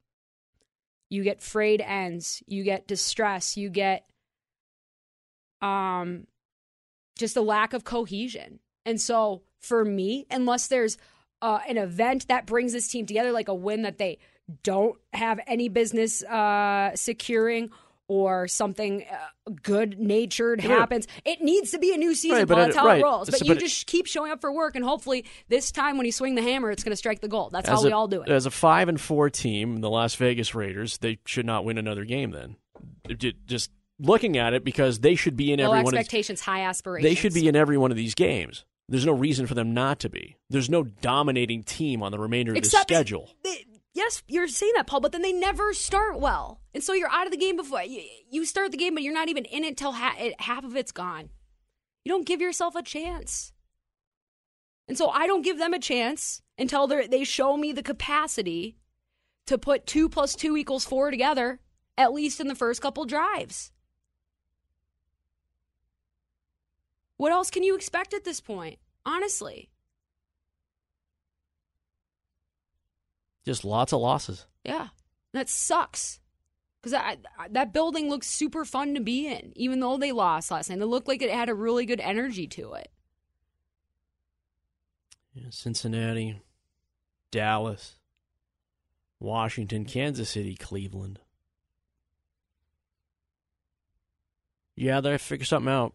You 1.10 1.22
get 1.22 1.42
frayed 1.42 1.82
ends. 1.82 2.42
You 2.46 2.64
get 2.64 2.86
distress. 2.86 3.56
You 3.56 3.68
get 3.68 4.08
um 5.60 6.26
just 7.18 7.36
a 7.36 7.42
lack 7.42 7.72
of 7.74 7.84
cohesion. 7.84 8.60
And 8.86 9.00
so 9.00 9.42
for 9.60 9.84
me, 9.84 10.26
unless 10.30 10.68
there's 10.68 10.96
uh, 11.42 11.60
an 11.68 11.78
event 11.78 12.28
that 12.28 12.46
brings 12.46 12.72
this 12.72 12.88
team 12.88 13.06
together, 13.06 13.32
like 13.32 13.48
a 13.48 13.54
win 13.54 13.82
that 13.82 13.98
they 13.98 14.18
don't 14.62 14.98
have 15.12 15.40
any 15.46 15.68
business 15.68 16.22
uh, 16.24 16.94
securing, 16.94 17.70
or 18.08 18.46
something 18.48 19.04
uh, 19.10 19.50
good 19.62 19.98
natured 19.98 20.62
Yeah, 20.62 20.70
happens, 20.70 21.06
it 21.24 21.40
needs 21.42 21.70
to 21.70 21.78
be 21.78 21.92
a 21.94 21.96
new 21.96 22.14
season. 22.14 22.38
Right, 22.38 22.48
Paul. 22.48 22.58
it- 22.58 22.64
That's 22.66 22.76
how 22.76 22.86
right. 22.86 23.00
it 23.00 23.04
rolls. 23.04 23.30
But 23.30 23.38
So- 23.38 23.44
you 23.46 23.50
but 23.54 23.56
it- 23.56 23.66
just 23.66 23.86
keep 23.86 24.06
showing 24.06 24.30
up 24.32 24.40
for 24.40 24.52
work, 24.52 24.76
and 24.76 24.84
hopefully 24.84 25.24
this 25.48 25.72
time 25.72 25.96
when 25.96 26.06
you 26.06 26.12
swing 26.12 26.34
the 26.34 26.42
hammer, 26.42 26.70
it's 26.70 26.84
going 26.84 26.92
to 26.92 26.96
strike 26.96 27.20
the 27.20 27.28
goal. 27.28 27.50
That's 27.50 27.68
how 27.68 27.76
As 27.78 27.84
we 27.84 27.92
all 27.92 28.08
do 28.08 28.22
it. 28.22 28.28
As 28.28 28.46
a 28.46 28.50
five 28.50 28.88
and 28.88 29.00
four 29.00 29.30
team, 29.30 29.80
the 29.80 29.88
Las 29.90 30.14
Vegas 30.16 30.54
Raiders, 30.54 30.98
they 30.98 31.18
should 31.26 31.46
not 31.46 31.64
win 31.64 31.78
another 31.78 32.04
game. 32.04 32.30
Then, 32.30 32.56
just 33.46 33.70
looking 33.98 34.36
at 34.36 34.52
it, 34.54 34.64
because 34.64 35.00
they 35.00 35.14
should 35.14 35.36
be 35.36 35.52
in 35.52 35.60
Low 35.60 35.66
every 35.72 35.84
one. 35.84 35.94
Of, 35.94 35.98
expectations, 35.98 36.40
high 36.40 36.62
aspirations. 36.62 37.08
they 37.10 37.14
should 37.14 37.32
be 37.34 37.48
in 37.48 37.56
every 37.56 37.78
one 37.78 37.90
of 37.90 37.96
these 37.96 38.14
games. 38.14 38.64
There's 38.88 39.06
no 39.06 39.12
reason 39.12 39.46
for 39.46 39.54
them 39.54 39.72
not 39.72 39.98
to 40.00 40.10
be. 40.10 40.36
There's 40.50 40.68
no 40.68 40.82
dominating 40.82 41.62
team 41.62 42.02
on 42.02 42.12
the 42.12 42.18
remainder 42.18 42.52
of 42.54 42.62
the 42.62 42.68
schedule. 42.68 43.30
they- 43.42 43.64
yes, 43.94 44.22
you're 44.28 44.48
saying 44.48 44.72
that, 44.76 44.86
Paul, 44.86 45.00
but 45.00 45.12
then 45.12 45.22
they 45.22 45.32
never 45.32 45.72
start 45.72 46.20
well, 46.20 46.60
and 46.74 46.82
so 46.82 46.92
you're 46.92 47.10
out 47.10 47.26
of 47.26 47.30
the 47.30 47.38
game 47.38 47.56
before 47.56 47.82
you, 47.82 48.02
you 48.30 48.44
start 48.44 48.70
the 48.70 48.76
game, 48.76 48.94
but 48.94 49.02
you're 49.02 49.14
not 49.14 49.28
even 49.28 49.44
in 49.46 49.64
it 49.64 49.76
till 49.76 49.92
ha- 49.92 50.16
it, 50.18 50.40
half 50.40 50.64
of 50.64 50.76
it's 50.76 50.92
gone. 50.92 51.30
You 52.04 52.12
don't 52.12 52.26
give 52.26 52.40
yourself 52.40 52.74
a 52.74 52.82
chance, 52.82 53.52
and 54.86 54.98
so 54.98 55.08
I 55.08 55.26
don't 55.26 55.42
give 55.42 55.58
them 55.58 55.72
a 55.72 55.78
chance 55.78 56.42
until 56.58 56.86
they 56.86 57.06
they 57.06 57.24
show 57.24 57.56
me 57.56 57.72
the 57.72 57.82
capacity 57.82 58.76
to 59.46 59.56
put 59.56 59.86
two 59.86 60.08
plus 60.08 60.34
two 60.34 60.56
equals 60.56 60.84
four 60.84 61.10
together, 61.10 61.60
at 61.96 62.12
least 62.12 62.40
in 62.40 62.48
the 62.48 62.54
first 62.54 62.82
couple 62.82 63.04
drives. 63.04 63.70
What 67.16 67.32
else 67.32 67.50
can 67.50 67.62
you 67.62 67.74
expect 67.74 68.12
at 68.12 68.24
this 68.24 68.40
point? 68.40 68.78
Honestly. 69.06 69.70
Just 73.44 73.64
lots 73.64 73.92
of 73.92 74.00
losses. 74.00 74.46
Yeah, 74.64 74.88
that 75.32 75.48
sucks. 75.48 76.20
Because 76.80 76.92
that 76.92 77.18
that 77.50 77.72
building 77.72 78.10
looks 78.10 78.26
super 78.26 78.64
fun 78.64 78.94
to 78.94 79.00
be 79.00 79.26
in, 79.26 79.52
even 79.56 79.80
though 79.80 79.96
they 79.96 80.12
lost 80.12 80.50
last 80.50 80.68
night. 80.68 80.80
It 80.80 80.86
looked 80.86 81.08
like 81.08 81.22
it 81.22 81.30
had 81.30 81.48
a 81.48 81.54
really 81.54 81.86
good 81.86 82.00
energy 82.00 82.46
to 82.48 82.74
it. 82.74 82.90
Yeah, 85.32 85.46
Cincinnati, 85.50 86.42
Dallas, 87.30 87.96
Washington, 89.18 89.84
Kansas 89.84 90.30
City, 90.30 90.54
Cleveland. 90.54 91.20
Yeah, 94.76 95.00
they 95.00 95.16
figure 95.18 95.46
something 95.46 95.72
out. 95.72 95.94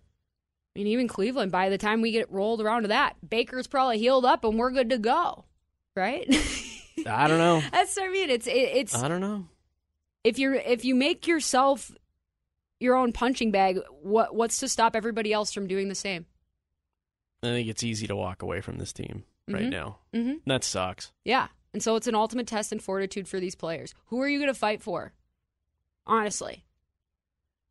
I 0.75 0.79
mean, 0.79 0.87
even 0.87 1.07
Cleveland. 1.07 1.51
By 1.51 1.69
the 1.69 1.77
time 1.77 2.01
we 2.01 2.11
get 2.11 2.31
rolled 2.31 2.61
around 2.61 2.83
to 2.83 2.87
that, 2.89 3.15
Baker's 3.27 3.67
probably 3.67 3.99
healed 3.99 4.25
up 4.25 4.43
and 4.43 4.57
we're 4.57 4.71
good 4.71 4.89
to 4.89 4.97
go, 4.97 5.45
right? 5.95 6.27
I 7.07 7.27
don't 7.27 7.37
know. 7.39 7.61
That's 7.71 7.95
what 7.95 8.05
I 8.05 8.09
mean. 8.11 8.29
It's 8.29 8.47
it, 8.47 8.51
it's 8.51 8.95
I 8.95 9.07
don't 9.07 9.21
know. 9.21 9.47
if 10.23 10.37
you're 10.39 10.53
if 10.55 10.83
you 10.85 10.95
make 10.95 11.27
yourself 11.27 11.91
your 12.79 12.95
own 12.95 13.11
punching 13.11 13.51
bag, 13.51 13.79
what 14.01 14.33
what's 14.35 14.59
to 14.59 14.67
stop 14.69 14.95
everybody 14.95 15.33
else 15.33 15.51
from 15.53 15.67
doing 15.67 15.89
the 15.89 15.95
same? 15.95 16.25
I 17.43 17.47
think 17.47 17.67
it's 17.69 17.83
easy 17.83 18.07
to 18.07 18.15
walk 18.15 18.41
away 18.41 18.61
from 18.61 18.77
this 18.77 18.91
team 18.93 19.23
right 19.47 19.63
Mhm. 19.63 19.69
now. 19.69 19.97
Mm-hmm. 20.13 20.33
That 20.45 20.63
sucks. 20.63 21.11
Yeah, 21.23 21.47
and 21.73 21.81
so 21.81 21.95
it's 21.95 22.07
an 22.07 22.15
ultimate 22.15 22.47
test 22.47 22.71
in 22.71 22.79
fortitude 22.79 23.27
for 23.27 23.39
these 23.39 23.55
players. 23.55 23.93
Who 24.07 24.21
are 24.21 24.27
you 24.29 24.39
going 24.39 24.49
to 24.51 24.59
fight 24.59 24.81
for? 24.81 25.13
Honestly, 26.05 26.63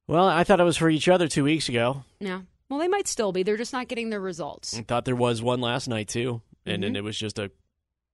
Well, 0.07 0.27
I 0.27 0.45
thought 0.45 0.61
it 0.61 0.65
was 0.65 0.77
for 0.77 0.89
each 0.89 1.09
other 1.09 1.29
two 1.29 1.45
weeks 1.45 1.69
ago. 1.69 2.05
yeah. 2.21 2.43
Well, 2.71 2.79
they 2.79 2.89
might 2.89 3.09
still 3.09 3.33
be. 3.33 3.43
They're 3.43 3.57
just 3.57 3.73
not 3.73 3.89
getting 3.89 4.11
the 4.11 4.21
results. 4.21 4.77
I 4.77 4.83
thought 4.83 5.07
there 5.07 5.17
was 5.17 5.41
one 5.43 5.61
last 5.63 5.89
night 5.89 6.07
too, 6.09 6.43
and 6.67 6.83
then 6.83 6.93
Mhm. 6.95 6.99
it 6.99 7.01
was 7.01 7.19
just 7.19 7.39
a, 7.39 7.51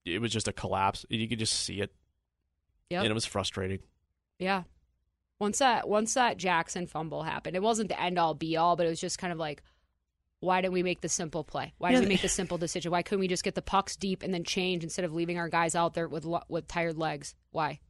it 0.05 0.21
was 0.21 0.33
just 0.33 0.49
a 0.49 0.53
collapse. 0.53 1.05
You 1.09 1.29
could 1.29 1.39
just 1.39 1.53
see 1.55 1.81
it, 1.81 1.93
Yep. 2.91 3.03
and 3.05 3.11
it 3.11 3.15
was 3.15 3.27
frustrating. 3.27 3.81
Yeah. 4.39 4.65
Once 5.41 5.59
that 5.59 5.89
once 5.89 6.15
that 6.15 6.37
Jackson 6.37 6.87
fumble 6.87 7.23
happened, 7.23 7.57
it 7.57 7.63
wasn't 7.63 7.89
the 7.89 8.01
end 8.01 8.19
all 8.19 8.35
be 8.35 8.57
all, 8.57 8.77
but 8.77 8.87
it 8.87 8.91
was 8.91 9.01
just 9.01 9.19
kind 9.19 9.33
of 9.33 9.39
like, 9.39 9.63
why 10.41 10.61
didn't 10.61 10.75
we 10.75 10.83
make 10.83 11.01
the 11.01 11.09
simple 11.09 11.43
play? 11.43 11.73
Why 11.79 11.91
didn't 11.91 12.05
we 12.05 12.09
make 12.11 12.23
the 12.23 12.29
simple 12.29 12.59
decision? 12.59 12.93
Why 12.93 13.03
couldn't 13.03 13.21
we 13.21 13.29
just 13.29 13.43
get 13.45 13.55
the 13.55 13.63
pucks 13.63 13.97
deep 13.97 14.23
and 14.23 14.33
then 14.33 14.45
change 14.45 14.85
instead 14.85 15.05
of 15.05 15.13
leaving 15.15 15.39
our 15.39 15.49
guys 15.49 15.75
out 15.75 15.95
there 15.95 16.07
with 16.09 16.27
with 16.49 16.69
tired 16.69 16.99
legs? 16.99 17.35
Why? 17.51 17.81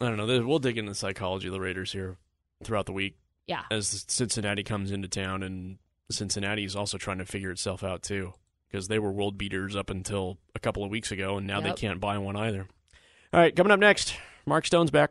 I 0.00 0.06
don't 0.08 0.16
know. 0.16 0.46
We'll 0.46 0.58
dig 0.58 0.78
into 0.78 0.90
the 0.90 0.96
psychology 0.96 1.46
of 1.48 1.52
the 1.52 1.60
Raiders 1.60 1.92
here 1.92 2.18
throughout 2.64 2.86
the 2.86 2.92
week 2.92 3.16
Yeah. 3.46 3.62
as 3.70 4.04
Cincinnati 4.08 4.62
comes 4.64 4.90
into 4.90 5.08
town, 5.08 5.42
and 5.42 5.78
Cincinnati 6.10 6.64
is 6.64 6.74
also 6.76 6.98
trying 6.98 7.18
to 7.18 7.24
figure 7.26 7.50
itself 7.50 7.82
out 7.84 8.02
too 8.02 8.34
because 8.72 8.88
they 8.88 8.98
were 8.98 9.12
world 9.12 9.36
beaters 9.36 9.76
up 9.76 9.90
until 9.90 10.38
a 10.54 10.58
couple 10.58 10.82
of 10.82 10.90
weeks 10.90 11.12
ago, 11.12 11.36
and 11.36 11.46
now 11.46 11.60
Yep. 11.60 11.64
they 11.64 11.80
can't 11.80 12.00
buy 12.00 12.16
one 12.18 12.36
either. 12.36 12.66
All 13.32 13.40
right, 13.40 13.54
coming 13.54 13.70
up 13.70 13.78
next, 13.78 14.16
Mark 14.46 14.64
Stone's 14.66 14.90
back. 14.90 15.10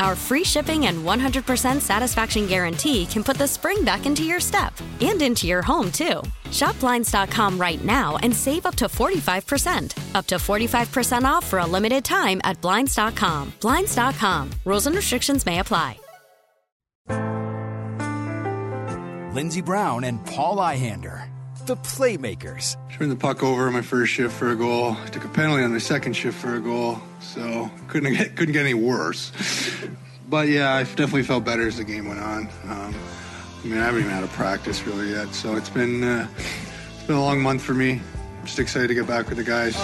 Our 0.00 0.16
free 0.16 0.44
shipping 0.44 0.86
and 0.86 1.04
100% 1.04 1.80
satisfaction 1.80 2.46
guarantee 2.46 3.04
can 3.06 3.22
put 3.22 3.36
the 3.36 3.46
spring 3.46 3.84
back 3.84 4.06
into 4.06 4.24
your 4.24 4.40
step 4.40 4.72
and 5.00 5.20
into 5.20 5.46
your 5.46 5.62
home, 5.62 5.92
too. 5.92 6.22
Shop 6.50 6.78
Blinds.com 6.80 7.58
right 7.58 7.84
now 7.84 8.16
and 8.22 8.34
save 8.34 8.64
up 8.66 8.76
to 8.76 8.86
45%. 8.86 10.14
Up 10.14 10.26
to 10.26 10.36
45% 10.36 11.24
off 11.24 11.46
for 11.46 11.58
a 11.58 11.66
limited 11.66 12.04
time 12.04 12.40
at 12.44 12.60
Blinds.com. 12.60 13.52
Blinds.com. 13.60 14.50
Rules 14.64 14.86
and 14.86 14.96
restrictions 14.96 15.46
may 15.46 15.60
apply. 15.60 15.98
Lindsey 19.32 19.62
Brown 19.62 20.02
and 20.02 20.24
Paul 20.26 20.56
Ihander, 20.56 21.29
the 21.70 21.76
playmakers. 21.76 22.76
Turned 22.90 23.12
the 23.12 23.16
puck 23.16 23.44
over 23.44 23.68
on 23.68 23.72
my 23.72 23.80
first 23.80 24.12
shift 24.12 24.34
for 24.34 24.50
a 24.50 24.56
goal. 24.56 24.96
Took 25.12 25.24
a 25.24 25.28
penalty 25.28 25.62
on 25.62 25.70
my 25.70 25.78
second 25.78 26.14
shift 26.14 26.36
for 26.36 26.56
a 26.56 26.60
goal. 26.60 26.98
So 27.20 27.70
couldn't 27.86 28.12
get 28.14 28.34
couldn't 28.34 28.54
get 28.54 28.62
any 28.62 28.74
worse. 28.74 29.30
But 30.28 30.48
yeah, 30.48 30.74
I 30.74 30.82
definitely 30.82 31.22
felt 31.22 31.44
better 31.44 31.68
as 31.68 31.76
the 31.76 31.84
game 31.84 32.08
went 32.08 32.18
on. 32.18 32.48
Um, 32.68 32.94
I 33.62 33.66
mean, 33.66 33.78
I 33.78 33.84
haven't 33.84 34.00
even 34.00 34.10
had 34.10 34.24
a 34.24 34.28
practice 34.28 34.84
really 34.84 35.10
yet, 35.10 35.32
so 35.32 35.54
it's 35.54 35.68
been 35.68 36.02
uh, 36.02 36.26
it's 36.96 37.04
been 37.04 37.14
a 37.14 37.20
long 37.22 37.40
month 37.40 37.62
for 37.62 37.74
me. 37.74 38.00
I'm 38.40 38.46
just 38.46 38.58
excited 38.58 38.88
to 38.88 38.94
get 38.94 39.06
back 39.06 39.28
with 39.28 39.38
the 39.38 39.44
guys. 39.44 39.76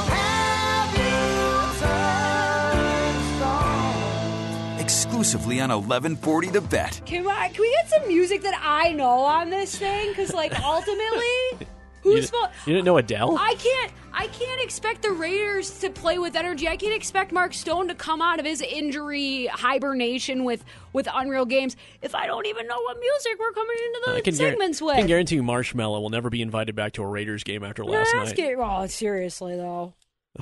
Exclusively 4.81 5.61
on 5.61 5.70
1140 5.70 6.49
The 6.51 6.61
Bet. 6.61 7.01
Can, 7.07 7.27
I, 7.27 7.49
can 7.49 7.61
we 7.61 7.70
get 7.70 7.88
some 7.88 8.07
music 8.07 8.42
that 8.42 8.61
I 8.62 8.92
know 8.92 9.20
on 9.20 9.51
this 9.51 9.77
thing? 9.77 10.09
Because 10.11 10.33
like 10.35 10.53
ultimately, 10.64 11.37
You, 11.61 11.66
who's 12.14 12.31
fault? 12.31 12.51
you 12.66 12.73
didn't 12.73 12.85
know 12.87 12.97
Adele? 12.97 13.37
I 13.38 13.55
can't. 13.55 13.92
I 14.19 14.29
can't 14.29 14.62
expect 14.62 15.03
the 15.03 15.11
Raiders 15.11 15.79
to 15.81 15.90
play 15.90 16.19
with 16.19 16.37
energy. 16.37 16.66
I 16.66 16.77
can't 16.77 16.95
expect 16.95 17.33
Mark 17.33 17.53
Stone 17.53 17.88
to 17.88 17.95
come 17.95 18.23
out 18.23 18.40
of 18.40 18.47
his 18.47 18.62
injury 18.62 19.47
hibernation 19.47 20.45
with 20.45 20.64
with 20.95 21.07
Unreal 21.12 21.45
Games 21.45 21.77
if 22.01 22.14
I 22.14 22.27
don't 22.27 22.47
even 22.47 22.66
know 22.66 22.81
what 22.81 22.99
music 22.99 23.38
we're 23.38 23.53
coming 23.53 23.77
into 23.85 24.01
the 24.07 24.12
segments 24.12 24.31
guar- 24.31 24.37
segments 24.37 24.83
I 24.83 24.97
can 24.97 25.07
guarantee 25.07 25.35
you 25.35 25.42
Marshmello 25.42 26.01
will 26.01 26.09
never 26.11 26.31
be 26.31 26.40
invited 26.40 26.75
back 26.75 26.92
to 26.92 27.03
a 27.03 27.07
Raiders 27.07 27.45
game 27.45 27.62
after 27.62 27.85
last 27.85 28.14
Let's 28.14 28.31
night. 28.31 28.37
get 28.37 28.55
oh 28.59 28.87
seriously 28.87 29.57
though. 29.57 29.92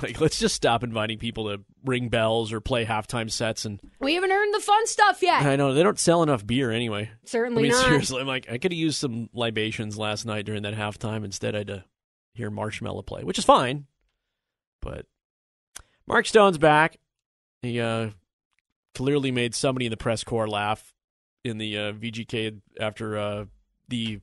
Like, 0.03 0.21
let's 0.21 0.39
just 0.41 0.57
stop 0.57 0.83
inviting 0.83 1.19
people 1.19 1.45
to 1.51 1.63
ring 1.85 2.09
bells 2.09 2.53
or 2.53 2.61
play 2.61 2.85
halftime 2.85 3.31
sets. 3.31 3.65
And 3.65 3.81
We 4.01 4.15
haven't 4.15 4.33
earned 4.33 4.55
the 4.55 4.61
fun 4.61 4.87
stuff 4.87 5.23
yet. 5.23 5.43
I 5.43 5.57
know 5.57 5.75
they 5.75 5.83
don't 5.83 5.99
sell 5.99 6.23
enough 6.23 6.47
beer 6.47 6.71
anyway. 6.71 7.11
Certainly 7.25 7.61
I 7.61 7.63
mean, 7.63 7.73
not. 7.73 7.85
seriously, 7.85 8.21
I'm 8.21 8.27
like, 8.27 8.51
I 8.51 8.59
could 8.59 8.73
have 8.73 8.79
used 8.79 8.99
some 8.99 9.29
libations 9.33 9.99
last 9.99 10.25
night 10.25 10.47
during 10.47 10.63
that 10.63 10.75
halftime. 10.75 11.25
Instead, 11.25 11.55
I 11.55 11.59
had 11.59 11.67
to 11.69 11.85
hear 12.35 12.51
Marshmello 12.51 13.05
play, 13.05 13.23
which 13.23 13.39
is 13.39 13.45
fine. 13.45 13.87
But 14.81 15.07
Mark 16.07 16.27
Stone's 16.27 16.59
back. 16.59 16.97
He 17.63 17.81
uh, 17.81 18.11
clearly 18.95 19.31
made 19.31 19.55
somebody 19.55 19.87
in 19.87 19.91
the 19.91 19.97
press 19.97 20.25
corps 20.25 20.49
laugh 20.49 20.93
in 21.45 21.59
the 21.59 21.79
uh, 21.79 21.93
VGK 21.93 22.61
after 22.81 23.19
uh, 23.19 23.45
the 23.89 24.21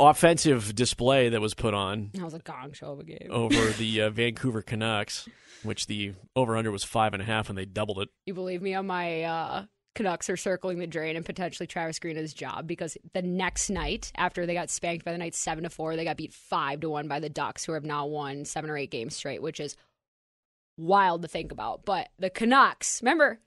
offensive 0.00 0.74
display 0.74 1.30
that 1.30 1.40
was 1.40 1.54
put 1.54 1.74
on 1.74 2.10
That 2.14 2.24
was 2.24 2.34
a 2.34 2.38
gong 2.38 2.72
show 2.72 2.92
of 2.92 3.00
a 3.00 3.04
game. 3.04 3.28
over 3.30 3.70
the 3.78 4.02
uh, 4.02 4.10
Vancouver 4.10 4.62
Canucks, 4.62 5.28
which 5.62 5.86
the 5.86 6.14
over 6.36 6.56
under 6.56 6.70
was 6.70 6.84
five 6.84 7.14
and 7.14 7.22
a 7.22 7.26
half, 7.26 7.48
and 7.48 7.58
they 7.58 7.64
doubled 7.64 8.00
it. 8.00 8.08
You 8.26 8.34
believe 8.34 8.62
me 8.62 8.74
on 8.74 8.86
my 8.86 9.22
uh, 9.22 9.64
Canucks 9.94 10.30
are 10.30 10.36
circling 10.36 10.78
the 10.78 10.86
drain 10.86 11.16
and 11.16 11.26
potentially 11.26 11.66
Travis 11.66 11.98
Green 11.98 12.16
his 12.16 12.32
job 12.32 12.68
because 12.68 12.96
the 13.14 13.22
next 13.22 13.68
night 13.68 14.12
after 14.14 14.46
they 14.46 14.54
got 14.54 14.70
spanked 14.70 15.04
by 15.04 15.10
the 15.10 15.18
Knights 15.18 15.38
seven 15.38 15.64
to 15.64 15.70
four, 15.70 15.96
they 15.96 16.04
got 16.04 16.16
beat 16.16 16.32
five 16.32 16.80
to 16.80 16.90
one 16.90 17.08
by 17.08 17.18
the 17.18 17.28
Ducks, 17.28 17.64
who 17.64 17.72
have 17.72 17.84
now 17.84 18.06
won 18.06 18.44
seven 18.44 18.70
or 18.70 18.76
eight 18.76 18.92
games 18.92 19.16
straight, 19.16 19.42
which 19.42 19.58
is 19.58 19.76
wild 20.76 21.22
to 21.22 21.28
think 21.28 21.50
about. 21.50 21.84
But 21.84 22.10
the 22.18 22.30
Canucks, 22.30 23.02
remember, 23.02 23.40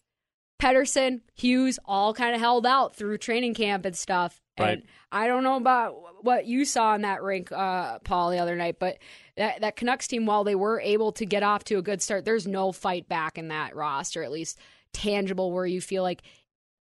Pettersson, 0.62 1.22
Hughes, 1.36 1.80
all 1.86 2.14
kind 2.14 2.36
of 2.36 2.42
held 2.42 2.66
out 2.66 2.98
through 2.98 3.18
training 3.20 3.54
camp 3.54 3.86
and 3.86 3.96
stuff. 3.96 4.41
Right. 4.60 4.74
And 4.80 4.84
I 5.12 5.28
don't 5.28 5.44
know 5.44 5.56
about 5.56 6.24
what 6.24 6.46
you 6.46 6.66
saw 6.66 6.94
in 6.96 7.02
that 7.02 7.24
rink, 7.24 7.52
uh, 7.52 8.00
Paul, 8.00 8.32
the 8.32 8.40
other 8.40 8.56
night, 8.56 8.78
but 8.80 8.98
that, 9.38 9.62
that 9.62 9.76
Canucks 9.76 10.08
team, 10.08 10.26
while 10.26 10.44
they 10.44 10.56
were 10.56 10.80
able 10.80 11.12
to 11.14 11.26
get 11.26 11.42
off 11.44 11.64
to 11.66 11.76
a 11.78 11.82
good 11.82 12.02
start, 12.02 12.26
there's 12.26 12.46
no 12.48 12.72
fight 12.72 13.08
back 13.08 13.38
in 13.38 13.48
that 13.48 13.76
roster, 13.76 14.24
at 14.24 14.32
least 14.32 14.60
tangible, 14.94 15.52
where 15.52 15.66
you 15.66 15.82
feel 15.82 16.04
like 16.04 16.22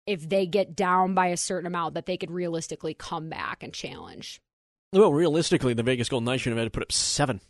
if 0.07 0.28
they 0.28 0.46
get 0.46 0.76
down 0.76 1.14
by 1.14 1.28
a 1.28 1.36
certain 1.36 1.66
amount, 1.66 1.94
that 1.94 2.07
they 2.07 2.16
could 2.16 2.30
realistically 2.30 2.92
come 2.92 3.30
back 3.30 3.62
and 3.62 3.72
challenge. 3.72 4.40
Well, 4.92 5.12
realistically, 5.12 5.74
the 5.74 5.82
Vegas 5.82 6.09
Golden 6.09 6.26
Knights 6.26 6.42
should 6.42 6.50
have 6.50 6.59
had 6.59 6.64
to 6.64 6.70
put 6.70 6.82
up 6.82 6.92
7 6.92 7.40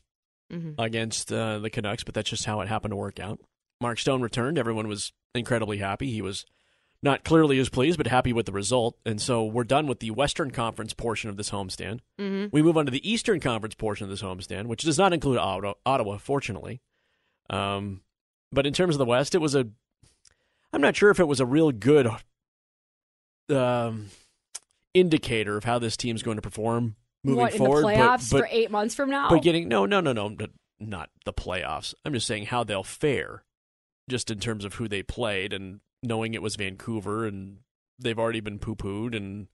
Mhm. 0.53 0.75
against 0.79 1.33
uh, 1.33 1.59
the 1.59 1.71
Canucks, 1.71 2.05
but 2.05 2.15
that's 2.15 2.31
just 2.31 2.45
how 2.45 2.61
it 2.61 2.69
happened 2.69 2.93
to 2.93 2.97
work 2.97 3.19
out. 3.19 3.41
Mark 3.81 3.99
Stone 3.99 4.21
returned. 4.23 4.59
Everyone 4.59 4.87
was 4.87 5.13
incredibly 5.35 5.79
happy. 5.79 6.11
He 6.13 6.23
was 6.23 6.45
not 7.05 7.23
clearly 7.23 7.59
as 7.59 7.69
pleased, 7.69 7.99
but 7.99 8.07
happy 8.07 8.33
with 8.33 8.47
the 8.47 8.53
result. 8.53 8.97
And 9.05 9.21
so 9.21 9.45
we're 9.45 9.63
done 9.65 9.87
with 9.87 10.01
the 10.01 10.11
Western 10.11 10.51
Conference 10.51 10.95
portion 10.95 11.29
of 11.29 11.37
this 11.37 11.51
homestand. 11.51 12.01
Mhm. 12.19 12.51
We 12.51 12.63
move 12.63 12.79
on 12.79 12.87
to 12.87 12.91
the 12.91 13.09
Eastern 13.09 13.41
Conference 13.41 13.75
portion 13.75 14.05
of 14.05 14.11
this 14.11 14.23
homestand, 14.23 14.67
which 14.67 14.83
does 14.83 14.97
not 14.97 15.13
include 15.13 15.37
Ottawa, 15.37 15.75
Ottawa 15.85 16.17
fortunately. 16.17 16.81
Um, 17.51 18.01
but 18.51 18.67
in 18.67 18.73
terms 18.73 18.95
of 18.95 18.99
the 18.99 19.05
West, 19.05 19.35
it 19.35 19.39
was 19.39 19.55
a. 19.55 19.69
I'm 20.73 20.81
not 20.81 20.97
sure 20.97 21.11
if 21.11 21.21
it 21.21 21.29
was 21.29 21.41
a 21.41 21.47
real 21.47 21.71
good 21.73 22.09
um, 23.51 24.09
indicator 24.95 25.57
of 25.59 25.65
how 25.65 25.79
this 25.79 25.97
team's 25.99 26.23
going 26.23 26.37
to 26.37 26.43
perform 26.43 26.97
moving 27.23 27.43
what, 27.43 27.53
forward. 27.53 27.81
in 27.81 27.83
the 27.83 27.89
but- 27.89 27.97
playoffs 27.97 28.33
but, 28.33 28.39
for 28.41 28.49
eight 28.51 28.71
months 28.71 28.95
from 28.95 29.11
now? 29.11 29.29
but 29.29 29.43
getting 29.43 29.69
no, 29.69 29.85
no, 29.85 30.01
no, 30.01 30.13
no, 30.13 30.35
not 30.81 31.11
the 31.27 31.35
playoffs. 31.35 31.95
I'm 32.05 32.15
just 32.15 32.27
saying 32.27 32.47
how 32.47 32.65
they'll 32.65 32.83
fare, 32.83 33.45
just 34.09 34.31
in 34.31 34.41
terms 34.41 34.65
of 34.65 34.75
who 34.75 34.89
they 34.89 35.03
played 35.03 35.53
and 35.53 35.81
knowing 36.05 36.35
it 36.35 36.43
was 36.43 36.57
Vancouver 36.57 37.27
and 37.27 37.59
they've 37.99 38.19
already 38.19 38.41
been 38.41 38.59
poo 38.59 38.75
pooed 38.77 39.17
and 39.17 39.49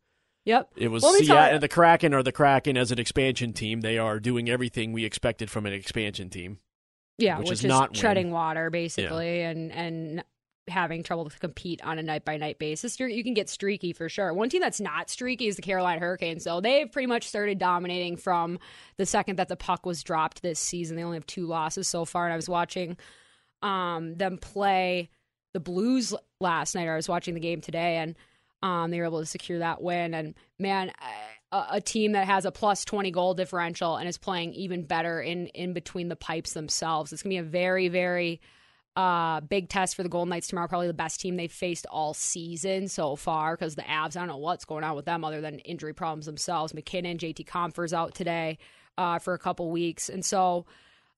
Yep. 0.47 0.71
it 0.77 0.89
was 0.89 1.03
Well, 1.03 1.13
let 1.13 1.21
me 1.21 1.27
Seattle. 1.27 1.55
you- 1.55 1.59
The 1.61 1.69
Kraken 1.69 2.15
are 2.15 2.23
the 2.23 2.33
Kraken 2.33 2.77
as 2.79 2.91
an 2.91 2.99
expansion 2.99 3.53
team. 3.53 3.83
They 3.83 3.99
are 3.99 4.19
doing 4.19 4.49
everything 4.49 4.93
we 4.93 5.05
expected 5.05 5.51
from 5.51 5.67
an 5.67 5.73
expansion 5.73 6.31
team. 6.31 6.59
Yeah, 7.19 7.39
which 7.39 7.49
which, 7.49 7.53
is 7.59 7.65
is, 7.65 7.69
not 7.69 7.91
win. 7.91 8.01
treading 8.01 8.31
water 8.31 8.71
basically, 8.71 9.43
and 9.43 9.71
and 9.71 10.25
having 10.69 11.03
trouble 11.03 11.29
to 11.29 11.39
compete 11.39 11.83
on 11.85 11.99
a 11.99 12.03
night 12.03 12.25
by 12.25 12.37
night 12.37 12.59
basis. 12.59 12.99
You're, 13.01 13.09
you 13.09 13.25
can 13.25 13.35
get 13.35 13.49
streaky 13.51 13.93
for 13.93 14.09
sure. 14.09 14.33
One 14.33 14.49
team 14.49 14.61
that's 14.61 14.81
not 14.81 15.11
streaky 15.11 15.49
is 15.49 15.57
the 15.57 15.63
Carolina 15.63 16.01
Hurricanes. 16.01 16.45
So 16.45 16.61
they've 16.61 16.91
pretty 16.91 17.07
much 17.09 17.27
started 17.27 17.59
dominating 17.59 18.17
from 18.17 18.59
the 18.97 19.05
second 19.05 19.37
that 19.37 19.49
the 19.49 19.57
puck 19.57 19.85
was 19.85 20.03
dropped 20.05 20.43
this 20.43 20.61
season. 20.61 20.97
They 20.97 21.03
only 21.03 21.17
have 21.17 21.27
two 21.27 21.47
losses 21.47 21.89
so 21.89 22.05
far, 22.07 22.25
and 22.25 22.33
I 22.33 22.37
was 22.37 22.49
watching 22.49 22.97
um, 23.63 24.15
them 24.15 24.39
play 24.39 25.11
the 25.53 25.61
Blues 25.61 26.15
last 26.41 26.75
night. 26.75 26.89
I 26.89 26.97
was 26.97 27.09
watching 27.09 27.35
the 27.35 27.41
game 27.41 27.61
today, 27.61 27.97
and 27.97 28.15
um, 28.63 28.91
they 28.91 28.99
were 28.99 29.07
able 29.07 29.21
to 29.21 29.27
secure 29.27 29.59
that 29.61 29.83
win. 29.83 30.15
And 30.15 30.35
man, 30.59 30.93
a, 31.53 31.67
a 31.73 31.81
team 31.81 32.13
that 32.13 32.27
has 32.27 32.45
a 32.45 32.53
plus 32.53 32.85
twenty 32.85 33.11
goal 33.11 33.35
differential 33.35 33.97
and 33.97 34.09
is 34.09 34.19
playing 34.19 34.55
even 34.55 34.85
better 34.85 35.21
in 35.21 35.47
in 35.49 35.73
between 35.73 36.09
the 36.09 36.17
pipes 36.17 36.53
themselves. 36.53 37.13
It's 37.13 37.23
gonna 37.23 37.35
be 37.35 37.39
a 37.39 37.43
very 37.43 37.89
very 37.89 38.41
uh, 38.97 39.41
big 39.41 39.69
test 39.69 39.95
for 39.95 40.03
the 40.03 40.09
Golden 40.09 40.31
Knights 40.31 40.49
tomorrow. 40.49 40.69
Probably 40.69 40.89
the 40.89 40.95
best 40.95 41.21
team 41.21 41.37
they've 41.37 41.51
faced 41.51 41.87
all 41.91 42.13
season 42.13 42.89
so 42.89 43.17
far 43.17 43.57
because 43.57 43.77
the 43.77 43.83
Avs. 43.83 44.17
I 44.17 44.21
don't 44.21 44.29
know 44.29 44.37
what's 44.37 44.65
going 44.65 44.85
on 44.85 44.97
with 44.97 45.05
them 45.05 45.25
other 45.25 45.41
than 45.41 45.59
injury 45.61 45.95
problems 45.95 46.27
themselves. 46.27 46.75
MacKinnon, 46.75 47.19
JT 47.19 47.47
Compher's 47.47 47.93
out 47.93 48.15
today 48.15 48.59
uh, 48.99 49.19
for 49.19 49.35
a 49.35 49.39
couple 49.39 49.71
weeks, 49.71 50.09
and 50.09 50.25
so 50.25 50.67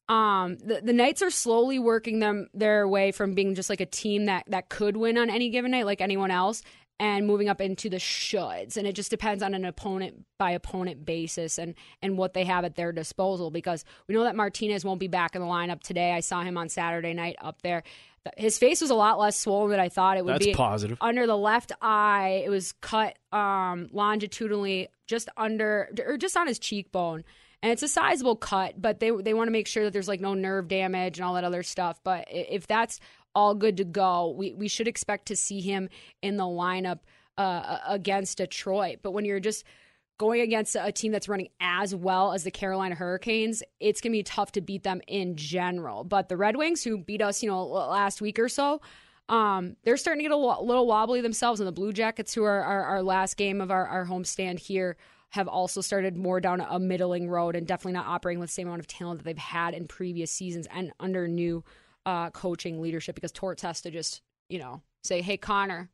um, 0.09 0.59
the, 0.59 0.81
the 0.83 0.93
Knights 0.93 1.23
are 1.23 1.31
slowly 1.31 1.79
working 1.79 2.19
them 2.19 2.49
their 2.53 2.87
way 2.89 3.13
from 3.13 3.35
being 3.35 3.55
just 3.55 3.71
like 3.71 3.81
a 3.81 3.87
team 3.87 4.27
that 4.27 4.45
that 4.49 4.69
could 4.69 4.97
win 4.97 5.17
on 5.17 5.31
any 5.31 5.51
given 5.51 5.71
night, 5.71 5.87
like 5.87 6.01
anyone 6.01 6.31
else, 6.31 6.63
and 6.99 7.27
moving 7.27 7.49
up 7.49 7.61
into 7.61 7.89
the 7.89 7.97
shoulds. 7.97 8.77
And 8.77 8.87
it 8.87 8.95
just 8.95 9.11
depends 9.11 9.43
on 9.43 9.55
an 9.55 9.65
opponent 9.65 10.25
by 10.39 10.53
opponent 10.53 11.05
basis 11.05 11.59
and 11.59 11.75
and 12.03 12.19
what 12.19 12.35
they 12.35 12.45
have 12.45 12.65
at 12.65 12.75
their 12.75 12.93
disposal. 12.93 13.51
Because 13.51 13.85
we 14.09 14.15
know 14.15 14.25
that 14.25 14.37
Martinez 14.37 14.85
won't 14.85 15.01
be 15.01 15.09
back 15.09 15.35
in 15.37 15.41
the 15.41 15.49
lineup 15.49 15.83
today. 15.83 16.13
I 16.13 16.21
saw 16.21 16.43
him 16.43 16.59
on 16.59 16.69
Saturday 16.69 17.15
night 17.15 17.37
up 17.41 17.63
there. 17.63 17.85
His 18.37 18.59
face 18.59 18.81
was 18.81 18.91
a 18.91 18.95
lot 18.95 19.19
less 19.19 19.37
swollen 19.37 19.71
than 19.71 19.81
I 19.81 19.89
thought 19.89 20.17
it 20.17 20.25
would 20.25 20.35
That's 20.35 20.47
be. 20.47 20.55
positive. 20.55 20.97
Under 21.01 21.27
the 21.27 21.37
left 21.37 21.73
eye, 21.81 22.43
it 22.45 22.51
was 22.51 22.73
cut 22.81 23.19
um, 23.33 23.89
longitudinally, 23.93 24.89
just 25.07 25.29
under 25.37 25.89
or 26.07 26.17
just 26.19 26.37
on 26.37 26.47
his 26.47 26.59
cheekbone 26.59 27.25
and 27.63 27.71
it's 27.71 27.83
a 27.83 27.89
sizable 27.89 28.37
cut, 28.37 28.81
but 28.81 29.01
they 29.01 29.11
they 29.11 29.35
want 29.35 29.47
to 29.47 29.53
make 29.53 29.69
sure 29.69 29.85
that 29.85 29.93
there's 29.93 30.09
like 30.09 30.21
no 30.21 30.35
nerve 30.35 30.69
damage 30.69 31.19
and 31.19 31.25
all 31.25 31.35
that 31.35 31.45
other 31.45 31.63
stuff. 31.63 32.01
But 32.03 32.27
if 32.31 32.67
that's 32.67 32.99
all 33.35 33.55
good 33.55 33.77
to 33.79 33.85
go, 33.85 34.35
we 34.37 34.53
we 34.53 34.69
should 34.69 34.89
expect 34.89 35.27
to 35.27 35.37
see 35.37 35.61
him 35.61 35.89
in 36.23 36.37
the 36.37 36.45
lineup 36.45 37.01
uh, 37.39 37.79
against 37.87 38.39
Detroit. 38.39 38.99
But 39.03 39.13
when 39.13 39.25
you're 39.25 39.41
just 39.41 39.65
going 40.19 40.41
against 40.41 40.77
a 40.79 40.93
team 40.93 41.13
that's 41.13 41.29
running 41.29 41.49
as 41.61 41.95
well 41.95 42.33
as 42.33 42.45
the 42.45 42.51
Carolina 42.51 42.95
Hurricanes, 42.95 43.63
it's 43.81 44.01
going 44.01 44.13
to 44.13 44.19
be 44.19 44.23
tough 44.23 44.53
to 44.53 44.61
beat 44.61 44.83
them 44.83 45.01
in 45.09 45.37
general. 45.37 46.05
But 46.05 46.29
the 46.29 46.37
Red 46.37 46.57
Wings, 46.57 46.85
who 46.85 46.99
beat 46.99 47.23
us, 47.23 47.43
you 47.43 47.49
know, 47.49 47.65
last 47.65 48.21
week 48.21 48.39
or 48.39 48.49
so, 48.49 48.81
um, 49.29 49.77
they're 49.85 49.97
starting 49.97 50.21
to 50.21 50.29
get 50.29 50.33
a 50.33 50.37
little 50.37 50.87
wobbly 50.87 51.23
themselves. 51.23 51.61
And 51.61 51.67
the 51.67 51.73
Blue 51.73 51.93
Jackets, 51.93 52.35
who 52.35 52.45
are 52.45 52.63
our, 52.63 52.85
our 52.85 53.03
last 53.03 53.37
game 53.37 53.61
of 53.61 53.71
our, 53.71 53.87
our 53.87 54.07
homestand 54.07 54.59
here, 54.59 54.97
have 55.33 55.49
also 55.49 55.81
started 55.81 56.15
more 56.15 56.41
down 56.41 56.61
a 56.61 56.79
middling 56.79 57.29
road 57.29 57.57
and 57.57 57.67
definitely 57.67 57.95
not 57.95 58.07
operating 58.07 58.39
with 58.39 58.51
the 58.51 58.55
same 58.55 58.69
amount 58.69 58.81
of 58.81 58.87
talent 58.87 59.19
that 59.19 59.25
they've 59.25 59.39
had 59.39 59.73
in 59.73 59.89
previous 59.89 60.31
seasons 60.31 60.69
and 60.71 60.93
under 61.01 61.27
new 61.27 61.65
uh, 62.05 62.29
coaching 62.31 62.83
leadership 62.83 63.15
because 63.15 63.33
Torts 63.33 63.63
has 63.63 63.81
to 63.81 63.91
just, 63.91 64.21
you 64.51 64.59
know, 64.59 64.83
say, 65.03 65.23
hey, 65.23 65.39
Connor, 65.39 65.89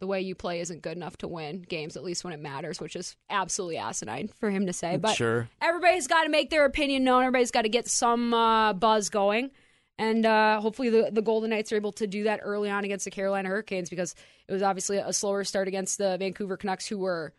the 0.00 0.06
way 0.06 0.22
you 0.22 0.34
play 0.34 0.60
isn't 0.60 0.80
good 0.80 0.96
enough 0.96 1.18
to 1.18 1.28
win 1.28 1.66
games, 1.68 1.98
at 1.98 2.02
least 2.04 2.24
when 2.24 2.32
it 2.32 2.40
matters, 2.40 2.80
which 2.80 2.96
is 2.96 3.14
absolutely 3.28 3.76
asinine 3.76 4.28
for 4.40 4.48
him 4.48 4.66
to 4.66 4.72
say. 4.72 4.96
But 4.96 5.16
Sure. 5.16 5.48
everybody's 5.60 6.06
got 6.06 6.24
to 6.24 6.30
make 6.30 6.48
their 6.48 6.64
opinion 6.64 7.04
known. 7.04 7.24
Everybody's 7.24 7.50
got 7.50 7.62
to 7.62 7.68
get 7.68 7.88
some 7.88 8.32
uh, 8.32 8.72
buzz 8.72 9.10
going. 9.10 9.50
And 9.98 10.24
uh, 10.24 10.60
hopefully 10.60 10.88
the, 10.88 11.10
the 11.12 11.22
Golden 11.22 11.50
Knights 11.50 11.72
are 11.72 11.76
able 11.76 11.92
to 11.92 12.06
do 12.06 12.24
that 12.24 12.40
early 12.42 12.70
on 12.70 12.84
against 12.84 13.04
the 13.04 13.10
Carolina 13.10 13.50
Hurricanes 13.50 13.90
because 13.90 14.14
it 14.48 14.52
was 14.52 14.62
obviously 14.62 14.96
a 14.96 15.12
slower 15.12 15.44
start 15.44 15.68
against 15.68 15.98
the 15.98 16.16
Vancouver 16.18 16.56
Canucks, 16.56 16.86
who 16.86 16.98
were 16.98 17.34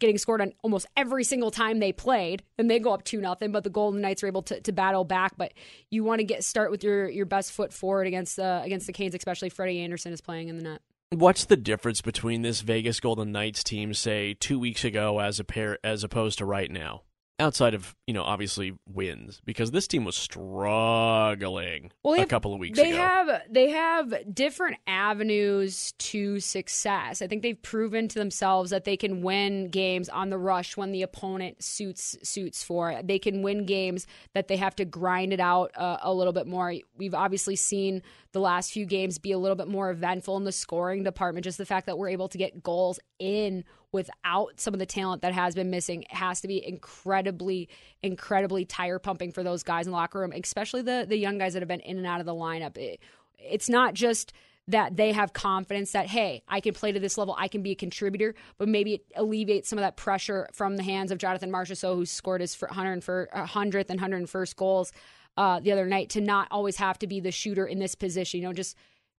getting 0.00 0.18
scored 0.18 0.40
on 0.40 0.52
almost 0.62 0.86
every 0.96 1.24
single 1.24 1.50
time 1.50 1.78
they 1.78 1.92
played, 1.92 2.42
and 2.58 2.70
they 2.70 2.78
go 2.78 2.92
up 2.92 3.04
two 3.04 3.20
nothing. 3.20 3.52
But 3.52 3.64
the 3.64 3.70
Golden 3.70 4.00
Knights 4.00 4.22
are 4.22 4.26
able 4.26 4.42
to, 4.42 4.60
to 4.60 4.72
battle 4.72 5.04
back. 5.04 5.36
But 5.36 5.52
you 5.90 6.02
want 6.02 6.18
to 6.20 6.24
get 6.24 6.42
start 6.42 6.70
with 6.70 6.82
your, 6.82 7.08
your 7.08 7.26
best 7.26 7.52
foot 7.52 7.72
forward 7.72 8.06
against 8.06 8.36
the 8.36 8.60
against 8.64 8.86
the 8.86 8.92
Canes, 8.92 9.14
especially 9.14 9.50
Freddie 9.50 9.80
Andersen 9.80 10.12
is 10.12 10.20
playing 10.20 10.48
in 10.48 10.56
the 10.56 10.64
net. 10.64 10.80
What's 11.12 11.44
the 11.44 11.56
difference 11.56 12.00
between 12.00 12.42
this 12.42 12.60
Vegas 12.60 13.00
Golden 13.00 13.32
Knights 13.32 13.64
team, 13.64 13.94
say 13.94 14.34
two 14.34 14.60
weeks 14.60 14.84
ago, 14.84 15.18
as 15.18 15.40
a 15.40 15.44
pair, 15.44 15.76
as 15.82 16.04
opposed 16.04 16.38
to 16.38 16.44
right 16.44 16.70
now? 16.70 17.02
Outside 17.40 17.74
of 17.74 17.96
you 18.06 18.14
know, 18.14 18.22
obviously 18.22 18.74
wins, 18.86 19.40
because 19.44 19.70
this 19.70 19.86
team 19.88 20.04
was 20.04 20.16
struggling 20.16 21.90
Well, 22.02 22.12
they 22.14 22.18
a 22.18 22.20
have- 22.22 22.28
couple 22.28 22.52
of 22.52 22.60
weeks 22.60 22.78
they 22.78 22.90
ago. 22.90 22.98
have 22.98 23.42
they 23.50 23.70
have 23.70 24.34
different 24.34 24.76
avenues 24.86 25.92
to 25.98 26.40
success. 26.40 27.22
I 27.22 27.26
think 27.26 27.42
they've 27.42 27.60
proven 27.60 28.08
to 28.08 28.18
themselves 28.18 28.70
that 28.70 28.84
they 28.84 28.96
can 28.96 29.22
win 29.22 29.68
games 29.68 30.08
on 30.08 30.30
the 30.30 30.38
rush 30.38 30.76
when 30.76 30.92
the 30.92 31.02
opponent 31.02 31.62
suits 31.62 32.16
suits 32.22 32.62
for 32.62 32.90
it. 32.90 33.06
They 33.06 33.18
can 33.18 33.42
win 33.42 33.64
games 33.64 34.06
that 34.34 34.48
they 34.48 34.56
have 34.56 34.76
to 34.76 34.84
grind 34.84 35.32
it 35.32 35.40
out 35.40 35.70
uh, 35.76 35.98
a 36.02 36.12
little 36.12 36.32
bit 36.32 36.46
more. 36.46 36.74
We've 36.96 37.14
obviously 37.14 37.56
seen 37.56 38.02
the 38.32 38.40
last 38.40 38.72
few 38.72 38.86
games 38.86 39.18
be 39.18 39.32
a 39.32 39.38
little 39.38 39.56
bit 39.56 39.68
more 39.68 39.90
eventful 39.90 40.36
in 40.36 40.44
the 40.44 40.52
scoring 40.52 41.02
department. 41.02 41.44
Just 41.44 41.58
the 41.58 41.66
fact 41.66 41.86
that 41.86 41.98
we're 41.98 42.08
able 42.10 42.28
to 42.28 42.38
get 42.38 42.62
goals 42.62 43.00
in 43.18 43.64
without 43.92 44.60
some 44.60 44.74
of 44.74 44.80
the 44.80 44.86
talent 44.86 45.22
that 45.22 45.32
has 45.32 45.54
been 45.54 45.70
missing 45.70 46.04
has 46.10 46.40
to 46.40 46.48
be 46.48 46.64
incredibly, 46.66 47.68
incredibly 48.02 48.64
tire 48.64 48.98
pumping 48.98 49.32
for 49.32 49.42
those 49.42 49.62
guys 49.62 49.86
in 49.86 49.92
the 49.92 49.96
locker 49.96 50.20
room, 50.20 50.32
especially 50.32 50.82
the 50.82 51.04
the 51.08 51.16
young 51.16 51.38
guys 51.38 51.54
that 51.54 51.62
have 51.62 51.68
been 51.68 51.80
in 51.80 51.98
and 51.98 52.06
out 52.06 52.20
of 52.20 52.26
the 52.26 52.34
lineup. 52.34 52.76
It, 52.76 53.00
it's 53.38 53.68
not 53.68 53.94
just 53.94 54.32
that 54.68 54.96
they 54.96 55.12
have 55.12 55.32
confidence 55.32 55.92
that 55.92 56.06
hey, 56.06 56.42
I 56.48 56.60
can 56.60 56.74
play 56.74 56.92
to 56.92 57.00
this 57.00 57.18
level, 57.18 57.34
I 57.36 57.48
can 57.48 57.62
be 57.62 57.72
a 57.72 57.76
contributor, 57.76 58.34
but 58.58 58.68
maybe 58.68 58.94
it 58.94 59.04
alleviates 59.16 59.68
some 59.68 59.78
of 59.78 59.82
that 59.82 59.96
pressure 59.96 60.48
from 60.52 60.76
the 60.76 60.82
hands 60.82 61.10
of 61.10 61.18
Jonathan 61.18 61.50
Marchessault, 61.50 61.96
who 61.96 62.06
scored 62.06 62.40
his 62.40 62.54
100th 62.56 63.90
and 63.90 64.00
101st 64.00 64.56
goals 64.56 64.92
uh, 65.36 65.58
the 65.60 65.72
other 65.72 65.86
night, 65.86 66.10
to 66.10 66.20
not 66.20 66.46
always 66.50 66.76
have 66.76 66.98
to 67.00 67.06
be 67.06 67.20
the 67.20 67.32
shooter 67.32 67.66
in 67.66 67.78
this 67.78 67.94
position. 67.94 68.40
You 68.40 68.46
know, 68.46 68.52
just 68.52 68.76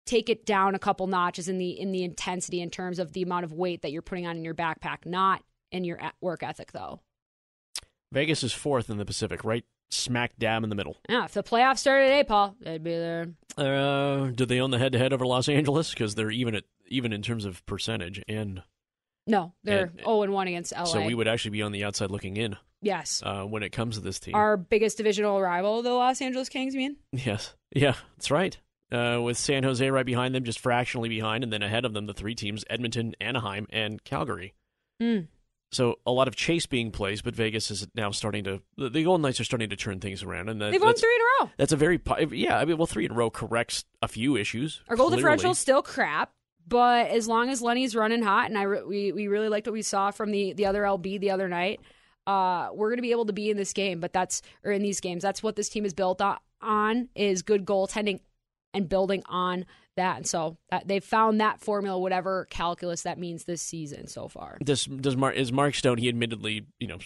take 0.06 0.28
it 0.28 0.44
down 0.46 0.74
a 0.74 0.78
couple 0.78 1.06
notches 1.06 1.48
in 1.48 1.58
the 1.58 1.70
in 1.78 1.92
the 1.92 2.02
intensity 2.04 2.60
in 2.60 2.70
terms 2.70 2.98
of 2.98 3.12
the 3.12 3.22
amount 3.22 3.44
of 3.44 3.52
weight 3.52 3.82
that 3.82 3.92
you're 3.92 4.02
putting 4.02 4.26
on 4.26 4.36
in 4.36 4.44
your 4.44 4.54
backpack, 4.54 5.04
not 5.06 5.42
in 5.72 5.84
your 5.84 6.00
work 6.20 6.42
ethic 6.42 6.72
though. 6.72 7.00
Vegas 8.12 8.42
is 8.42 8.52
fourth 8.52 8.90
in 8.90 8.96
the 8.98 9.04
Pacific, 9.04 9.44
right 9.44 9.64
smack 9.90 10.32
dab 10.38 10.62
in 10.64 10.68
the 10.70 10.76
middle. 10.76 10.96
Yeah, 11.08 11.24
if 11.24 11.32
the 11.32 11.42
playoffs 11.42 11.78
started 11.78 12.04
today, 12.06 12.24
Paul, 12.24 12.56
they'd 12.60 12.82
be 12.82 12.90
there. 12.90 13.26
Uh, 13.56 14.26
do 14.30 14.46
they 14.46 14.60
own 14.60 14.70
the 14.70 14.78
head-to-head 14.78 15.12
over 15.12 15.26
Los 15.26 15.48
Angeles? 15.48 15.90
Because 15.90 16.14
they're 16.14 16.30
even 16.30 16.54
at 16.54 16.64
even 16.88 17.12
in 17.12 17.22
terms 17.22 17.44
of 17.44 17.64
percentage, 17.66 18.22
and 18.28 18.62
No, 19.28 19.52
they're 19.62 19.86
And- 19.86 20.00
0 20.00 20.22
and 20.22 20.32
1 20.32 20.48
against 20.48 20.72
LA. 20.72 20.84
so 20.86 21.04
we 21.06 21.14
would 21.14 21.28
actually 21.28 21.52
be 21.52 21.62
on 21.62 21.70
the 21.72 21.84
outside 21.84 22.10
looking 22.10 22.36
in. 22.36 22.56
Yes. 22.82 23.22
uh, 23.24 23.44
when 23.44 23.62
it 23.62 23.70
comes 23.70 23.96
to 23.96 24.00
this 24.00 24.18
team. 24.18 24.34
Our 24.34 24.56
biggest 24.56 24.96
divisional 24.96 25.40
rival, 25.40 25.82
the 25.82 25.92
Los 25.92 26.20
Angeles 26.22 26.48
Kings, 26.48 26.74
you 26.74 26.80
mean? 26.80 26.96
Yes. 27.12 27.54
Yeah, 27.72 27.94
that's 28.16 28.30
right. 28.30 28.56
Uh, 28.92 29.20
with 29.22 29.38
San 29.38 29.62
Jose 29.62 29.88
right 29.88 30.06
behind 30.06 30.34
them, 30.34 30.42
just 30.42 30.58
fractionally 30.58 31.08
behind, 31.08 31.44
and 31.44 31.52
then 31.52 31.62
ahead 31.62 31.84
of 31.84 31.92
them, 31.92 32.06
the 32.06 32.14
three 32.14 32.34
teams 32.34 32.64
Edmonton, 32.68 33.14
Anaheim, 33.20 33.66
and 33.70 34.02
Calgary. 34.02 34.54
Mm. 35.00 35.28
So 35.72 36.00
a 36.04 36.10
lot 36.10 36.26
of 36.26 36.34
chase 36.34 36.66
being 36.66 36.90
plays, 36.90 37.22
but 37.22 37.36
Vegas 37.36 37.70
is 37.70 37.86
now 37.94 38.10
starting 38.10 38.42
to. 38.44 38.60
The 38.76 39.04
Golden 39.04 39.22
Knights 39.22 39.38
are 39.38 39.44
starting 39.44 39.70
to 39.70 39.76
turn 39.76 40.00
things 40.00 40.24
around, 40.24 40.48
and 40.48 40.60
that, 40.60 40.72
They've 40.72 40.82
won 40.82 40.94
three 40.94 41.14
in 41.14 41.20
a 41.20 41.44
row. 41.44 41.50
That's 41.56 41.72
a 41.72 41.76
very 41.76 42.00
yeah. 42.32 42.58
I 42.58 42.64
mean, 42.64 42.76
well, 42.76 42.88
three 42.88 43.04
in 43.04 43.12
a 43.12 43.14
row 43.14 43.30
corrects 43.30 43.84
a 44.02 44.08
few 44.08 44.36
issues. 44.36 44.82
Our 44.88 44.96
goal 44.96 45.10
differential 45.10 45.52
is 45.52 45.58
still 45.58 45.82
crap, 45.82 46.32
but 46.66 47.08
as 47.10 47.28
long 47.28 47.50
as 47.50 47.62
Lenny's 47.62 47.94
running 47.94 48.22
hot, 48.22 48.48
and 48.48 48.58
I 48.58 48.62
re- 48.62 48.82
we 48.82 49.12
we 49.12 49.28
really 49.28 49.48
liked 49.48 49.68
what 49.68 49.72
we 49.72 49.82
saw 49.82 50.10
from 50.10 50.32
the 50.32 50.52
the 50.54 50.66
other 50.66 50.82
LB 50.82 51.20
the 51.20 51.30
other 51.30 51.48
night, 51.48 51.78
uh, 52.26 52.70
we're 52.74 52.90
gonna 52.90 53.02
be 53.02 53.12
able 53.12 53.26
to 53.26 53.32
be 53.32 53.48
in 53.48 53.56
this 53.56 53.72
game. 53.72 54.00
But 54.00 54.12
that's 54.12 54.42
or 54.64 54.72
in 54.72 54.82
these 54.82 55.00
games, 55.00 55.22
that's 55.22 55.40
what 55.40 55.54
this 55.54 55.68
team 55.68 55.84
is 55.84 55.94
built 55.94 56.20
on, 56.20 56.38
on 56.60 57.08
is 57.14 57.42
good 57.42 57.64
goaltending 57.64 58.18
and 58.72 58.88
building 58.88 59.22
on 59.28 59.66
that. 59.96 60.18
And 60.18 60.26
so 60.26 60.56
that, 60.70 60.86
they've 60.86 61.04
found 61.04 61.40
that 61.40 61.60
formula, 61.60 61.98
whatever 61.98 62.46
calculus 62.50 63.02
that 63.02 63.18
means 63.18 63.44
this 63.44 63.62
season 63.62 64.06
so 64.06 64.28
far. 64.28 64.58
Does 64.62 64.84
does 64.86 65.16
Mark 65.16 65.36
is 65.36 65.52
Mark 65.52 65.74
Stone? 65.74 65.98
He 65.98 66.08
admittedly, 66.08 66.66
you 66.78 66.86
know, 66.86 66.98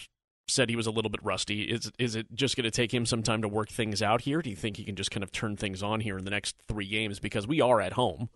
said 0.47 0.69
he 0.69 0.75
was 0.75 0.87
a 0.87 0.91
little 0.91 1.09
bit 1.09 1.23
rusty. 1.23 1.63
Is 1.63 1.91
is 1.99 2.15
it 2.15 2.27
just 2.33 2.55
going 2.55 2.65
to 2.65 2.71
take 2.71 2.93
him 2.93 3.05
some 3.05 3.23
time 3.23 3.41
to 3.41 3.47
work 3.47 3.69
things 3.69 4.01
out 4.01 4.21
here? 4.21 4.41
Do 4.41 4.49
you 4.49 4.55
think 4.55 4.77
he 4.77 4.83
can 4.83 4.95
just 4.95 5.11
kind 5.11 5.23
of 5.23 5.31
turn 5.31 5.55
things 5.55 5.81
on 5.83 5.99
here 5.99 6.17
in 6.17 6.25
the 6.25 6.31
next 6.31 6.55
three 6.67 6.87
games 6.87 7.19
because 7.19 7.47
we 7.47 7.61
are 7.61 7.81
at 7.81 7.93
home? 7.93 8.29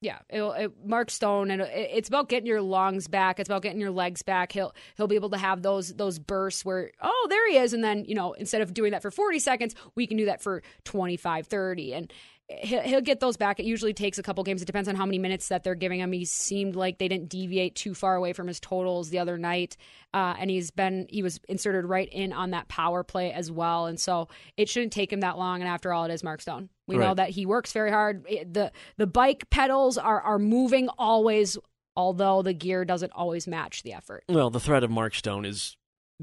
Yeah, 0.00 0.18
it, 0.28 0.72
Mark 0.84 1.10
Stone, 1.10 1.50
and 1.50 1.62
it, 1.62 1.70
it's 1.72 2.08
about 2.08 2.28
getting 2.28 2.46
your 2.46 2.60
lungs 2.60 3.08
back. 3.08 3.40
It's 3.40 3.48
about 3.48 3.62
getting 3.62 3.80
your 3.80 3.90
legs 3.90 4.20
back. 4.20 4.52
He'll 4.52 4.74
he'll 4.98 5.06
be 5.06 5.14
able 5.14 5.30
to 5.30 5.38
have 5.38 5.62
those 5.62 5.94
those 5.94 6.18
bursts 6.18 6.62
where 6.62 6.90
oh 7.00 7.26
there 7.30 7.48
he 7.48 7.56
is, 7.56 7.72
and 7.72 7.82
then 7.82 8.04
you 8.04 8.14
know 8.14 8.34
instead 8.34 8.60
of 8.60 8.74
doing 8.74 8.92
that 8.92 9.00
for 9.00 9.10
forty 9.10 9.38
seconds, 9.38 9.74
we 9.94 10.06
can 10.06 10.18
do 10.18 10.26
that 10.26 10.42
for 10.42 10.62
25, 10.84 11.46
30. 11.46 11.94
and 11.94 12.12
he'll, 12.48 12.82
he'll 12.82 13.00
get 13.00 13.20
those 13.20 13.36
back. 13.36 13.58
It 13.58 13.66
usually 13.66 13.94
takes 13.94 14.18
a 14.18 14.22
couple 14.22 14.44
games. 14.44 14.62
It 14.62 14.66
depends 14.66 14.88
on 14.88 14.96
how 14.96 15.06
many 15.06 15.18
minutes 15.18 15.48
that 15.48 15.64
they're 15.64 15.74
giving 15.74 16.00
him. 16.00 16.12
He 16.12 16.24
seemed 16.24 16.76
like 16.76 16.98
they 16.98 17.08
didn't 17.08 17.28
deviate 17.28 17.74
too 17.74 17.94
far 17.94 18.16
away 18.16 18.32
from 18.32 18.46
his 18.46 18.60
totals 18.60 19.10
the 19.10 19.18
other 19.18 19.38
night, 19.38 19.76
uh, 20.12 20.34
and 20.38 20.50
he's 20.50 20.70
been 20.70 21.06
he 21.08 21.22
was 21.22 21.40
inserted 21.48 21.84
right 21.86 22.08
in 22.12 22.32
on 22.32 22.50
that 22.50 22.68
power 22.68 23.02
play 23.02 23.32
as 23.32 23.50
well, 23.50 23.86
and 23.86 23.98
so 23.98 24.28
it 24.56 24.68
shouldn't 24.68 24.92
take 24.92 25.12
him 25.12 25.20
that 25.20 25.38
long. 25.38 25.60
And 25.60 25.68
after 25.68 25.92
all, 25.92 26.04
it 26.04 26.12
is 26.12 26.22
Mark 26.22 26.40
Stone. 26.40 26.68
We 26.86 26.96
know 26.98 27.14
that 27.14 27.30
he 27.30 27.46
works 27.46 27.72
very 27.72 27.90
hard. 27.90 28.24
The 28.24 28.72
The 28.96 29.06
bike 29.06 29.48
pedals 29.50 29.96
are 29.96 30.20
are 30.20 30.38
moving 30.38 30.88
always, 30.98 31.56
although 31.96 32.42
the 32.42 32.52
gear 32.52 32.84
doesn't 32.84 33.12
always 33.12 33.46
match 33.46 33.82
the 33.82 33.94
effort. 33.94 34.24
Well, 34.28 34.50
the 34.50 34.60
threat 34.60 34.84
of 34.84 34.90
Mark 34.90 35.14
Stone 35.14 35.46
is 35.46 35.76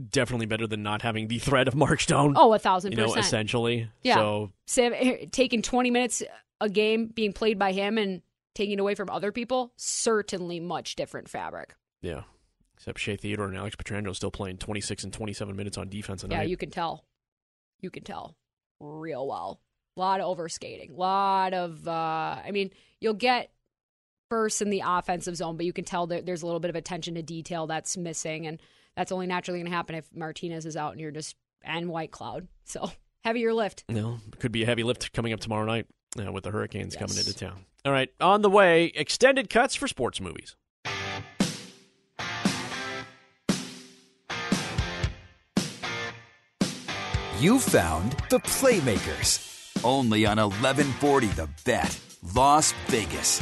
definitely 0.09 0.45
better 0.45 0.67
than 0.67 0.83
not 0.83 1.01
having 1.01 1.27
the 1.27 1.39
threat 1.39 1.67
of 1.67 1.75
Mark 1.75 1.99
Stone. 2.01 2.33
Oh, 2.37 2.53
a 2.53 2.59
thousand 2.59 2.91
You 2.93 2.97
know, 2.97 3.05
percent. 3.07 3.25
essentially. 3.25 3.89
Yeah. 4.03 4.15
So 4.15 4.51
taking 5.31 5.61
20 5.61 5.91
minutes 5.91 6.23
a 6.59 6.69
game 6.69 7.07
being 7.07 7.33
played 7.33 7.57
by 7.59 7.71
him 7.71 7.97
and 7.97 8.21
taking 8.55 8.73
it 8.73 8.79
away 8.79 8.95
from 8.95 9.09
other 9.09 9.31
people, 9.31 9.73
certainly 9.77 10.59
much 10.59 10.95
different 10.95 11.29
fabric. 11.29 11.75
yeah. 12.01 12.23
Except 12.75 12.97
Shea 12.97 13.15
Theodore 13.15 13.45
and 13.45 13.55
Alex 13.55 13.75
Pietrangelo 13.75 14.15
still 14.15 14.31
playing 14.31 14.57
26 14.57 15.03
and 15.03 15.13
27 15.13 15.55
minutes 15.55 15.77
on 15.77 15.87
defense 15.87 16.21
tonight. 16.21 16.37
Yeah, 16.37 16.41
you 16.43 16.57
can 16.57 16.71
tell. 16.71 17.05
You 17.79 17.91
can 17.91 18.03
tell 18.03 18.35
real 18.79 19.27
well. 19.27 19.61
A 19.95 19.99
lot 19.99 20.19
of 20.19 20.25
overskating. 20.35 20.89
A 20.89 20.99
lot 20.99 21.53
of, 21.53 21.87
uh, 21.87 21.91
I 22.43 22.49
mean, 22.51 22.71
you'll 22.99 23.13
get 23.13 23.51
bursts 24.31 24.63
in 24.63 24.71
the 24.71 24.81
offensive 24.83 25.35
zone, 25.35 25.57
but 25.57 25.65
you 25.67 25.73
can 25.73 25.85
tell 25.85 26.07
that 26.07 26.25
there's 26.25 26.41
a 26.41 26.47
little 26.47 26.59
bit 26.59 26.69
of 26.69 26.75
attention 26.75 27.13
to 27.15 27.21
detail 27.21 27.67
that's 27.67 27.97
missing. 27.97 28.47
And 28.47 28.59
that's 28.95 29.11
only 29.11 29.27
naturally 29.27 29.59
going 29.59 29.71
to 29.71 29.75
happen 29.75 29.95
if 29.95 30.07
Martinez 30.13 30.65
is 30.65 30.77
out 30.77 30.91
and 30.91 31.01
you're 31.01 31.11
just, 31.11 31.35
and 31.63 31.87
Whitecloud. 31.87 32.47
So 32.65 32.91
heavier 33.23 33.53
lift. 33.53 33.83
No, 33.89 34.19
could 34.39 34.51
be 34.51 34.63
a 34.63 34.65
heavy 34.65 34.83
lift 34.83 35.13
coming 35.13 35.33
up 35.33 35.39
tomorrow 35.39 35.65
night 35.65 35.87
uh, 36.19 36.31
with 36.31 36.43
the 36.43 36.51
Hurricanes 36.51 36.95
coming 36.95 37.17
into 37.17 37.33
town. 37.33 37.65
All 37.83 37.91
right, 37.91 38.09
on 38.19 38.41
the 38.41 38.49
way, 38.49 38.85
extended 38.95 39.49
cuts 39.49 39.75
for 39.75 39.87
sports 39.87 40.21
movies. 40.21 40.55
You 47.39 47.57
found 47.57 48.11
the 48.29 48.37
Playmakers. 48.37 49.47
Only 49.83 50.27
on 50.27 50.37
1140 50.37 51.25
The 51.27 51.49
Bet, 51.65 51.99
Las 52.35 52.71
Vegas. 52.85 53.41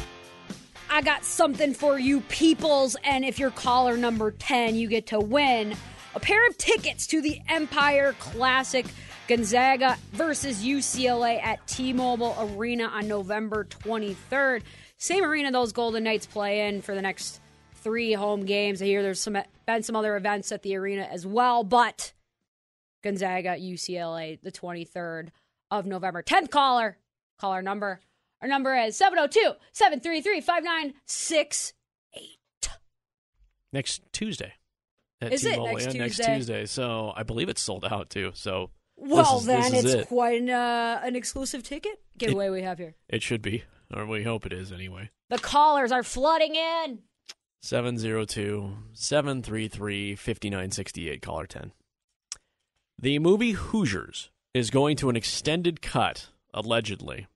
I 0.92 1.02
got 1.02 1.24
something 1.24 1.74
for 1.76 2.00
you 2.00 2.22
peoples, 2.22 2.98
and 3.04 3.24
if 3.24 3.38
you're 3.38 3.52
caller 3.52 3.96
number 3.96 4.32
10, 4.32 4.76
you 4.76 4.88
get 4.88 5.08
to 5.08 5.20
win 5.20 5.76
a 6.16 6.20
pair 6.20 6.48
of 6.48 6.58
tickets 6.58 7.06
to 7.08 7.22
the 7.22 7.40
Empire 7.48 8.16
Classic 8.20 8.86
Gonzaga 9.28 9.98
versus 10.12 10.64
UCLA 10.64 11.42
at 11.44 11.66
T-Mobile 11.68 12.36
Arena 12.40 12.86
on 12.86 13.08
November 13.08 13.66
23rd. 13.66 14.64
Same 14.98 15.24
arena 15.24 15.52
those 15.52 15.72
Golden 15.72 16.04
Knights 16.04 16.26
play 16.26 16.68
in 16.68 16.82
for 16.82 16.96
the 16.96 17.02
next 17.04 17.40
three 17.76 18.14
home 18.14 18.46
games. 18.46 18.82
I 18.82 18.86
hear 18.86 19.04
there's 19.04 19.22
some 19.22 19.38
been 19.68 19.84
some 19.84 19.96
other 19.96 20.18
events 20.18 20.52
at 20.52 20.64
the 20.64 20.76
arena 20.76 21.04
as 21.04 21.26
well, 21.26 21.64
but 21.64 22.14
Gonzaga, 23.04 23.58
UCLA, 23.58 24.42
the 24.42 24.52
23rd 24.52 25.30
of 25.70 25.86
November. 25.86 26.24
10th 26.24 26.50
caller, 26.50 26.98
caller 27.38 27.62
number. 27.62 28.02
Our 28.42 28.48
number 28.48 28.76
is 28.76 28.98
702 28.98 29.54
733 29.74 30.42
5968. 30.42 32.70
Next 33.72 34.02
Tuesday. 34.12 34.54
At 35.22 35.34
Is 35.34 35.46
it 35.46 35.52
T-Mobile. 35.56 35.74
next 35.74 35.94
yeah, 35.94 36.02
next 36.02 36.18
Tuesday? 36.18 36.36
Tuesday. 36.36 36.66
So 36.66 37.14
I 37.16 37.24
believe 37.24 37.50
it's 37.50 37.62
sold 37.62 37.86
out 37.86 38.10
too. 38.10 38.32
So 38.34 38.72
Well, 38.96 39.40
is, 39.40 39.46
then 39.46 39.74
it's 39.74 39.94
it. 39.94 40.08
quite 40.08 40.42
an, 40.42 40.50
uh, 40.50 41.02
an 41.04 41.16
exclusive 41.16 41.64
ticket 41.64 42.02
giveaway 42.18 42.50
we 42.50 42.62
have 42.62 42.78
here. 42.78 42.96
It 43.10 43.22
should 43.22 43.42
be, 43.42 43.64
or 43.94 44.06
we 44.06 44.24
hope 44.24 44.46
it 44.46 44.54
is 44.54 44.72
anyway. 44.72 45.10
The 45.30 45.38
callers 45.38 45.92
are 45.92 46.04
flooding 46.04 46.56
in. 46.56 47.00
702 47.62 48.74
733 48.94 50.16
5968, 50.16 51.22
caller 51.22 51.46
10. 51.46 51.74
The 52.98 53.20
movie 53.20 53.52
Hoosiers 53.52 54.30
is 54.54 54.70
going 54.70 54.96
to 54.98 55.10
an 55.10 55.18
extended 55.18 55.82
cut, 55.82 56.28
allegedly. 56.54 57.28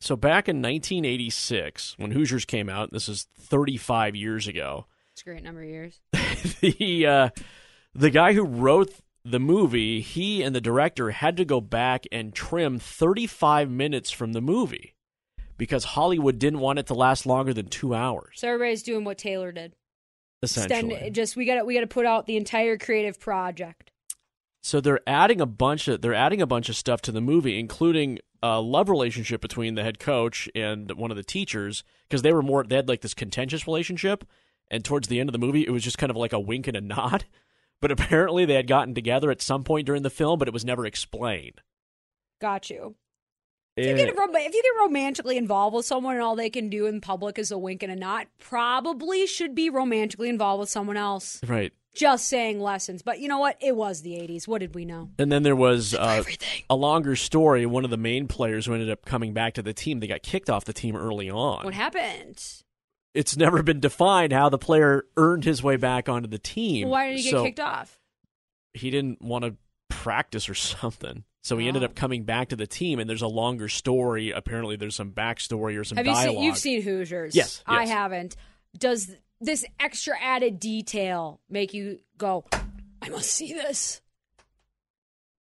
So, 0.00 0.14
back 0.14 0.48
in 0.48 0.56
1986, 0.62 1.94
when 1.98 2.10
Hoosiers 2.10 2.44
came 2.44 2.68
out, 2.68 2.92
this 2.92 3.08
is 3.08 3.26
35 3.40 4.14
years 4.14 4.46
ago, 4.46 4.86
It's 5.12 5.22
a 5.22 5.24
great 5.24 5.42
number 5.42 5.62
of 5.62 5.68
years. 5.68 6.00
the, 6.60 7.06
uh, 7.06 7.28
the 7.94 8.10
guy 8.10 8.34
who 8.34 8.42
wrote 8.44 8.92
the 9.24 9.40
movie, 9.40 10.00
he 10.00 10.42
and 10.42 10.54
the 10.54 10.60
director 10.60 11.10
had 11.10 11.36
to 11.38 11.44
go 11.44 11.60
back 11.60 12.04
and 12.12 12.34
trim 12.34 12.78
35 12.78 13.70
minutes 13.70 14.10
from 14.10 14.32
the 14.34 14.40
movie 14.40 14.94
because 15.56 15.84
Hollywood 15.84 16.38
didn't 16.38 16.60
want 16.60 16.78
it 16.78 16.86
to 16.86 16.94
last 16.94 17.26
longer 17.26 17.52
than 17.54 17.66
two 17.68 17.94
hours, 17.94 18.34
So 18.36 18.48
everybody's 18.48 18.82
doing 18.82 19.04
what 19.04 19.18
Taylor 19.18 19.50
did. 19.50 19.74
essentially. 20.42 20.92
Extend, 20.94 21.14
just 21.14 21.36
we 21.36 21.46
got 21.46 21.66
we 21.66 21.74
got 21.74 21.80
to 21.80 21.86
put 21.86 22.06
out 22.06 22.26
the 22.26 22.36
entire 22.36 22.76
creative 22.76 23.18
project. 23.18 23.90
So 24.62 24.80
they're 24.80 25.00
adding 25.06 25.40
a 25.40 25.46
bunch 25.46 25.88
of 25.88 26.02
they're 26.02 26.14
adding 26.14 26.42
a 26.42 26.46
bunch 26.46 26.68
of 26.68 26.76
stuff 26.76 27.00
to 27.02 27.12
the 27.12 27.20
movie, 27.20 27.58
including 27.58 28.18
a 28.46 28.60
love 28.60 28.88
relationship 28.88 29.40
between 29.40 29.74
the 29.74 29.82
head 29.82 29.98
coach 29.98 30.48
and 30.54 30.90
one 30.92 31.10
of 31.10 31.16
the 31.16 31.22
teachers, 31.22 31.82
because 32.08 32.22
they 32.22 32.32
were 32.32 32.42
more 32.42 32.64
they 32.64 32.76
had 32.76 32.88
like 32.88 33.00
this 33.00 33.14
contentious 33.14 33.66
relationship, 33.66 34.24
and 34.70 34.84
towards 34.84 35.08
the 35.08 35.20
end 35.20 35.28
of 35.28 35.32
the 35.32 35.38
movie, 35.38 35.66
it 35.66 35.70
was 35.70 35.84
just 35.84 35.98
kind 35.98 36.10
of 36.10 36.16
like 36.16 36.32
a 36.32 36.40
wink 36.40 36.66
and 36.66 36.76
a 36.76 36.80
nod. 36.96 37.24
But 37.80 37.90
apparently, 37.92 38.44
they 38.44 38.54
had 38.54 38.66
gotten 38.66 38.94
together 38.94 39.30
at 39.30 39.42
some 39.42 39.62
point 39.62 39.86
during 39.86 40.02
the 40.02 40.10
film, 40.10 40.38
but 40.38 40.48
it 40.48 40.54
was 40.54 40.64
never 40.64 40.86
explained. 40.86 41.60
Got 42.40 42.70
you. 42.70 42.94
If 43.76 43.84
you, 43.86 43.92
Eh, 43.92 43.96
get 43.96 44.08
if 44.08 44.54
you 44.54 44.62
get 44.62 44.80
romantically 44.80 45.36
involved 45.36 45.76
with 45.76 45.84
someone 45.84 46.14
and 46.14 46.22
all 46.22 46.34
they 46.34 46.48
can 46.48 46.70
do 46.70 46.86
in 46.86 47.02
public 47.02 47.38
is 47.38 47.50
a 47.50 47.58
wink 47.58 47.82
and 47.82 47.92
a 47.92 47.96
nod, 47.96 48.26
probably 48.38 49.26
should 49.26 49.54
be 49.54 49.68
romantically 49.68 50.30
involved 50.30 50.60
with 50.60 50.70
someone 50.70 50.96
else. 50.96 51.40
right. 51.46 51.72
Just 51.96 52.28
saying 52.28 52.60
lessons. 52.60 53.02
But 53.02 53.20
you 53.20 53.28
know 53.28 53.38
what? 53.38 53.56
It 53.60 53.74
was 53.74 54.02
the 54.02 54.12
80s. 54.12 54.46
What 54.46 54.58
did 54.58 54.74
we 54.74 54.84
know? 54.84 55.10
And 55.18 55.32
then 55.32 55.42
there 55.42 55.56
was 55.56 55.94
uh, 55.94 56.22
a 56.70 56.76
longer 56.76 57.16
story. 57.16 57.64
One 57.66 57.84
of 57.84 57.90
the 57.90 57.96
main 57.96 58.28
players 58.28 58.66
who 58.66 58.74
ended 58.74 58.90
up 58.90 59.04
coming 59.04 59.32
back 59.32 59.54
to 59.54 59.62
the 59.62 59.72
team, 59.72 60.00
they 60.00 60.06
got 60.06 60.22
kicked 60.22 60.50
off 60.50 60.64
the 60.66 60.72
team 60.72 60.94
early 60.94 61.30
on. 61.30 61.64
What 61.64 61.74
happened? 61.74 62.42
It's 63.14 63.36
never 63.36 63.62
been 63.62 63.80
defined 63.80 64.32
how 64.34 64.50
the 64.50 64.58
player 64.58 65.06
earned 65.16 65.44
his 65.44 65.62
way 65.62 65.76
back 65.76 66.08
onto 66.08 66.28
the 66.28 66.38
team. 66.38 66.88
Why 66.88 67.08
did 67.08 67.16
he 67.18 67.22
get 67.24 67.30
So- 67.30 67.44
kicked 67.44 67.60
off? 67.60 67.98
he 68.74 68.90
didn't 68.90 69.22
want 69.22 69.42
to 69.44 69.56
practice 69.88 70.48
or 70.50 70.54
something. 70.54 71.24
So 71.42 71.56
he 71.56 71.66
ended 71.68 71.82
Oh. 71.82 71.86
up 71.86 71.94
coming 71.94 72.24
back 72.24 72.48
to 72.48 72.56
the 72.56 72.66
team, 72.66 72.98
and 72.98 73.08
there's 73.08 73.22
a 73.22 73.28
longer 73.28 73.68
story. 73.68 74.32
Apparently, 74.32 74.76
there's 74.76 74.96
some 74.96 75.12
backstory 75.12 75.78
or 75.78 75.84
some 75.84 75.96
Have 75.96 76.04
you 76.06 76.12
dialogue. 76.12 76.34
seen? 76.34 76.42
You've 76.44 76.58
seen 76.58 76.82
Hoosiers. 76.82 77.34
Yes, 77.36 77.62
I 77.66 77.86
haven't. 77.86 78.36
Does 78.76 79.10
this 79.40 79.64
extra 79.80 80.14
added 80.20 80.58
detail 80.60 81.40
make 81.48 81.74
you 81.74 82.00
go, 82.18 82.44
"I 83.02 83.08
must 83.08 83.30
see 83.30 83.52
this"? 83.52 84.00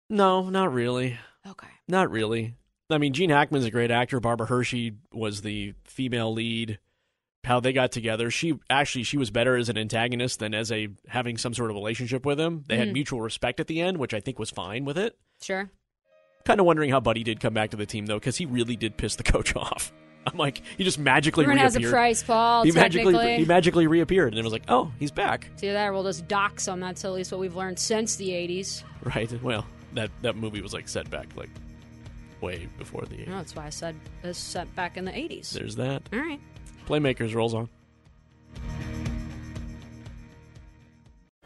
No, 0.09 0.49
not 0.49 0.71
really. 0.73 1.17
Okay. 1.47 1.67
Not 1.87 2.11
really. 2.11 2.55
I 2.89 2.97
mean, 2.99 3.13
Gene 3.13 3.29
Hackman's 3.31 3.65
a 3.65 3.71
great 3.71 3.91
actor. 3.91 4.19
Barbara 4.19 4.47
Hershey 4.47 4.93
was 5.11 5.41
the 5.41 5.73
female 5.85 6.31
lead. 6.33 6.79
How 7.43 7.59
they 7.59 7.73
got 7.73 7.91
together, 7.91 8.31
she 8.31 8.57
actually 8.71 9.03
she 9.03 9.17
was 9.17 9.29
better 9.29 9.55
as 9.55 9.69
an 9.69 9.77
antagonist 9.77 10.39
than 10.39 10.53
as 10.55 10.71
a 10.71 10.87
having 11.07 11.37
some 11.37 11.53
sort 11.53 11.69
of 11.69 11.75
relationship 11.75 12.25
with 12.25 12.39
him. 12.39 12.63
They 12.67 12.77
had 12.77 12.89
Mhm. 12.89 12.93
mutual 12.93 13.21
respect 13.21 13.59
at 13.59 13.67
the 13.67 13.81
end, 13.81 13.97
which 13.97 14.15
I 14.15 14.19
think 14.19 14.39
was 14.39 14.49
fine 14.49 14.83
with 14.83 14.97
it. 14.97 15.15
Sure. 15.41 15.69
Kind 16.43 16.59
of 16.59 16.65
wondering 16.65 16.89
how 16.89 16.99
Buddy 16.99 17.23
did 17.23 17.39
come 17.39 17.53
back 17.53 17.69
to 17.71 17.77
the 17.77 17.85
team 17.85 18.07
though, 18.07 18.17
because 18.19 18.37
he 18.37 18.47
really 18.47 18.75
did 18.75 18.97
piss 18.97 19.15
the 19.15 19.23
coach 19.23 19.55
off. 19.55 19.93
I'm 20.31 20.37
like, 20.37 20.61
he 20.77 20.83
just 20.83 20.97
magically 20.97 21.43
Everyone 21.43 21.63
has 21.63 21.75
a 21.75 21.81
price, 21.81 22.23
Paul. 22.23 22.63
he 22.63 22.71
magically 22.71 23.37
he 23.37 23.45
magically 23.45 23.87
reappeared, 23.87 24.33
and 24.33 24.39
it 24.39 24.43
was 24.43 24.53
like, 24.53 24.63
oh, 24.67 24.91
he's 24.99 25.11
back. 25.11 25.49
See 25.57 25.69
that? 25.71 25.93
We'll 25.93 26.03
just 26.03 26.27
dox 26.27 26.67
him. 26.67 26.79
That's 26.79 27.05
at 27.05 27.11
least 27.11 27.31
what 27.31 27.39
we've 27.39 27.55
learned 27.55 27.77
since 27.79 28.15
the 28.15 28.29
80s. 28.29 28.83
Right. 29.03 29.31
Well, 29.43 29.65
that 29.93 30.09
that 30.21 30.35
movie 30.35 30.61
was 30.61 30.73
like 30.73 30.87
set 30.87 31.09
back 31.09 31.27
like 31.35 31.49
way 32.41 32.67
before 32.77 33.03
the. 33.05 33.17
No, 33.25 33.37
that's 33.37 33.55
why 33.55 33.65
I 33.65 33.69
said 33.69 33.95
it's 34.23 34.39
set 34.39 34.73
back 34.75 34.97
in 34.97 35.05
the 35.05 35.11
80s. 35.11 35.51
There's 35.51 35.75
that. 35.75 36.03
All 36.11 36.19
right. 36.19 36.39
Playmakers 36.87 37.33
rolls 37.35 37.53
on. 37.53 37.69